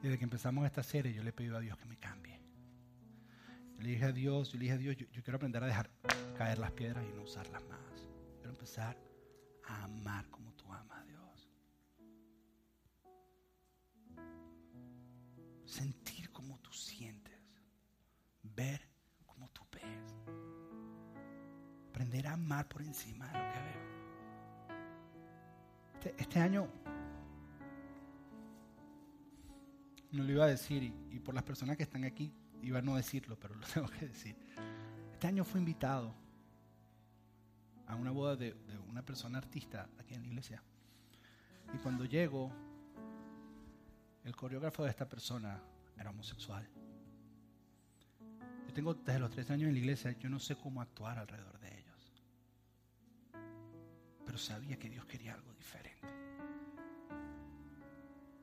Desde 0.02 0.18
que 0.18 0.24
empezamos 0.24 0.66
esta 0.66 0.82
serie 0.82 1.14
yo 1.14 1.22
le 1.22 1.30
he 1.30 1.32
pedido 1.32 1.56
a 1.56 1.60
Dios 1.60 1.78
que 1.78 1.86
me 1.86 1.96
cambie. 1.96 2.38
Yo 3.76 3.80
le 3.80 3.88
dije 3.92 4.04
a 4.04 4.12
Dios, 4.12 4.52
yo 4.52 4.58
le 4.58 4.64
dije 4.64 4.74
a 4.74 4.76
Dios, 4.76 4.96
yo, 4.98 5.06
yo 5.10 5.22
quiero 5.22 5.36
aprender 5.36 5.64
a 5.64 5.68
dejar 5.68 5.90
caer 6.36 6.58
las 6.58 6.72
piedras 6.72 7.02
y 7.10 7.16
no 7.16 7.22
usarlas 7.22 7.64
más. 7.64 8.10
Quiero 8.40 8.50
empezar 8.50 8.98
a 9.64 9.84
amar 9.84 10.28
por 22.64 22.82
encima 22.82 23.26
de 23.26 23.32
lo 23.32 23.52
que 23.52 23.58
veo. 23.58 23.86
Este, 25.94 26.14
este 26.22 26.40
año 26.40 26.68
no 30.12 30.24
lo 30.24 30.32
iba 30.32 30.44
a 30.44 30.48
decir 30.48 30.82
y, 30.82 30.94
y 31.10 31.18
por 31.18 31.34
las 31.34 31.44
personas 31.44 31.76
que 31.76 31.82
están 31.82 32.04
aquí 32.04 32.32
iba 32.62 32.78
a 32.78 32.82
no 32.82 32.96
decirlo, 32.96 33.38
pero 33.38 33.54
lo 33.54 33.66
tengo 33.74 33.88
que 33.88 34.06
decir. 34.06 34.36
Este 35.12 35.26
año 35.26 35.44
fui 35.44 35.60
invitado 35.60 36.14
a 37.86 37.94
una 37.94 38.10
boda 38.10 38.36
de, 38.36 38.52
de, 38.52 38.78
una 38.88 39.02
persona 39.02 39.38
artista 39.38 39.88
aquí 39.98 40.14
en 40.14 40.22
la 40.22 40.26
iglesia. 40.28 40.62
Y 41.74 41.78
cuando 41.78 42.04
llego, 42.04 42.52
el 44.24 44.34
coreógrafo 44.34 44.84
de 44.84 44.90
esta 44.90 45.08
persona 45.08 45.60
era 45.96 46.10
homosexual. 46.10 46.68
Yo 48.66 48.72
tengo 48.72 48.94
desde 48.94 49.20
los 49.20 49.30
tres 49.30 49.50
años 49.50 49.68
en 49.68 49.74
la 49.74 49.78
iglesia, 49.78 50.12
yo 50.18 50.28
no 50.28 50.38
sé 50.38 50.56
cómo 50.56 50.80
actuar 50.80 51.18
alrededor 51.18 51.58
de 51.60 51.68
ellos. 51.68 51.75
Sabía 54.36 54.78
que 54.78 54.90
Dios 54.90 55.04
quería 55.06 55.34
algo 55.34 55.52
diferente. 55.54 56.06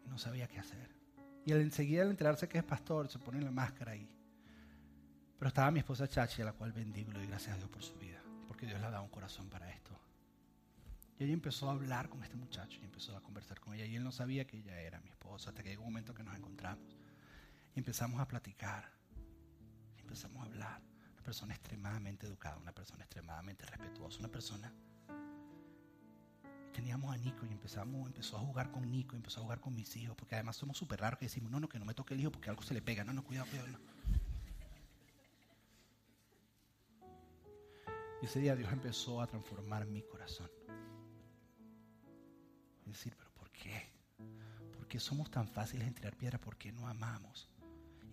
No 0.08 0.18
sabía 0.18 0.48
qué 0.48 0.60
hacer. 0.60 0.90
Y 1.46 1.52
al 1.52 1.62
enseguida 1.62 2.04
al 2.04 2.10
enterarse 2.10 2.48
que 2.48 2.58
es 2.58 2.64
pastor, 2.64 3.10
se 3.10 3.20
pone 3.20 3.42
la 3.42 3.52
máscara 3.52 3.94
ahí. 3.94 4.10
Pero 5.38 5.48
estaba 5.48 5.72
mi 5.72 5.80
esposa 5.80 6.08
Chachi, 6.08 6.42
a 6.42 6.46
la 6.46 6.54
cual 6.54 6.72
bendigo 6.72 7.12
y 7.12 7.28
gracias 7.28 7.56
a 7.56 7.58
Dios 7.58 7.70
por 7.70 7.84
su 7.84 7.98
vida, 7.98 8.22
porque 8.48 8.66
Dios 8.66 8.80
le 8.80 8.86
ha 8.86 8.92
dado 8.92 9.04
un 9.04 9.10
corazón 9.10 9.50
para 9.50 9.70
esto. 9.70 10.00
Y 11.20 11.26
ella 11.26 11.34
empezó 11.34 11.70
a 11.70 11.74
hablar 11.74 12.10
con 12.10 12.24
este 12.24 12.36
muchacho 12.36 12.80
y 12.82 12.86
empezó 12.86 13.16
a 13.16 13.22
conversar 13.22 13.60
con 13.60 13.74
ella. 13.74 13.86
Y 13.86 13.96
él 13.96 14.04
no 14.04 14.12
sabía 14.12 14.46
que 14.46 14.58
ella 14.58 14.80
era 14.82 15.00
mi 15.00 15.10
esposa. 15.10 15.24
esposa, 15.24 15.50
hasta 15.50 15.64
que 15.64 15.70
llegó 15.70 15.84
un 15.84 15.90
momento 15.90 16.14
que 16.14 16.24
nos 16.24 16.36
encontramos. 16.36 16.96
Y 17.76 17.80
empezamos 17.80 18.20
a 18.20 18.28
platicar, 18.28 18.92
empezamos 20.00 20.44
a 20.44 20.46
hablar. 20.46 20.82
Una 21.14 21.24
persona 21.24 21.54
extremadamente 21.56 22.28
educada, 22.28 22.58
una 22.58 22.74
persona 22.74 23.04
extremadamente 23.04 23.66
respetuosa, 23.66 24.20
una 24.20 24.30
persona... 24.30 24.74
Teníamos 26.74 27.14
a 27.14 27.18
Nico 27.18 27.46
y 27.46 27.52
empezamos, 27.52 28.08
empezó 28.08 28.38
a 28.38 28.40
jugar 28.40 28.72
con 28.72 28.90
Nico, 28.90 29.16
empezó 29.16 29.40
a 29.40 29.44
jugar 29.44 29.60
con 29.62 29.76
mis 29.76 29.96
hijos, 29.96 30.16
porque 30.18 30.36
además 30.36 30.56
somos 30.56 30.78
súper 30.78 31.00
raros 31.00 31.20
que 31.20 31.26
decimos, 31.26 31.52
no, 31.52 31.60
no, 31.60 31.70
que 31.70 31.80
no 31.80 31.86
me 31.86 31.94
toque 31.94 32.16
el 32.16 32.20
hijo 32.20 32.32
porque 32.32 32.50
algo 32.50 32.64
se 32.64 32.74
le 32.74 32.82
pega, 32.82 33.04
no, 33.04 33.14
no, 33.14 33.24
cuidado, 33.24 33.48
cuidado. 33.50 33.68
Y 38.22 38.26
ese 38.26 38.40
día 38.40 38.56
Dios 38.56 38.72
empezó 38.72 39.22
a 39.22 39.28
transformar 39.28 39.86
mi 39.86 40.02
corazón. 40.02 40.50
Decir, 42.86 43.16
pero 43.18 43.32
¿por 43.32 43.52
qué? 43.52 43.90
¿Por 44.78 44.88
qué 44.88 45.00
somos 45.00 45.30
tan 45.30 45.48
fáciles 45.48 45.88
en 45.88 45.94
tirar 45.94 46.16
piedra? 46.16 46.40
¿Por 46.40 46.58
qué 46.58 46.72
no 46.72 46.88
amamos? 46.88 47.50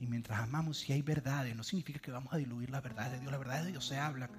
Y 0.01 0.07
mientras 0.07 0.41
amamos, 0.41 0.79
si 0.79 0.93
hay 0.93 1.03
verdades, 1.03 1.55
no 1.55 1.63
significa 1.63 2.01
que 2.01 2.11
vamos 2.11 2.33
a 2.33 2.39
diluir 2.39 2.71
las 2.71 2.83
verdades 2.83 3.13
de 3.13 3.21
Dios. 3.21 3.31
Las 3.31 3.39
verdades 3.39 3.65
de 3.67 3.71
Dios 3.71 3.87
se 3.87 3.99
hablan. 3.99 4.31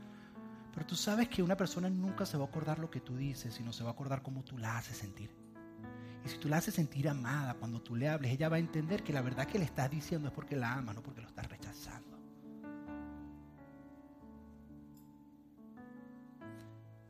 Pero 0.74 0.86
tú 0.86 0.96
sabes 0.96 1.28
que 1.28 1.44
una 1.44 1.58
persona 1.58 1.90
nunca 1.90 2.26
se 2.26 2.38
va 2.38 2.46
a 2.46 2.48
acordar 2.48 2.80
lo 2.80 2.90
que 2.90 3.02
tú 3.02 3.18
dices, 3.18 3.54
sino 3.54 3.74
se 3.74 3.84
va 3.84 3.90
a 3.90 3.94
acordar 3.94 4.22
cómo 4.22 4.44
tú 4.44 4.58
la 4.58 4.78
haces 4.78 4.98
sentir. 4.98 5.30
Y 6.24 6.30
si 6.30 6.38
tú 6.38 6.48
la 6.48 6.58
haces 6.58 6.76
sentir 6.76 7.10
amada, 7.10 7.56
cuando 7.56 7.82
tú 7.82 7.96
le 7.96 8.08
hables, 8.08 8.32
ella 8.32 8.48
va 8.48 8.58
a 8.58 8.60
entender 8.60 9.04
que 9.04 9.12
la 9.12 9.22
verdad 9.22 9.48
que 9.48 9.60
le 9.60 9.66
estás 9.66 9.90
diciendo 9.90 10.28
es 10.28 10.34
porque 10.34 10.56
la 10.56 10.74
ama, 10.74 10.94
no 10.94 11.02
porque 11.02 11.22
lo 11.22 11.28
estás 11.28 11.48
rechazando. 11.48 12.20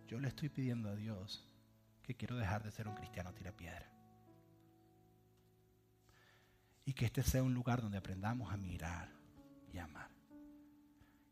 Yo 0.08 0.20
le 0.20 0.28
estoy 0.28 0.50
pidiendo 0.50 0.90
a 0.90 0.96
Dios 0.96 1.48
que 2.04 2.16
quiero 2.16 2.36
dejar 2.36 2.64
de 2.64 2.72
ser 2.72 2.88
un 2.88 2.96
cristiano 2.96 3.34
tira 3.34 3.52
piedra. 3.52 3.90
Y 6.86 6.94
que 6.94 7.06
este 7.06 7.22
sea 7.24 7.44
un 7.44 7.54
lugar 7.54 7.82
donde 7.82 7.98
aprendamos 7.98 8.52
a 8.52 8.58
mirar 8.58 9.10
y 9.72 9.78
amar. 9.78 10.10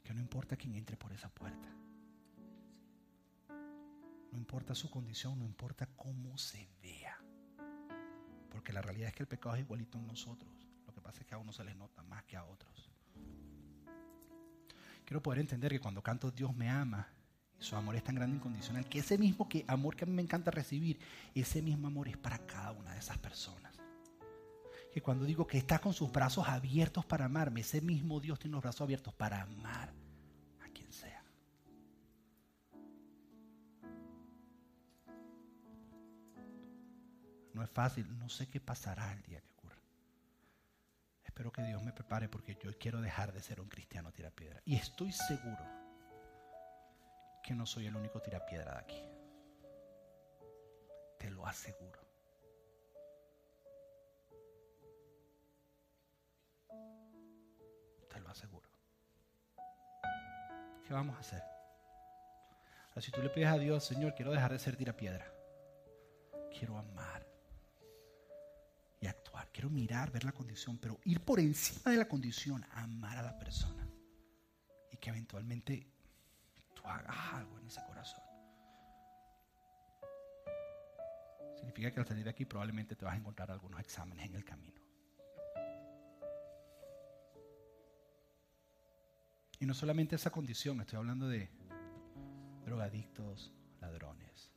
Que 0.03 0.13
no 0.13 0.19
importa 0.19 0.55
quién 0.55 0.75
entre 0.75 0.95
por 0.95 1.11
esa 1.11 1.29
puerta. 1.29 1.78
No 4.31 4.37
importa 4.37 4.75
su 4.75 4.89
condición, 4.89 5.39
no 5.39 5.45
importa 5.45 5.87
cómo 5.95 6.37
se 6.37 6.67
vea. 6.81 7.17
Porque 8.51 8.73
la 8.73 8.81
realidad 8.81 9.09
es 9.09 9.15
que 9.15 9.23
el 9.23 9.27
pecado 9.27 9.55
es 9.55 9.61
igualito 9.61 9.97
en 9.97 10.07
nosotros. 10.07 10.51
Lo 10.85 10.93
que 10.93 11.01
pasa 11.01 11.21
es 11.21 11.25
que 11.25 11.35
a 11.35 11.37
uno 11.37 11.51
se 11.51 11.63
les 11.63 11.75
nota 11.75 12.03
más 12.03 12.23
que 12.23 12.37
a 12.37 12.43
otros. 12.43 12.89
Quiero 15.05 15.23
poder 15.23 15.39
entender 15.39 15.71
que 15.71 15.79
cuando 15.79 16.03
canto 16.03 16.29
Dios 16.29 16.55
me 16.55 16.69
ama, 16.69 17.07
su 17.57 17.75
amor 17.75 17.95
es 17.95 18.03
tan 18.03 18.15
grande 18.15 18.35
e 18.35 18.37
incondicional 18.37 18.87
que 18.87 18.99
ese 18.99 19.17
mismo 19.17 19.49
que 19.49 19.65
amor 19.67 19.95
que 19.95 20.05
a 20.05 20.07
mí 20.07 20.13
me 20.13 20.21
encanta 20.21 20.51
recibir, 20.51 20.99
ese 21.33 21.61
mismo 21.61 21.87
amor 21.87 22.07
es 22.07 22.17
para 22.17 22.37
cada 22.45 22.71
una 22.71 22.93
de 22.93 22.99
esas 22.99 23.17
personas. 23.17 23.73
Que 24.93 25.01
cuando 25.01 25.25
digo 25.25 25.47
que 25.47 25.57
está 25.57 25.79
con 25.79 25.93
sus 25.93 26.11
brazos 26.11 26.47
abiertos 26.47 27.05
para 27.05 27.25
amarme, 27.25 27.61
ese 27.61 27.81
mismo 27.81 28.19
Dios 28.19 28.39
tiene 28.39 28.53
los 28.53 28.61
brazos 28.61 28.81
abiertos 28.81 29.13
para 29.13 29.41
amar 29.41 29.93
No 37.59 37.65
es 37.65 37.71
fácil, 37.71 38.17
no 38.17 38.29
sé 38.29 38.47
qué 38.47 38.61
pasará 38.61 39.11
el 39.11 39.21
día 39.23 39.41
que 39.41 39.51
ocurra. 39.51 39.75
Espero 41.25 41.51
que 41.51 41.61
Dios 41.61 41.83
me 41.83 41.91
prepare 41.91 42.29
porque 42.29 42.57
yo 42.63 42.71
quiero 42.79 43.01
dejar 43.01 43.33
de 43.33 43.41
ser 43.41 43.59
un 43.59 43.67
cristiano 43.67 44.13
tira 44.13 44.31
piedra. 44.31 44.61
Y 44.63 44.77
estoy 44.77 45.11
seguro 45.11 45.59
que 47.43 47.53
no 47.53 47.65
soy 47.65 47.87
el 47.87 47.97
único 47.97 48.21
tirapiedra 48.21 48.75
de 48.75 48.79
aquí. 48.79 49.03
Te 51.17 51.29
lo 51.31 51.45
aseguro. 51.45 51.99
Te 58.09 58.21
lo 58.21 58.29
aseguro. 58.29 58.69
¿Qué 60.87 60.93
vamos 60.93 61.17
a 61.17 61.19
hacer? 61.19 61.43
si 63.01 63.11
tú 63.11 63.21
le 63.21 63.29
pides 63.29 63.49
a 63.49 63.57
Dios, 63.57 63.83
Señor, 63.83 64.15
quiero 64.15 64.31
dejar 64.31 64.53
de 64.53 64.59
ser 64.59 64.77
tirapiedra. 64.77 65.29
Quiero 66.57 66.77
amar. 66.77 67.18
Quiero 69.51 69.69
mirar, 69.69 70.11
ver 70.11 70.23
la 70.23 70.31
condición, 70.31 70.77
pero 70.77 70.99
ir 71.05 71.21
por 71.21 71.39
encima 71.39 71.91
de 71.91 71.97
la 71.97 72.07
condición, 72.07 72.65
amar 72.71 73.17
a 73.17 73.23
la 73.23 73.37
persona. 73.37 73.87
Y 74.91 74.97
que 74.97 75.09
eventualmente 75.09 75.99
hagas 76.89 77.33
algo 77.33 77.57
en 77.59 77.67
ese 77.67 77.81
corazón. 77.85 78.23
Significa 81.55 81.91
que 81.91 81.99
al 81.99 82.07
salir 82.07 82.23
de 82.23 82.29
aquí 82.29 82.45
probablemente 82.45 82.95
te 82.95 83.05
vas 83.05 83.13
a 83.13 83.17
encontrar 83.17 83.51
algunos 83.51 83.79
exámenes 83.79 84.25
en 84.25 84.35
el 84.35 84.45
camino. 84.45 84.81
Y 89.59 89.65
no 89.65 89.73
solamente 89.73 90.15
esa 90.15 90.29
condición, 90.29 90.79
estoy 90.79 90.97
hablando 90.97 91.27
de 91.27 91.49
drogadictos, 92.63 93.51
ladrones, 93.81 94.51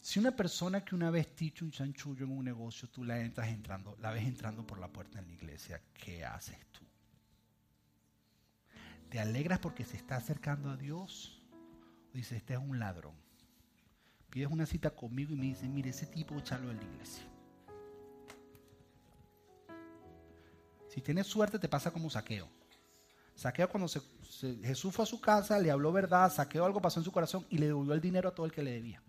Si 0.00 0.18
una 0.18 0.34
persona 0.34 0.82
que 0.84 0.94
una 0.94 1.10
vez 1.10 1.36
dicho 1.36 1.64
un 1.64 1.70
chanchullo 1.70 2.24
en 2.24 2.32
un 2.32 2.44
negocio, 2.44 2.88
tú 2.88 3.04
la 3.04 3.20
entras 3.20 3.48
entrando, 3.48 3.96
la 4.00 4.10
ves 4.10 4.24
entrando 4.24 4.66
por 4.66 4.78
la 4.78 4.88
puerta 4.88 5.18
en 5.18 5.26
la 5.26 5.34
iglesia, 5.34 5.82
¿qué 5.92 6.24
haces 6.24 6.56
tú? 6.72 6.80
¿Te 9.10 9.20
alegras 9.20 9.58
porque 9.58 9.84
se 9.84 9.96
está 9.96 10.16
acercando 10.16 10.70
a 10.70 10.76
Dios? 10.76 11.42
O 12.10 12.16
dices, 12.16 12.38
este 12.38 12.54
es 12.54 12.60
un 12.60 12.78
ladrón. 12.78 13.14
Pides 14.30 14.48
una 14.50 14.64
cita 14.64 14.90
conmigo 14.90 15.34
y 15.34 15.36
me 15.36 15.46
dices, 15.46 15.68
mire, 15.68 15.90
ese 15.90 16.06
tipo 16.06 16.38
echarlo 16.38 16.70
en 16.70 16.78
la 16.78 16.84
iglesia. 16.84 17.24
Si 20.88 21.00
tienes 21.00 21.26
suerte 21.26 21.58
te 21.58 21.68
pasa 21.68 21.90
como 21.92 22.08
saqueo. 22.08 22.48
Saqueo 23.34 23.68
cuando 23.68 23.88
Jesús 23.88 24.94
fue 24.94 25.02
a 25.02 25.06
su 25.06 25.20
casa, 25.20 25.58
le 25.58 25.70
habló 25.70 25.92
verdad, 25.92 26.32
saqueo 26.32 26.64
algo 26.64 26.80
pasó 26.80 27.00
en 27.00 27.04
su 27.04 27.12
corazón 27.12 27.46
y 27.50 27.58
le 27.58 27.66
devolvió 27.66 27.94
el 27.94 28.00
dinero 28.00 28.28
a 28.28 28.34
todo 28.34 28.46
el 28.46 28.52
que 28.52 28.62
le 28.62 28.72
debía. 28.72 29.02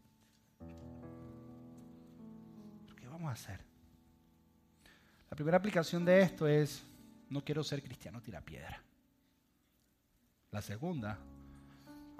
¿Qué 3.32 3.34
vamos 3.34 3.48
a 3.48 3.52
hacer? 3.52 3.66
La 5.30 5.36
primera 5.36 5.58
aplicación 5.58 6.04
de 6.04 6.22
esto 6.22 6.48
es, 6.48 6.84
no 7.30 7.46
quiero 7.46 7.64
ser 7.64 7.82
cristiano 7.82 8.22
tira 8.22 8.42
piedra. 8.42 8.84
La 10.52 10.62
segunda, 10.62 11.18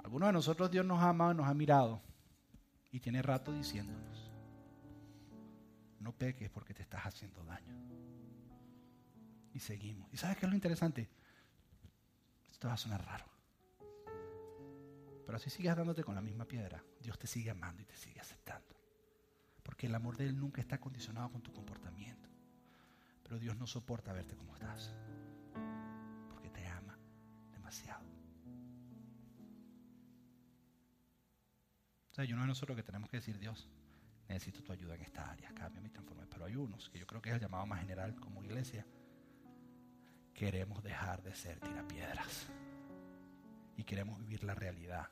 algunos 0.02 0.28
de 0.30 0.32
nosotros 0.32 0.70
Dios 0.70 0.86
nos 0.86 1.00
ha 1.00 1.10
amado 1.10 1.34
nos 1.34 1.46
ha 1.46 1.52
mirado 1.52 2.00
y 2.90 2.98
tiene 3.00 3.20
rato 3.20 3.52
diciéndonos, 3.52 4.30
no 6.00 6.12
peques 6.12 6.48
porque 6.48 6.72
te 6.72 6.80
estás 6.80 7.04
haciendo 7.04 7.44
daño. 7.44 7.76
Y 9.52 9.58
seguimos. 9.58 10.10
¿Y 10.14 10.16
sabes 10.16 10.38
qué 10.38 10.46
es 10.46 10.50
lo 10.50 10.56
interesante? 10.56 11.10
Esto 12.50 12.68
va 12.68 12.74
a 12.74 12.78
sonar 12.78 13.04
raro. 13.04 13.26
Pero 15.26 15.38
si 15.38 15.50
sigues 15.50 15.76
dándote 15.76 16.04
con 16.04 16.14
la 16.14 16.22
misma 16.22 16.46
piedra, 16.46 16.82
Dios 17.02 17.18
te 17.18 17.26
sigue 17.26 17.50
amando 17.50 17.82
y 17.82 17.84
te 17.84 17.96
sigue 17.96 18.18
aceptando. 18.18 18.81
Porque 19.82 19.88
el 19.88 19.96
amor 19.96 20.16
de 20.16 20.28
Él 20.28 20.38
nunca 20.38 20.60
está 20.60 20.78
condicionado 20.78 21.32
con 21.32 21.42
tu 21.42 21.52
comportamiento. 21.52 22.28
Pero 23.24 23.40
Dios 23.40 23.56
no 23.56 23.66
soporta 23.66 24.12
verte 24.12 24.36
como 24.36 24.54
estás. 24.54 24.94
Porque 26.30 26.50
te 26.50 26.64
ama 26.68 26.96
demasiado. 27.50 28.04
O 32.12 32.14
sea, 32.14 32.22
hay 32.22 32.32
uno 32.32 32.42
de 32.42 32.46
nosotros 32.46 32.76
que 32.76 32.84
tenemos 32.84 33.10
que 33.10 33.16
decir, 33.16 33.40
Dios, 33.40 33.68
necesito 34.28 34.62
tu 34.62 34.70
ayuda 34.70 34.94
en 34.94 35.00
esta 35.00 35.28
área, 35.28 35.52
cambia 35.52 35.82
mi 35.82 35.90
transforma. 35.90 36.26
Pero 36.30 36.44
hay 36.44 36.54
unos, 36.54 36.88
que 36.88 37.00
yo 37.00 37.06
creo 37.08 37.20
que 37.20 37.30
es 37.30 37.34
el 37.34 37.40
llamado 37.40 37.66
más 37.66 37.80
general 37.80 38.14
como 38.20 38.44
iglesia, 38.44 38.86
queremos 40.32 40.80
dejar 40.84 41.24
de 41.24 41.34
ser 41.34 41.58
tirapiedras. 41.58 42.46
Y 43.76 43.82
queremos 43.82 44.20
vivir 44.20 44.44
la 44.44 44.54
realidad. 44.54 45.08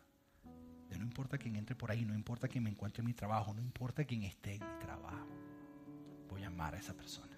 No 0.99 1.05
importa 1.05 1.39
quién 1.39 1.57
entre 1.57 1.75
por 1.77 1.91
ahí, 1.91 2.05
no 2.05 2.15
importa 2.15 2.49
quién 2.49 2.65
me 2.65 2.71
encuentre 2.71 3.01
en 3.01 3.07
mi 3.07 3.15
trabajo, 3.15 3.55
no 3.55 3.61
importa 3.61 4.05
quién 4.05 4.23
esté 4.25 4.55
en 4.55 4.61
mi 4.61 4.79
trabajo. 4.85 5.29
Voy 6.29 6.43
a 6.43 6.49
amar 6.49 6.75
a 6.75 6.79
esa 6.79 6.95
persona. 6.95 7.37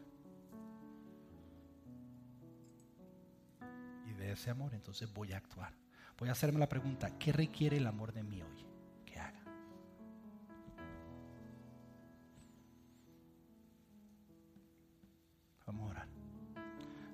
Y 4.08 4.12
de 4.14 4.32
ese 4.32 4.50
amor 4.50 4.74
entonces 4.74 5.12
voy 5.12 5.32
a 5.32 5.36
actuar. 5.36 5.72
Voy 6.18 6.28
a 6.28 6.32
hacerme 6.32 6.58
la 6.58 6.68
pregunta, 6.68 7.18
¿qué 7.18 7.32
requiere 7.32 7.76
el 7.76 7.86
amor 7.86 8.12
de 8.12 8.22
mí 8.22 8.42
hoy? 8.42 8.72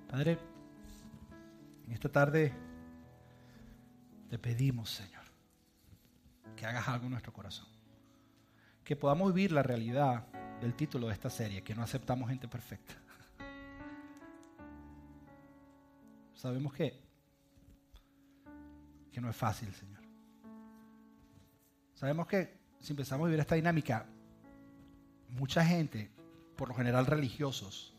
Padre, 0.09 0.39
en 1.85 1.93
esta 1.93 2.09
tarde 2.09 2.51
te 4.27 4.39
pedimos, 4.39 4.89
Señor, 4.89 5.18
que 6.59 6.65
hagas 6.65 6.89
algo 6.89 7.05
en 7.05 7.11
nuestro 7.11 7.31
corazón. 7.31 7.67
Que 8.83 8.97
podamos 8.97 9.33
vivir 9.33 9.53
la 9.53 9.63
realidad 9.63 10.27
del 10.59 10.75
título 10.75 11.07
de 11.07 11.13
esta 11.13 11.29
serie, 11.29 11.63
que 11.63 11.73
no 11.73 11.81
aceptamos 11.81 12.29
gente 12.29 12.49
perfecta. 12.49 12.95
Sabemos 16.33 16.73
que, 16.73 17.01
que 19.09 19.21
no 19.21 19.29
es 19.29 19.37
fácil, 19.37 19.73
Señor. 19.73 20.03
Sabemos 21.93 22.27
que 22.27 22.59
si 22.81 22.91
empezamos 22.91 23.23
a 23.23 23.27
vivir 23.27 23.39
esta 23.39 23.55
dinámica, 23.55 24.05
mucha 25.29 25.63
gente, 25.63 26.11
por 26.57 26.67
lo 26.67 26.75
general 26.75 27.05
religiosos, 27.05 27.95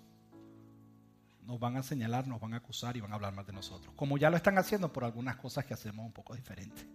nos 1.46 1.58
van 1.58 1.78
a 1.78 1.82
señalar, 1.82 2.28
nos 2.28 2.40
van 2.40 2.52
a 2.52 2.58
acusar 2.58 2.94
y 2.96 3.00
van 3.00 3.12
a 3.12 3.14
hablar 3.14 3.34
mal 3.34 3.46
de 3.46 3.54
nosotros. 3.54 3.94
Como 3.96 4.18
ya 4.18 4.28
lo 4.28 4.36
están 4.36 4.58
haciendo 4.58 4.92
por 4.92 5.04
algunas 5.04 5.36
cosas 5.36 5.64
que 5.64 5.72
hacemos 5.72 6.04
un 6.04 6.12
poco 6.12 6.34
diferentes. 6.34 6.86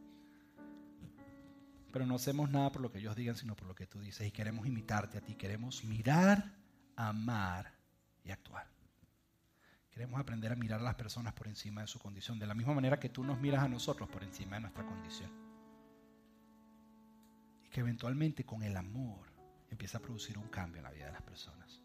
Pero 1.96 2.06
no 2.06 2.16
hacemos 2.16 2.50
nada 2.50 2.74
por 2.74 2.82
lo 2.82 2.92
que 2.92 3.00
ellos 3.00 3.16
digan, 3.16 3.38
sino 3.38 3.56
por 3.56 3.70
lo 3.70 3.74
que 3.74 3.88
tú 3.88 4.02
dices. 4.02 4.28
Y 4.28 4.32
queremos 4.32 4.68
imitarte 4.68 5.18
a 5.18 5.22
ti. 5.22 5.36
Queremos 5.36 5.86
mirar, 5.86 6.52
amar 6.98 7.72
y 8.22 8.32
actuar. 8.32 8.68
Queremos 9.92 10.20
aprender 10.20 10.52
a 10.52 10.58
mirar 10.58 10.82
a 10.82 10.84
las 10.84 10.96
personas 10.96 11.32
por 11.32 11.48
encima 11.48 11.80
de 11.80 11.88
su 11.88 11.98
condición, 11.98 12.38
de 12.38 12.48
la 12.48 12.54
misma 12.54 12.74
manera 12.74 13.00
que 13.00 13.08
tú 13.08 13.24
nos 13.24 13.40
miras 13.40 13.64
a 13.64 13.70
nosotros 13.70 14.10
por 14.10 14.26
encima 14.26 14.58
de 14.58 14.64
nuestra 14.64 14.86
condición. 14.86 15.32
Y 17.64 17.70
que 17.70 17.80
eventualmente 17.80 18.44
con 18.44 18.62
el 18.62 18.76
amor 18.76 19.32
empieza 19.72 20.00
a 20.00 20.02
producir 20.02 20.38
un 20.38 20.50
cambio 20.50 20.80
en 20.80 20.84
la 20.84 20.92
vida 20.92 21.06
de 21.06 21.14
las 21.14 21.22
personas. 21.22 21.82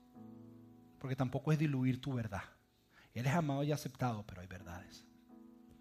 Porque 0.98 1.14
tampoco 1.14 1.52
es 1.52 1.58
diluir 1.60 2.00
tu 2.00 2.14
verdad. 2.14 2.42
Eres 3.14 3.32
amado 3.32 3.62
y 3.62 3.70
aceptado, 3.70 4.26
pero 4.26 4.40
hay 4.40 4.48
verdades. 4.48 5.06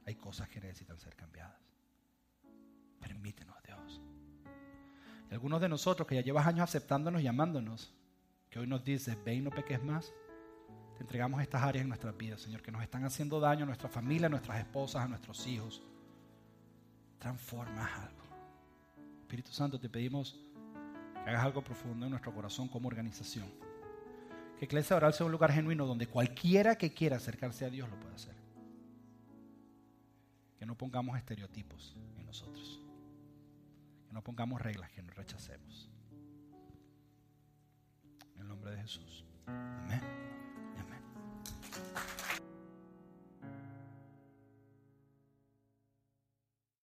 Hay 0.06 0.14
cosas 0.14 0.48
que 0.50 0.62
necesitan 0.62 1.00
ser 1.00 1.16
cambiadas. 1.16 1.60
Permítenos, 3.00 3.59
algunos 5.36 5.62
de 5.62 5.70
nosotros 5.70 6.08
que 6.08 6.16
ya 6.16 6.22
llevas 6.22 6.48
años 6.48 6.64
aceptándonos 6.64 7.22
y 7.22 7.28
amándonos, 7.28 7.94
que 8.50 8.60
hoy 8.60 8.68
nos 8.68 8.84
dices, 8.84 9.18
ve 9.24 9.36
y 9.36 9.42
no 9.42 9.52
peques 9.52 9.84
más, 9.84 10.12
te 10.98 11.04
entregamos 11.04 11.42
estas 11.42 11.64
áreas 11.64 11.84
en 11.84 11.88
nuestras 11.88 12.18
vidas, 12.18 12.42
Señor, 12.42 12.62
que 12.62 12.72
nos 12.72 12.82
están 12.82 13.06
haciendo 13.06 13.40
daño 13.40 13.64
a 13.64 13.68
nuestra 13.68 13.88
familia, 13.88 14.28
a 14.28 14.30
nuestras 14.30 14.60
esposas, 14.60 15.04
a 15.04 15.08
nuestros 15.08 15.48
hijos. 15.48 15.82
Transforma 17.20 17.86
algo. 18.04 18.24
Espíritu 19.22 19.52
Santo, 19.52 19.80
te 19.80 19.88
pedimos 19.88 20.38
que 21.14 21.30
hagas 21.30 21.46
algo 21.46 21.64
profundo 21.64 22.06
en 22.06 22.12
nuestro 22.12 22.34
corazón 22.34 22.68
como 22.68 22.88
organización. 22.88 23.50
Que 24.58 24.66
Iglesia 24.66 24.98
Oral 24.98 25.14
sea 25.14 25.26
un 25.26 25.32
lugar 25.32 25.54
genuino 25.54 25.86
donde 25.86 26.08
cualquiera 26.08 26.76
que 26.76 26.94
quiera 26.94 27.18
acercarse 27.18 27.64
a 27.64 27.70
Dios 27.70 27.90
lo 27.90 27.98
pueda 27.98 28.16
hacer. 28.16 28.36
Que 30.58 30.66
no 30.66 30.76
pongamos 30.76 31.18
estereotipos 31.18 31.96
en 32.18 32.26
nosotros. 32.26 32.82
Que 34.10 34.16
no 34.16 34.24
pongamos 34.24 34.60
reglas 34.60 34.90
que 34.90 35.04
nos 35.04 35.16
rechacemos. 35.16 35.88
En 38.34 38.42
el 38.42 38.48
nombre 38.48 38.72
de 38.72 38.82
Jesús. 38.82 39.24
Amén. 39.46 40.02
Amén. 40.80 41.04